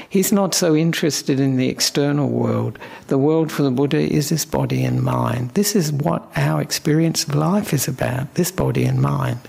He's 0.09 0.32
not 0.32 0.55
so 0.55 0.76
interested 0.76 1.40
in 1.40 1.57
the 1.57 1.68
external 1.68 2.28
world. 2.28 2.78
The 3.09 3.18
world 3.18 3.51
for 3.51 3.62
the 3.64 3.72
Buddha 3.72 3.99
is 3.99 4.28
this 4.28 4.45
body 4.45 4.84
and 4.84 5.03
mind. 5.03 5.51
This 5.51 5.74
is 5.74 5.93
what 5.93 6.30
our 6.36 6.62
experience 6.62 7.24
of 7.24 7.34
life 7.34 7.74
is 7.74 7.88
about, 7.88 8.34
this 8.34 8.53
body 8.53 8.84
and 8.84 9.03
mind. 9.03 9.40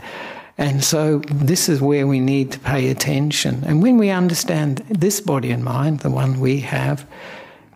And 0.57 0.83
so 0.83 1.19
this 1.31 1.67
is 1.67 1.81
where 1.81 2.05
we 2.05 2.19
need 2.19 2.51
to 2.51 2.59
pay 2.59 2.89
attention. 2.89 3.63
And 3.65 3.81
when 3.81 3.97
we 3.97 4.11
understand 4.11 4.79
this 4.89 5.19
body 5.19 5.51
and 5.51 5.63
mind, 5.63 6.01
the 6.01 6.11
one 6.11 6.39
we 6.39 6.59
have, 6.59 7.07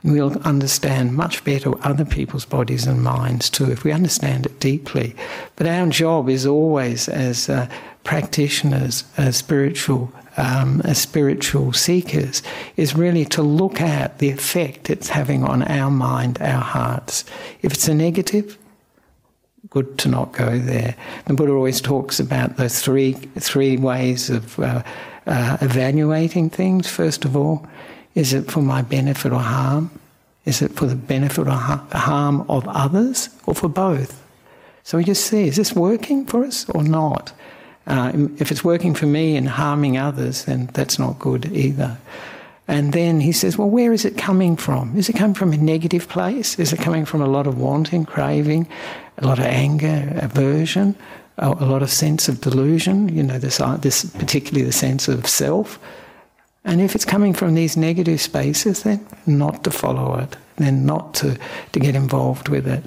we'll 0.04 0.38
understand 0.44 1.16
much 1.16 1.44
better 1.44 1.74
other 1.86 2.06
people's 2.06 2.46
bodies 2.46 2.86
and 2.86 3.04
minds 3.04 3.50
too, 3.50 3.72
if 3.72 3.84
we 3.84 3.92
understand 3.92 4.46
it 4.46 4.60
deeply. 4.60 5.16
But 5.56 5.68
our 5.68 5.88
job 5.88 6.30
is 6.30 6.46
always, 6.46 7.10
as 7.10 7.50
uh, 7.50 7.68
practitioners, 8.04 9.04
as 9.18 9.38
spiritual, 9.38 10.12
um, 10.38 10.82
as 10.82 11.00
spiritual 11.00 11.74
seekers, 11.74 12.44
is 12.76 12.96
really 12.96 13.26
to 13.26 13.42
look 13.42 13.82
at 13.82 14.20
the 14.20 14.30
effect 14.30 14.92
it's 14.92 15.10
having 15.10 15.44
on 15.44 15.64
our 15.64 15.90
mind, 15.90 16.40
our 16.42 16.62
hearts. 16.62 17.26
If 17.64 17.74
it's 17.74 17.88
a 17.88 17.96
negative, 17.96 18.58
good 19.70 19.98
to 20.00 20.10
not 20.10 20.32
go 20.32 20.58
there. 20.58 20.96
The 21.26 21.34
Buddha 21.34 21.54
always 21.54 21.82
talks 21.82 22.20
about 22.20 22.58
those 22.58 22.82
three 22.82 23.14
three 23.14 23.78
ways 23.78 24.30
of 24.30 24.60
uh, 24.60 24.84
uh, 25.26 25.58
evaluating 25.62 26.50
things. 26.50 26.90
First 26.90 27.26
of 27.26 27.36
all, 27.36 27.68
is 28.16 28.34
it 28.34 28.50
for 28.50 28.62
my 28.62 28.82
benefit 28.82 29.32
or 29.32 29.40
harm? 29.40 29.92
Is 30.46 30.62
it 30.62 30.72
for 30.72 30.86
the 30.86 30.96
benefit 30.96 31.48
or 31.48 31.52
harm 31.52 32.46
of 32.50 32.68
others 32.68 33.30
or 33.46 33.54
for 33.54 33.68
both? 33.68 34.24
So 34.84 34.98
we 34.98 35.04
just 35.04 35.26
see, 35.26 35.48
is 35.48 35.58
this 35.58 35.74
working 35.76 36.26
for 36.26 36.46
us 36.46 36.70
or 36.70 36.82
not? 36.82 37.34
Uh, 37.86 38.12
if 38.38 38.52
it's 38.52 38.64
working 38.64 38.94
for 38.94 39.06
me 39.06 39.36
and 39.36 39.50
harming 39.50 39.98
others, 39.98 40.46
then 40.46 40.70
that's 40.74 40.98
not 40.98 41.20
good 41.20 41.52
either. 41.52 41.98
And 42.68 42.92
then 42.92 43.22
he 43.22 43.32
says, 43.32 43.58
well, 43.58 43.70
where 43.70 43.94
is 43.94 44.04
it 44.04 44.18
coming 44.18 44.58
from? 44.58 44.98
Is 44.98 45.08
it 45.08 45.16
coming 45.16 45.34
from 45.34 45.54
a 45.54 45.58
negative 45.58 46.10
place? 46.10 46.60
Is 46.60 46.74
it 46.74 46.80
coming 46.80 47.06
from 47.06 47.22
a 47.22 47.28
lot 47.28 47.48
of 47.48 47.58
wanting, 47.58 48.06
craving, 48.06 48.68
a 49.18 49.26
lot 49.26 49.40
of 49.40 49.46
anger, 49.46 50.12
aversion, 50.22 50.96
a 51.38 51.50
lot 51.50 51.82
of 51.82 51.90
sense 51.90 52.28
of 52.28 52.42
delusion, 52.42 53.08
you 53.10 53.24
know, 53.24 53.40
this, 53.40 53.62
uh, 53.62 53.78
this 53.78 54.04
particularly 54.06 54.66
the 54.66 54.74
sense 54.74 55.08
of 55.08 55.28
self? 55.28 55.80
And 56.66 56.82
if 56.82 56.94
it's 56.94 57.06
coming 57.06 57.34
from 57.34 57.56
these 57.56 57.78
negative 57.78 58.20
spaces, 58.20 58.84
then 58.84 59.08
not 59.26 59.64
to 59.64 59.72
follow 59.72 60.20
it, 60.20 60.36
then 60.58 60.86
not 60.86 61.14
to, 61.16 61.38
to 61.72 61.80
get 61.80 61.96
involved 61.96 62.50
with 62.50 62.68
it. 62.68 62.84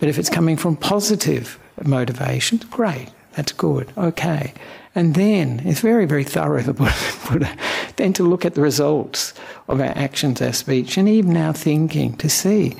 But 0.00 0.08
if 0.08 0.18
it's 0.18 0.30
coming 0.30 0.56
from 0.56 0.76
positive 0.76 1.56
motivations, 1.84 2.64
great, 2.64 3.10
that's 3.32 3.52
good, 3.52 3.92
okay. 3.96 4.52
And 4.94 5.14
then 5.14 5.62
it's 5.64 5.80
very, 5.80 6.04
very 6.04 6.24
thorough, 6.24 6.62
the 6.62 6.72
Buddha, 7.30 7.56
then 7.96 8.12
to 8.14 8.24
look 8.24 8.44
at 8.44 8.54
the 8.54 8.60
results 8.60 9.34
of 9.68 9.80
our 9.80 9.96
actions, 9.96 10.42
our 10.42 10.52
speech, 10.52 10.96
and 10.96 11.08
even 11.08 11.36
our 11.36 11.52
thinking 11.54 12.16
to 12.16 12.28
see 12.28 12.76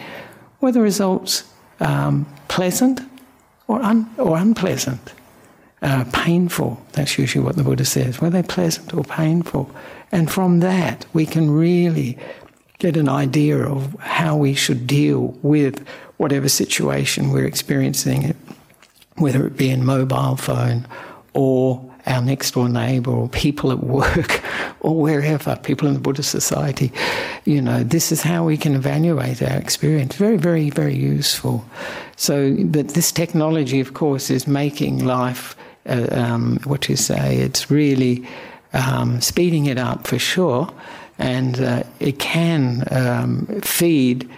were 0.60 0.72
the 0.72 0.80
results 0.80 1.44
um, 1.78 2.26
pleasant 2.48 3.00
or, 3.68 3.80
un- 3.82 4.12
or 4.18 4.36
unpleasant, 4.36 5.12
uh, 5.82 6.04
painful. 6.12 6.84
That's 6.92 7.16
usually 7.16 7.44
what 7.44 7.56
the 7.56 7.62
Buddha 7.62 7.84
says. 7.84 8.20
Were 8.20 8.30
they 8.30 8.42
pleasant 8.42 8.92
or 8.92 9.04
painful? 9.04 9.70
And 10.12 10.30
from 10.30 10.60
that, 10.60 11.06
we 11.12 11.24
can 11.26 11.50
really 11.50 12.18
get 12.78 12.96
an 12.96 13.08
idea 13.08 13.58
of 13.58 13.94
how 14.00 14.36
we 14.36 14.54
should 14.54 14.86
deal 14.86 15.38
with 15.42 15.86
whatever 16.16 16.48
situation 16.48 17.30
we're 17.30 17.46
experiencing 17.46 18.22
it, 18.22 18.36
whether 19.16 19.46
it 19.46 19.56
be 19.56 19.70
in 19.70 19.84
mobile 19.84 20.36
phone 20.36 20.86
or 21.34 21.84
our 22.06 22.22
next 22.22 22.52
door 22.52 22.68
neighbor 22.68 23.10
or 23.10 23.28
people 23.28 23.70
at 23.70 23.80
work 23.80 24.42
or 24.80 24.96
wherever, 24.96 25.56
people 25.56 25.86
in 25.88 25.94
the 25.94 26.00
Buddhist 26.00 26.30
society. 26.30 26.92
You 27.44 27.60
know, 27.62 27.82
this 27.82 28.12
is 28.12 28.22
how 28.22 28.44
we 28.44 28.56
can 28.56 28.74
evaluate 28.74 29.42
our 29.42 29.58
experience. 29.58 30.16
Very, 30.16 30.36
very, 30.36 30.70
very 30.70 30.96
useful. 30.96 31.64
So, 32.16 32.56
but 32.64 32.88
this 32.88 33.12
technology, 33.12 33.80
of 33.80 33.94
course, 33.94 34.30
is 34.30 34.46
making 34.46 35.04
life, 35.04 35.56
uh, 35.86 36.08
um, 36.10 36.58
what 36.64 36.88
you 36.88 36.96
say, 36.96 37.38
it's 37.38 37.70
really 37.70 38.26
um, 38.72 39.20
speeding 39.20 39.66
it 39.66 39.78
up 39.78 40.06
for 40.06 40.18
sure, 40.18 40.72
and 41.18 41.60
uh, 41.60 41.82
it 41.98 42.18
can 42.18 42.84
um, 42.90 43.46
feed 43.62 44.28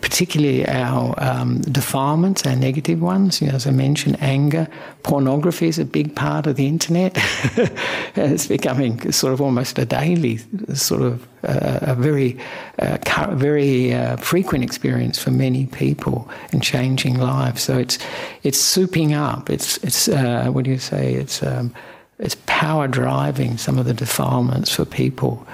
particularly 0.00 0.66
our 0.68 1.14
um, 1.18 1.60
defilements, 1.62 2.46
our 2.46 2.54
negative 2.54 3.02
ones. 3.02 3.40
You 3.40 3.48
know, 3.48 3.54
as 3.54 3.66
I 3.66 3.72
mentioned, 3.72 4.16
anger, 4.20 4.68
pornography 5.02 5.66
is 5.66 5.78
a 5.78 5.84
big 5.84 6.14
part 6.14 6.46
of 6.46 6.56
the 6.56 6.66
internet. 6.66 7.12
it's 8.14 8.46
becoming 8.46 9.10
sort 9.12 9.32
of 9.32 9.40
almost 9.40 9.78
a 9.78 9.84
daily, 9.84 10.38
sort 10.74 11.02
of 11.02 11.26
uh, 11.42 11.78
a 11.82 11.94
very, 11.94 12.38
uh, 12.78 12.98
very 13.32 13.92
uh, 13.92 14.16
frequent 14.16 14.62
experience 14.62 15.18
for 15.18 15.30
many 15.30 15.66
people 15.66 16.28
and 16.52 16.62
changing 16.62 17.18
lives. 17.18 17.62
So 17.62 17.78
it's 17.78 17.98
it's 18.42 18.58
souping 18.58 19.12
up. 19.12 19.50
It's 19.50 19.78
it's 19.78 20.08
uh, 20.08 20.46
what 20.50 20.64
do 20.64 20.70
you 20.70 20.78
say? 20.78 21.14
It's 21.14 21.42
um, 21.42 21.74
it's 22.20 22.36
power 22.46 22.86
driving 22.86 23.56
some 23.56 23.78
of 23.78 23.86
the 23.86 23.94
defilements 23.94 24.74
for 24.74 24.84
people. 24.84 25.46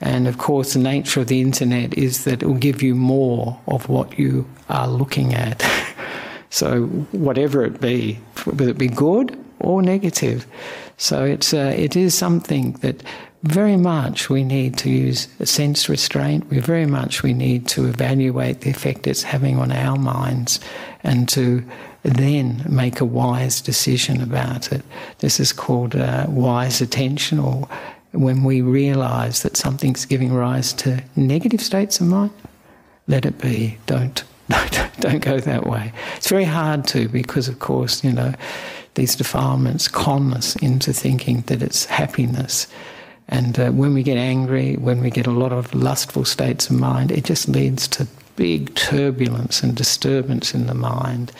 And 0.00 0.26
of 0.26 0.38
course, 0.38 0.72
the 0.72 0.78
nature 0.78 1.20
of 1.20 1.26
the 1.26 1.40
internet 1.40 1.94
is 1.94 2.24
that 2.24 2.42
it 2.42 2.46
will 2.46 2.54
give 2.54 2.82
you 2.82 2.94
more 2.94 3.60
of 3.66 3.88
what 3.88 4.18
you 4.18 4.48
are 4.68 4.88
looking 4.88 5.34
at. 5.34 5.62
so, 6.50 6.86
whatever 7.12 7.64
it 7.64 7.80
be, 7.80 8.14
whether 8.44 8.70
it 8.70 8.78
be 8.78 8.88
good 8.88 9.38
or 9.58 9.82
negative. 9.82 10.46
So, 10.96 11.24
it's, 11.24 11.52
uh, 11.52 11.74
it 11.76 11.96
is 11.96 12.14
something 12.14 12.72
that 12.80 13.02
very 13.42 13.76
much 13.76 14.28
we 14.28 14.44
need 14.44 14.76
to 14.78 14.90
use 14.90 15.28
a 15.38 15.46
sense 15.46 15.88
restraint. 15.88 16.48
We 16.50 16.58
very 16.58 16.86
much 16.86 17.22
we 17.22 17.32
need 17.32 17.66
to 17.68 17.86
evaluate 17.86 18.60
the 18.60 18.70
effect 18.70 19.06
it's 19.06 19.22
having 19.22 19.58
on 19.58 19.72
our 19.72 19.96
minds 19.96 20.60
and 21.02 21.28
to 21.30 21.64
then 22.02 22.64
make 22.68 23.00
a 23.00 23.04
wise 23.04 23.60
decision 23.60 24.20
about 24.20 24.72
it. 24.72 24.82
This 25.18 25.40
is 25.40 25.52
called 25.52 25.96
uh, 25.96 26.26
wise 26.28 26.80
attention, 26.80 27.38
or 27.38 27.68
when 28.12 28.42
we 28.44 28.60
realize 28.60 29.42
that 29.42 29.56
something's 29.56 30.04
giving 30.04 30.32
rise 30.32 30.72
to 30.74 31.02
negative 31.16 31.60
states 31.60 32.00
of 32.00 32.08
mind, 32.08 32.32
let 33.06 33.24
it 33.24 33.38
be. 33.38 33.78
Don't, 33.86 34.22
don't, 34.48 35.00
don't 35.00 35.20
go 35.20 35.40
that 35.40 35.66
way. 35.66 35.92
It's 36.16 36.28
very 36.28 36.44
hard 36.44 36.86
to 36.88 37.08
because, 37.08 37.48
of 37.48 37.58
course, 37.58 38.02
you 38.02 38.12
know, 38.12 38.34
these 38.94 39.14
defilements 39.14 39.88
con 39.88 40.32
us 40.34 40.56
into 40.56 40.92
thinking 40.92 41.42
that 41.42 41.62
it's 41.62 41.84
happiness. 41.84 42.66
And 43.28 43.58
uh, 43.58 43.70
when 43.70 43.94
we 43.94 44.02
get 44.02 44.16
angry, 44.16 44.74
when 44.76 45.00
we 45.00 45.10
get 45.10 45.26
a 45.26 45.30
lot 45.30 45.52
of 45.52 45.72
lustful 45.72 46.24
states 46.24 46.68
of 46.68 46.76
mind, 46.76 47.12
it 47.12 47.24
just 47.24 47.48
leads 47.48 47.86
to 47.88 48.08
big 48.34 48.74
turbulence 48.74 49.62
and 49.62 49.76
disturbance 49.76 50.54
in 50.54 50.66
the 50.66 50.74
mind. 50.74 51.30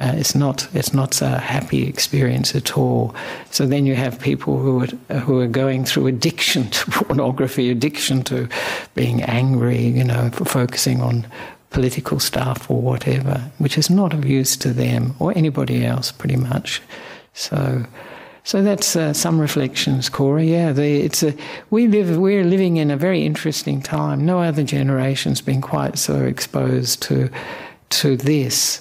Uh, 0.00 0.14
it's 0.16 0.34
not 0.34 0.66
it's 0.74 0.94
not 0.94 1.20
a 1.20 1.38
happy 1.38 1.86
experience 1.86 2.54
at 2.54 2.76
all. 2.78 3.14
So 3.50 3.66
then 3.66 3.84
you 3.84 3.94
have 3.94 4.18
people 4.18 4.58
who 4.58 4.82
are 4.82 5.18
who 5.20 5.40
are 5.40 5.46
going 5.46 5.84
through 5.84 6.06
addiction 6.06 6.70
to 6.70 6.90
pornography, 6.90 7.70
addiction 7.70 8.22
to 8.24 8.48
being 8.94 9.22
angry, 9.22 9.84
you 9.84 10.04
know, 10.04 10.30
focusing 10.30 11.02
on 11.02 11.26
political 11.68 12.18
stuff 12.18 12.70
or 12.70 12.80
whatever, 12.80 13.50
which 13.58 13.76
is 13.76 13.90
not 13.90 14.14
of 14.14 14.24
use 14.24 14.56
to 14.56 14.72
them 14.72 15.14
or 15.18 15.36
anybody 15.36 15.84
else, 15.84 16.10
pretty 16.12 16.36
much. 16.36 16.82
So. 17.34 17.84
So 18.42 18.62
that's 18.62 18.96
uh, 18.96 19.12
some 19.12 19.38
reflections, 19.38 20.08
Cora. 20.08 20.42
Yeah, 20.42 20.72
the, 20.72 21.02
it's 21.02 21.22
a, 21.22 21.34
we 21.68 21.86
live 21.86 22.16
we're 22.16 22.42
living 22.42 22.78
in 22.78 22.90
a 22.90 22.96
very 22.96 23.24
interesting 23.26 23.82
time. 23.82 24.24
No 24.24 24.40
other 24.40 24.62
generation's 24.62 25.42
been 25.42 25.60
quite 25.60 25.98
so 25.98 26.22
exposed 26.22 27.02
to 27.02 27.28
to 27.90 28.16
this. 28.16 28.80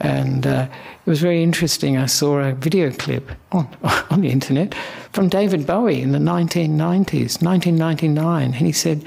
And 0.00 0.46
uh, 0.46 0.68
it 1.04 1.10
was 1.10 1.20
very 1.20 1.42
interesting. 1.42 1.96
I 1.96 2.06
saw 2.06 2.38
a 2.38 2.52
video 2.52 2.90
clip 2.92 3.30
on, 3.52 3.68
on 4.10 4.20
the 4.20 4.30
internet 4.30 4.74
from 5.12 5.28
David 5.28 5.66
Bowie 5.66 6.00
in 6.00 6.12
the 6.12 6.18
1990s, 6.18 7.42
1999. 7.42 8.44
And 8.44 8.54
he 8.54 8.72
said, 8.72 9.04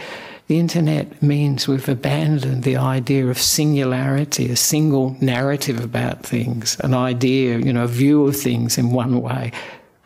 the 0.48 0.60
internet 0.60 1.24
means 1.24 1.66
we've 1.66 1.88
abandoned 1.88 2.64
the 2.64 2.76
idea 2.76 3.26
of 3.28 3.38
singularity, 3.38 4.52
a 4.52 4.58
single 4.58 5.16
narrative 5.22 5.82
about 5.82 6.24
things, 6.24 6.78
an 6.82 6.94
idea, 6.94 7.60
you 7.60 7.72
know, 7.72 7.86
a 7.86 7.88
view 7.88 8.28
of 8.28 8.36
things 8.36 8.78
in 8.78 8.92
one 8.92 9.22
way, 9.22 9.54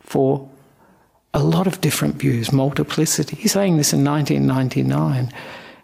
for 0.02 0.48
a 1.34 1.42
lot 1.42 1.66
of 1.66 1.82
different 1.82 2.18
views, 2.18 2.52
multiplicity. 2.52 3.36
He's 3.38 3.54
saying 3.54 3.78
this 3.78 3.92
in 3.92 4.06
1999. 4.06 5.34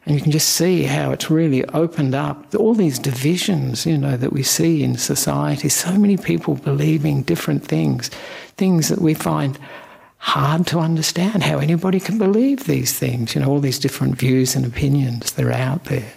And 0.05 0.15
you 0.15 0.21
can 0.21 0.31
just 0.31 0.49
see 0.49 0.83
how 0.83 1.11
it's 1.11 1.29
really 1.29 1.63
opened 1.65 2.15
up 2.15 2.55
all 2.55 2.73
these 2.73 2.97
divisions, 2.97 3.85
you 3.85 3.97
know, 3.97 4.17
that 4.17 4.33
we 4.33 4.41
see 4.41 4.83
in 4.83 4.97
society. 4.97 5.69
So 5.69 5.95
many 5.97 6.17
people 6.17 6.55
believing 6.55 7.21
different 7.21 7.63
things, 7.63 8.09
things 8.57 8.89
that 8.89 8.99
we 8.99 9.13
find 9.13 9.59
hard 10.17 10.67
to 10.67 10.79
understand 10.79 11.43
how 11.43 11.59
anybody 11.59 11.99
can 11.99 12.17
believe 12.17 12.65
these 12.65 12.97
things, 12.97 13.35
you 13.35 13.41
know, 13.41 13.49
all 13.49 13.59
these 13.59 13.79
different 13.79 14.15
views 14.15 14.55
and 14.55 14.65
opinions 14.65 15.33
that 15.33 15.45
are 15.45 15.51
out 15.51 15.85
there. 15.85 16.13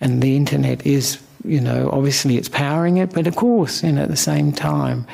And 0.00 0.22
the 0.22 0.36
internet 0.36 0.84
is, 0.86 1.18
you 1.44 1.60
know, 1.60 1.90
obviously 1.92 2.36
it's 2.36 2.48
powering 2.48 2.98
it, 2.98 3.12
but 3.12 3.26
of 3.26 3.36
course, 3.36 3.82
you 3.82 3.92
know, 3.92 4.02
at 4.02 4.08
the 4.08 4.16
same 4.16 4.52
time, 4.52 5.06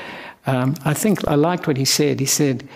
um, 0.46 0.74
I 0.84 0.94
think 0.94 1.26
I 1.26 1.34
liked 1.34 1.66
what 1.66 1.76
he 1.76 1.84
said. 1.84 2.20
He 2.20 2.26
said, 2.26 2.66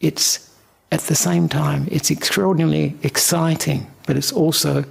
it's 0.00 0.50
at 0.92 1.00
the 1.02 1.14
same 1.14 1.48
time, 1.48 1.86
it's 1.90 2.10
extraordinarily 2.10 2.96
exciting, 3.02 3.86
but 4.10 4.16
it's 4.16 4.32
also 4.32 4.84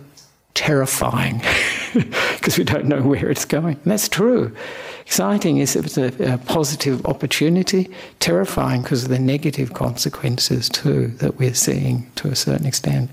terrifying 0.54 1.40
because 1.94 2.58
we 2.58 2.64
don't 2.64 2.86
know 2.86 3.02
where 3.02 3.30
it's 3.30 3.44
going. 3.44 3.76
And 3.76 3.92
that's 3.92 4.08
true. 4.08 4.56
Exciting 5.02 5.58
is 5.58 5.76
it's 5.76 5.98
a, 5.98 6.36
a 6.36 6.38
positive 6.38 7.06
opportunity, 7.06 7.90
terrifying 8.22 8.82
because 8.82 9.04
of 9.04 9.10
the 9.10 9.20
negative 9.20 9.74
consequences 9.74 10.70
too 10.70 11.08
that 11.18 11.38
we're 11.38 11.54
seeing 11.54 12.10
to 12.16 12.30
a 12.30 12.36
certain 12.38 12.66
extent. 12.66 13.10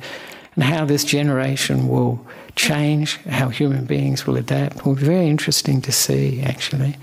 And 0.55 0.63
how 0.63 0.85
this 0.85 1.03
generation 1.03 1.89
will 1.89 2.25
change, 2.55 3.17
how 3.25 3.49
human 3.49 3.85
beings 3.85 4.29
will 4.29 4.37
adapt, 4.37 4.87
will 4.87 4.95
be 4.95 5.03
very 5.03 5.27
interesting 5.27 5.83
to 5.83 5.91
see 5.91 6.41
actually. 6.41 6.97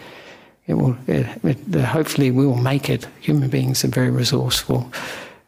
It 0.65 0.75
will, 0.75 0.95
it, 1.07 1.27
it, 1.43 1.81
hopefully, 1.81 2.31
we 2.31 2.47
will 2.47 2.55
make 2.55 2.89
it. 2.89 3.05
Human 3.19 3.49
beings 3.49 3.83
are 3.83 3.89
very 3.89 4.11
resourceful. 4.11 4.89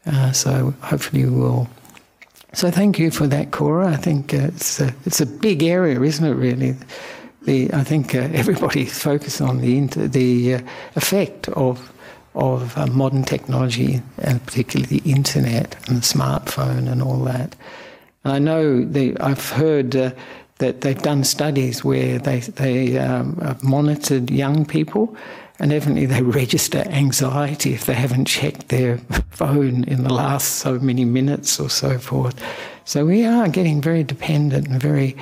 Uh, 0.06 0.34
so 0.34 0.74
hopefully 0.82 1.24
we 1.24 1.32
will. 1.32 1.70
So 2.56 2.72
thank 2.72 2.98
you 2.98 3.12
for 3.12 3.28
that, 3.28 3.52
Cora. 3.52 3.90
I 3.90 3.98
think 3.98 4.34
uh, 4.34 4.48
it's 4.48 4.80
a, 4.80 4.96
it's 5.06 5.20
a 5.20 5.26
big 5.26 5.62
area, 5.62 6.02
isn't 6.02 6.26
it? 6.26 6.36
Really, 6.36 6.78
the 7.42 7.70
I 7.74 7.84
think 7.84 8.16
uh, 8.16 8.20
everybody's 8.34 8.98
focused 8.98 9.42
on 9.42 9.60
the 9.60 9.78
inter, 9.78 10.08
the 10.08 10.56
uh, 10.56 10.62
effect 10.96 11.50
of 11.50 11.92
of 12.34 12.78
uh, 12.78 12.88
modern 12.88 13.24
technology 13.24 14.02
and 14.20 14.46
particularly 14.46 15.00
the 15.00 15.10
internet 15.10 15.76
and 15.88 15.98
the 15.98 16.02
smartphone 16.02 16.90
and 16.90 17.02
all 17.02 17.20
that. 17.24 17.56
And 18.24 18.34
I 18.34 18.40
know 18.40 18.84
the, 18.84 19.18
I've 19.20 19.50
heard 19.50 19.96
uh, 19.96 20.12
that 20.60 20.82
they've 20.82 21.02
done 21.02 21.26
studies 21.26 21.84
where 21.84 22.20
they 22.20 22.40
they 22.40 22.98
um, 22.98 23.36
have 23.38 23.64
monitored 23.64 24.32
young 24.32 24.66
people 24.66 25.14
and 25.60 25.72
evidently 25.72 26.06
they 26.06 26.22
register 26.22 26.80
anxiety 26.88 27.74
if 27.74 27.86
they 27.86 27.94
haven't 27.94 28.26
checked 28.26 28.70
their 28.70 28.98
phone 29.30 29.84
in 29.86 30.04
the 30.04 30.14
last 30.14 30.56
so 30.56 30.80
many 30.80 31.06
minutes 31.06 31.60
or 31.60 31.70
so 31.70 31.98
forth. 31.98 32.42
So 32.84 33.06
we 33.06 33.26
are 33.26 33.48
getting 33.48 33.82
very 33.82 34.04
dependent 34.04 34.68
and 34.68 34.82
very 34.82 35.16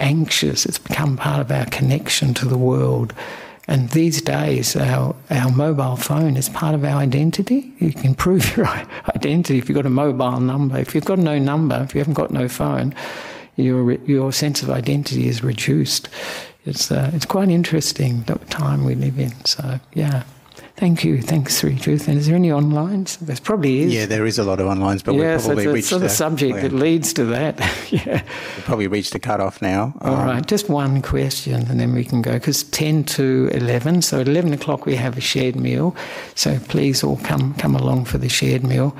anxious. 0.00 0.66
It's 0.66 0.78
become 0.78 1.16
part 1.16 1.40
of 1.40 1.50
our 1.50 1.66
connection 1.66 2.34
to 2.34 2.46
the 2.46 2.58
world. 2.58 3.14
And 3.68 3.90
these 3.90 4.20
days, 4.20 4.76
our, 4.76 5.14
our 5.30 5.50
mobile 5.50 5.96
phone 5.96 6.36
is 6.36 6.48
part 6.48 6.74
of 6.74 6.84
our 6.84 6.98
identity. 6.98 7.72
You 7.78 7.92
can 7.92 8.14
prove 8.14 8.56
your 8.56 8.68
identity 9.14 9.58
if 9.58 9.68
you've 9.68 9.76
got 9.76 9.86
a 9.86 9.90
mobile 9.90 10.40
number. 10.40 10.78
If 10.78 10.94
you've 10.94 11.04
got 11.04 11.18
no 11.18 11.38
number, 11.38 11.80
if 11.82 11.94
you 11.94 12.00
haven't 12.00 12.14
got 12.14 12.30
no 12.30 12.48
phone, 12.48 12.94
your, 13.56 13.92
your 13.92 14.32
sense 14.32 14.62
of 14.62 14.70
identity 14.70 15.28
is 15.28 15.42
reduced 15.42 16.08
it's 16.66 16.90
uh, 16.90 17.10
it's 17.14 17.26
quite 17.26 17.48
interesting 17.48 18.22
the 18.22 18.34
time 18.50 18.84
we 18.84 18.94
live 18.94 19.18
in. 19.18 19.32
So 19.44 19.80
yeah. 19.94 20.24
Thank 20.76 21.04
you. 21.04 21.22
Thanks, 21.22 21.58
Sri 21.58 21.78
Truth. 21.78 22.06
And 22.06 22.18
is 22.18 22.26
there 22.26 22.36
any 22.36 22.52
online? 22.52 23.06
There 23.22 23.36
probably 23.42 23.80
is. 23.80 23.94
Yeah, 23.94 24.04
there 24.04 24.26
is 24.26 24.38
a 24.38 24.44
lot 24.44 24.60
of 24.60 24.66
online, 24.66 25.00
but 25.02 25.14
yeah, 25.14 25.36
we've 25.36 25.44
probably 25.44 25.64
so 25.64 25.72
reached 25.72 25.88
sort 25.88 26.02
of 26.02 26.10
subject 26.10 26.52
oh, 26.52 26.56
yeah. 26.56 26.62
that 26.64 26.72
leads 26.74 27.14
to 27.14 27.24
that. 27.26 27.58
yeah. 27.90 28.22
We've 28.56 28.64
probably 28.64 28.86
reached 28.86 29.14
the 29.14 29.18
cut-off 29.18 29.62
now. 29.62 29.94
All 30.02 30.14
um, 30.14 30.26
right, 30.26 30.46
just 30.46 30.68
one 30.68 31.00
question 31.00 31.66
and 31.70 31.80
then 31.80 31.94
we 31.94 32.04
can 32.04 32.20
go, 32.20 32.34
because 32.34 32.64
10 32.64 33.04
to 33.04 33.48
11, 33.52 34.02
so 34.02 34.20
at 34.20 34.28
11 34.28 34.52
o'clock 34.52 34.84
we 34.84 34.96
have 34.96 35.16
a 35.16 35.20
shared 35.20 35.56
meal. 35.56 35.96
So 36.34 36.58
please 36.68 37.02
all 37.02 37.16
come, 37.18 37.54
come 37.54 37.74
along 37.74 38.04
for 38.04 38.18
the 38.18 38.28
shared 38.28 38.62
meal. 38.62 38.94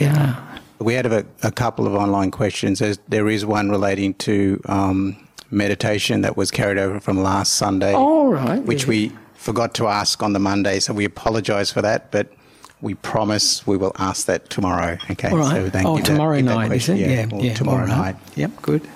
Yeah. 0.00 0.42
We 0.80 0.94
had 0.94 1.06
a, 1.06 1.24
a 1.44 1.52
couple 1.52 1.86
of 1.86 1.94
online 1.94 2.32
questions. 2.32 2.80
There's, 2.80 2.98
there 3.08 3.28
is 3.28 3.46
one 3.46 3.70
relating 3.70 4.14
to 4.14 4.60
um, 4.66 5.24
meditation 5.50 6.22
that 6.22 6.36
was 6.36 6.50
carried 6.50 6.78
over 6.78 7.00
from 7.00 7.22
last 7.22 7.54
Sunday. 7.54 7.92
All 7.92 8.28
right. 8.28 8.62
Which 8.62 8.84
yeah. 8.84 8.88
we 8.88 9.12
forgot 9.34 9.74
to 9.74 9.88
ask 9.88 10.22
on 10.22 10.32
the 10.32 10.38
Monday, 10.38 10.80
so 10.80 10.92
we 10.92 11.04
apologise 11.04 11.70
for 11.70 11.82
that, 11.82 12.10
but 12.10 12.32
we 12.80 12.94
promise 12.94 13.66
we 13.66 13.76
will 13.76 13.92
ask 13.98 14.26
that 14.26 14.50
tomorrow. 14.50 14.98
Okay. 15.10 15.30
All 15.30 15.38
right. 15.38 15.50
So 15.50 15.70
thank 15.70 15.86
oh, 15.86 15.96
you 15.96 16.02
tomorrow 16.02 16.36
that, 16.36 16.42
night, 16.42 16.72
is 16.72 16.88
it? 16.88 16.98
Yeah. 16.98 17.08
Yeah. 17.08 17.36
yeah 17.36 17.54
tomorrow 17.54 17.86
right. 17.86 18.14
night. 18.14 18.16
Yep. 18.36 18.62
Good. 18.62 18.88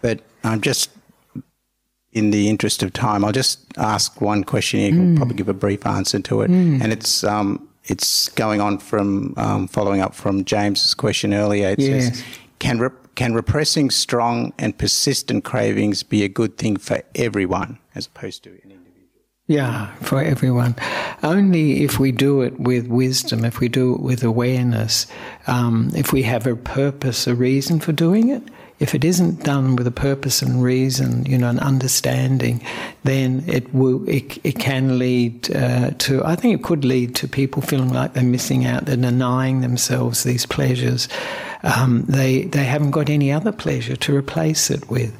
But 0.00 0.20
I'm 0.44 0.54
um, 0.54 0.60
just 0.60 0.90
in 2.12 2.30
the 2.30 2.48
interest 2.48 2.82
of 2.82 2.92
time, 2.92 3.24
I'll 3.24 3.32
just 3.32 3.60
ask 3.76 4.20
one 4.20 4.44
question 4.44 4.80
here. 4.80 4.92
Mm. 4.92 5.16
probably 5.16 5.36
give 5.36 5.48
a 5.48 5.54
brief 5.54 5.86
answer 5.86 6.18
to 6.20 6.42
it, 6.42 6.50
mm. 6.50 6.80
and 6.82 6.92
it's 6.92 7.24
um, 7.24 7.68
it's 7.84 8.28
going 8.30 8.60
on 8.60 8.78
from 8.78 9.34
um, 9.36 9.68
following 9.68 10.00
up 10.00 10.14
from 10.14 10.44
James's 10.44 10.94
question 10.94 11.34
earlier. 11.34 11.70
It 11.70 11.80
yes. 11.80 12.08
says, 12.08 12.24
"Can 12.58 12.78
rep- 12.78 13.07
can 13.18 13.34
repressing 13.34 13.90
strong 13.90 14.52
and 14.60 14.78
persistent 14.78 15.42
cravings 15.42 16.04
be 16.04 16.22
a 16.22 16.28
good 16.28 16.56
thing 16.56 16.76
for 16.76 17.02
everyone 17.16 17.76
as 17.96 18.06
opposed 18.06 18.44
to 18.44 18.50
an 18.50 18.70
individual? 18.70 19.24
Yeah, 19.48 19.92
for 19.96 20.22
everyone. 20.22 20.76
Only 21.24 21.82
if 21.82 21.98
we 21.98 22.12
do 22.12 22.42
it 22.42 22.60
with 22.60 22.86
wisdom, 22.86 23.44
if 23.44 23.58
we 23.58 23.66
do 23.66 23.96
it 23.96 24.02
with 24.02 24.22
awareness, 24.22 25.08
um, 25.48 25.90
if 25.96 26.12
we 26.12 26.22
have 26.22 26.46
a 26.46 26.54
purpose, 26.54 27.26
a 27.26 27.34
reason 27.34 27.80
for 27.80 27.90
doing 27.90 28.28
it. 28.28 28.44
If 28.80 28.94
it 28.94 29.04
isn't 29.04 29.42
done 29.42 29.74
with 29.76 29.86
a 29.86 29.92
purpose 29.92 30.40
and 30.40 30.62
reason, 30.62 31.26
you 31.26 31.36
know, 31.36 31.48
an 31.48 31.58
understanding, 31.58 32.64
then 33.02 33.42
it 33.46 33.74
will, 33.74 34.08
it, 34.08 34.38
it 34.44 34.58
can 34.58 34.98
lead 34.98 35.54
uh, 35.54 35.90
to, 35.98 36.24
I 36.24 36.36
think 36.36 36.60
it 36.60 36.64
could 36.64 36.84
lead 36.84 37.16
to 37.16 37.28
people 37.28 37.60
feeling 37.60 37.92
like 37.92 38.14
they're 38.14 38.22
missing 38.22 38.66
out, 38.66 38.84
they're 38.84 38.96
denying 38.96 39.62
themselves 39.62 40.22
these 40.22 40.46
pleasures 40.46 41.08
um, 41.62 42.04
they 42.08 42.42
they 42.44 42.64
haven't 42.64 42.92
got 42.92 43.10
any 43.10 43.32
other 43.32 43.52
pleasure 43.52 43.96
to 43.96 44.16
replace 44.16 44.70
it 44.70 44.88
with. 44.90 45.16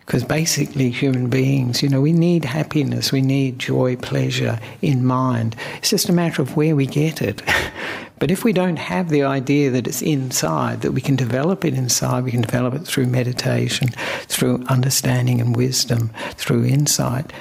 Because 0.00 0.24
basically, 0.24 0.90
human 0.90 1.30
beings, 1.30 1.84
you 1.84 1.88
know, 1.88 2.00
we 2.00 2.12
need 2.12 2.44
happiness, 2.44 3.12
we 3.12 3.22
need 3.22 3.60
joy, 3.60 3.94
pleasure 3.94 4.58
in 4.82 5.04
mind. 5.04 5.54
It's 5.78 5.90
just 5.90 6.08
a 6.08 6.12
matter 6.12 6.42
of 6.42 6.56
where 6.56 6.74
we 6.74 6.86
get 6.86 7.22
it. 7.22 7.42
But 8.20 8.30
if 8.30 8.44
we 8.44 8.52
don't 8.52 8.76
have 8.76 9.08
the 9.08 9.24
idea 9.24 9.70
that 9.70 9.88
it's 9.88 10.02
inside, 10.02 10.82
that 10.82 10.92
we 10.92 11.00
can 11.00 11.16
develop 11.16 11.64
it 11.64 11.74
inside, 11.74 12.22
we 12.22 12.30
can 12.30 12.42
develop 12.42 12.74
it 12.74 12.86
through 12.86 13.06
meditation, 13.06 13.88
through 14.28 14.62
understanding 14.68 15.40
and 15.40 15.56
wisdom, 15.56 16.10
through 16.34 16.66
insight, 16.66 17.32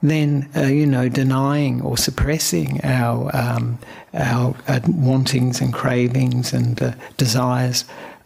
then 0.00 0.48
uh, 0.56 0.62
you 0.62 0.86
know 0.86 1.08
denying 1.08 1.82
or 1.82 1.96
suppressing 1.96 2.80
our 2.84 3.34
um, 3.36 3.78
our 4.14 4.54
uh, 4.68 4.78
wantings 4.86 5.60
and 5.60 5.74
cravings 5.74 6.52
and 6.52 6.80
uh, 6.80 6.92
desires. 7.16 7.84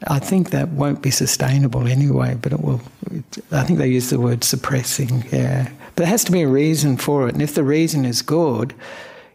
I 0.09 0.19
think 0.19 0.51
that 0.51 0.69
won't 0.69 1.01
be 1.01 1.11
sustainable 1.11 1.87
anyway. 1.89 2.37
But 2.41 2.53
it 2.53 2.61
will. 2.61 2.83
It, 3.11 3.25
I 3.51 3.65
think 3.65 3.79
they 3.79 3.89
use 3.89 4.11
the 4.11 4.21
word 4.21 4.45
suppressing. 4.45 5.25
Yeah, 5.33 5.71
but 5.95 5.97
there 5.97 6.07
has 6.07 6.25
to 6.25 6.33
be 6.33 6.43
a 6.43 6.49
reason 6.49 6.99
for 6.99 7.27
it, 7.27 7.33
and 7.33 7.43
if 7.43 7.55
the 7.55 7.65
reason 7.65 8.05
is 8.05 8.21
good. 8.21 8.75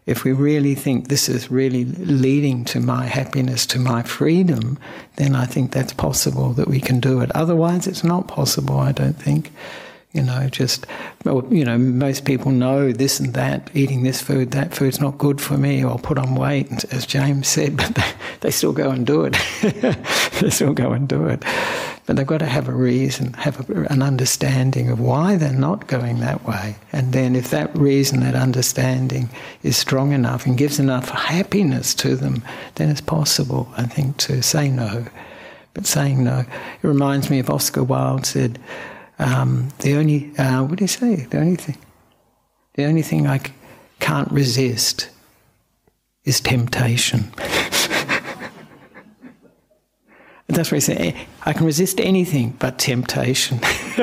If 0.08 0.24
we 0.24 0.32
really 0.32 0.74
think 0.74 1.08
this 1.08 1.28
is 1.28 1.50
really 1.50 1.84
leading 1.84 2.64
to 2.64 2.80
my 2.80 3.04
happiness, 3.04 3.66
to 3.66 3.78
my 3.78 4.02
freedom, 4.02 4.78
then 5.16 5.36
I 5.36 5.44
think 5.44 5.70
that's 5.70 5.92
possible 5.92 6.54
that 6.54 6.66
we 6.66 6.80
can 6.80 6.98
do 6.98 7.20
it. 7.20 7.30
Otherwise, 7.34 7.86
it's 7.86 8.02
not 8.02 8.26
possible, 8.26 8.78
I 8.78 8.92
don't 8.92 9.20
think. 9.20 9.52
You 10.12 10.22
know, 10.22 10.48
just, 10.48 10.86
you 11.26 11.64
know, 11.66 11.76
most 11.76 12.24
people 12.24 12.50
know 12.50 12.92
this 12.92 13.20
and 13.20 13.34
that, 13.34 13.70
eating 13.74 14.04
this 14.04 14.22
food, 14.22 14.52
that 14.52 14.72
food's 14.72 15.00
not 15.00 15.18
good 15.18 15.38
for 15.38 15.58
me, 15.58 15.84
or 15.84 15.90
I'll 15.90 15.98
put 15.98 16.16
on 16.16 16.34
weight, 16.34 16.84
as 16.92 17.04
James 17.04 17.46
said, 17.46 17.76
but 17.76 17.94
they, 17.94 18.12
they 18.40 18.50
still 18.50 18.72
go 18.72 18.90
and 18.90 19.06
do 19.06 19.24
it. 19.24 19.36
they 20.40 20.48
still 20.48 20.72
go 20.72 20.92
and 20.92 21.06
do 21.06 21.26
it. 21.26 21.44
But 22.06 22.16
they've 22.16 22.26
got 22.26 22.38
to 22.38 22.46
have 22.46 22.68
a 22.68 22.72
reason, 22.72 23.34
have 23.34 23.68
a, 23.68 23.82
an 23.92 24.00
understanding 24.00 24.88
of 24.88 24.98
why 24.98 25.36
they're 25.36 25.52
not 25.52 25.88
going 25.88 26.20
that 26.20 26.42
way. 26.46 26.76
And 26.90 27.12
then 27.12 27.36
if 27.36 27.50
that 27.50 27.76
reason, 27.76 28.20
that 28.20 28.34
understanding 28.34 29.28
is 29.62 29.76
strong 29.76 30.12
enough 30.12 30.46
and 30.46 30.56
gives 30.56 30.78
enough 30.78 31.10
happiness 31.10 31.94
to 31.96 32.16
them, 32.16 32.42
then 32.76 32.88
it's 32.88 33.02
possible, 33.02 33.68
I 33.76 33.84
think, 33.84 34.16
to 34.18 34.42
say 34.42 34.70
no. 34.70 35.04
But 35.74 35.84
saying 35.84 36.24
no, 36.24 36.46
it 36.82 36.86
reminds 36.86 37.28
me 37.28 37.40
of 37.40 37.50
Oscar 37.50 37.84
Wilde 37.84 38.24
said, 38.24 38.58
um, 39.18 39.68
the 39.80 39.96
only, 39.96 40.32
uh, 40.38 40.62
what 40.62 40.78
do 40.78 40.84
you 40.84 40.88
say? 40.88 41.16
The 41.16 41.38
only 41.38 41.56
thing, 41.56 41.76
the 42.74 42.84
only 42.84 43.02
thing 43.02 43.26
I 43.26 43.38
c- 43.38 43.52
can't 43.98 44.30
resist 44.30 45.10
is 46.24 46.40
temptation. 46.40 47.32
That's 50.46 50.70
what 50.70 50.76
he 50.76 50.80
said. 50.80 51.14
I 51.44 51.52
can 51.52 51.66
resist 51.66 52.00
anything 52.00 52.56
but 52.58 52.78
temptation. 52.78 53.58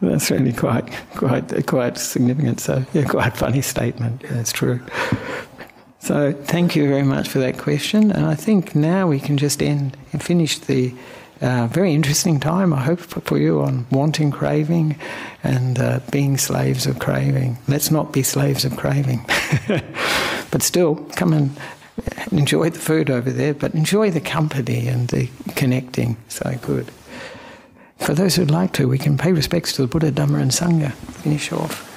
That's 0.00 0.30
really 0.30 0.52
quite, 0.52 0.90
quite, 1.16 1.66
quite 1.66 1.98
significant. 1.98 2.60
So, 2.60 2.84
yeah, 2.92 3.04
quite 3.04 3.36
funny 3.36 3.62
statement. 3.62 4.22
That's 4.28 4.52
true. 4.52 4.80
So, 5.98 6.32
thank 6.32 6.76
you 6.76 6.88
very 6.88 7.02
much 7.02 7.28
for 7.28 7.38
that 7.40 7.58
question. 7.58 8.12
And 8.12 8.24
I 8.24 8.34
think 8.34 8.74
now 8.74 9.08
we 9.08 9.18
can 9.20 9.36
just 9.36 9.62
end 9.62 9.96
and 10.12 10.22
finish 10.22 10.58
the 10.58 10.94
very 11.40 11.94
interesting 11.94 12.40
time, 12.40 12.72
I 12.72 12.82
hope, 12.82 13.00
for 13.00 13.38
you 13.38 13.60
on 13.60 13.86
wanting 13.90 14.30
craving 14.30 14.98
and 15.42 15.78
uh, 15.78 16.00
being 16.10 16.36
slaves 16.36 16.86
of 16.86 16.98
craving. 16.98 17.58
Let's 17.68 17.90
not 17.90 18.12
be 18.12 18.22
slaves 18.22 18.64
of 18.64 18.76
craving. 18.76 19.24
but 20.50 20.62
still, 20.62 20.96
come 21.16 21.32
and 21.32 21.56
enjoy 22.32 22.70
the 22.70 22.78
food 22.78 23.10
over 23.10 23.30
there, 23.30 23.54
but 23.54 23.74
enjoy 23.74 24.10
the 24.10 24.20
company 24.20 24.88
and 24.88 25.08
the 25.08 25.28
connecting. 25.54 26.16
So 26.28 26.56
good. 26.62 26.90
For 27.98 28.14
those 28.14 28.36
who'd 28.36 28.50
like 28.50 28.72
to, 28.74 28.88
we 28.88 28.98
can 28.98 29.18
pay 29.18 29.32
respects 29.32 29.72
to 29.74 29.82
the 29.82 29.88
Buddha, 29.88 30.12
Dhamma, 30.12 30.40
and 30.40 30.50
Sangha. 30.50 30.92
Finish 30.92 31.52
off. 31.52 31.87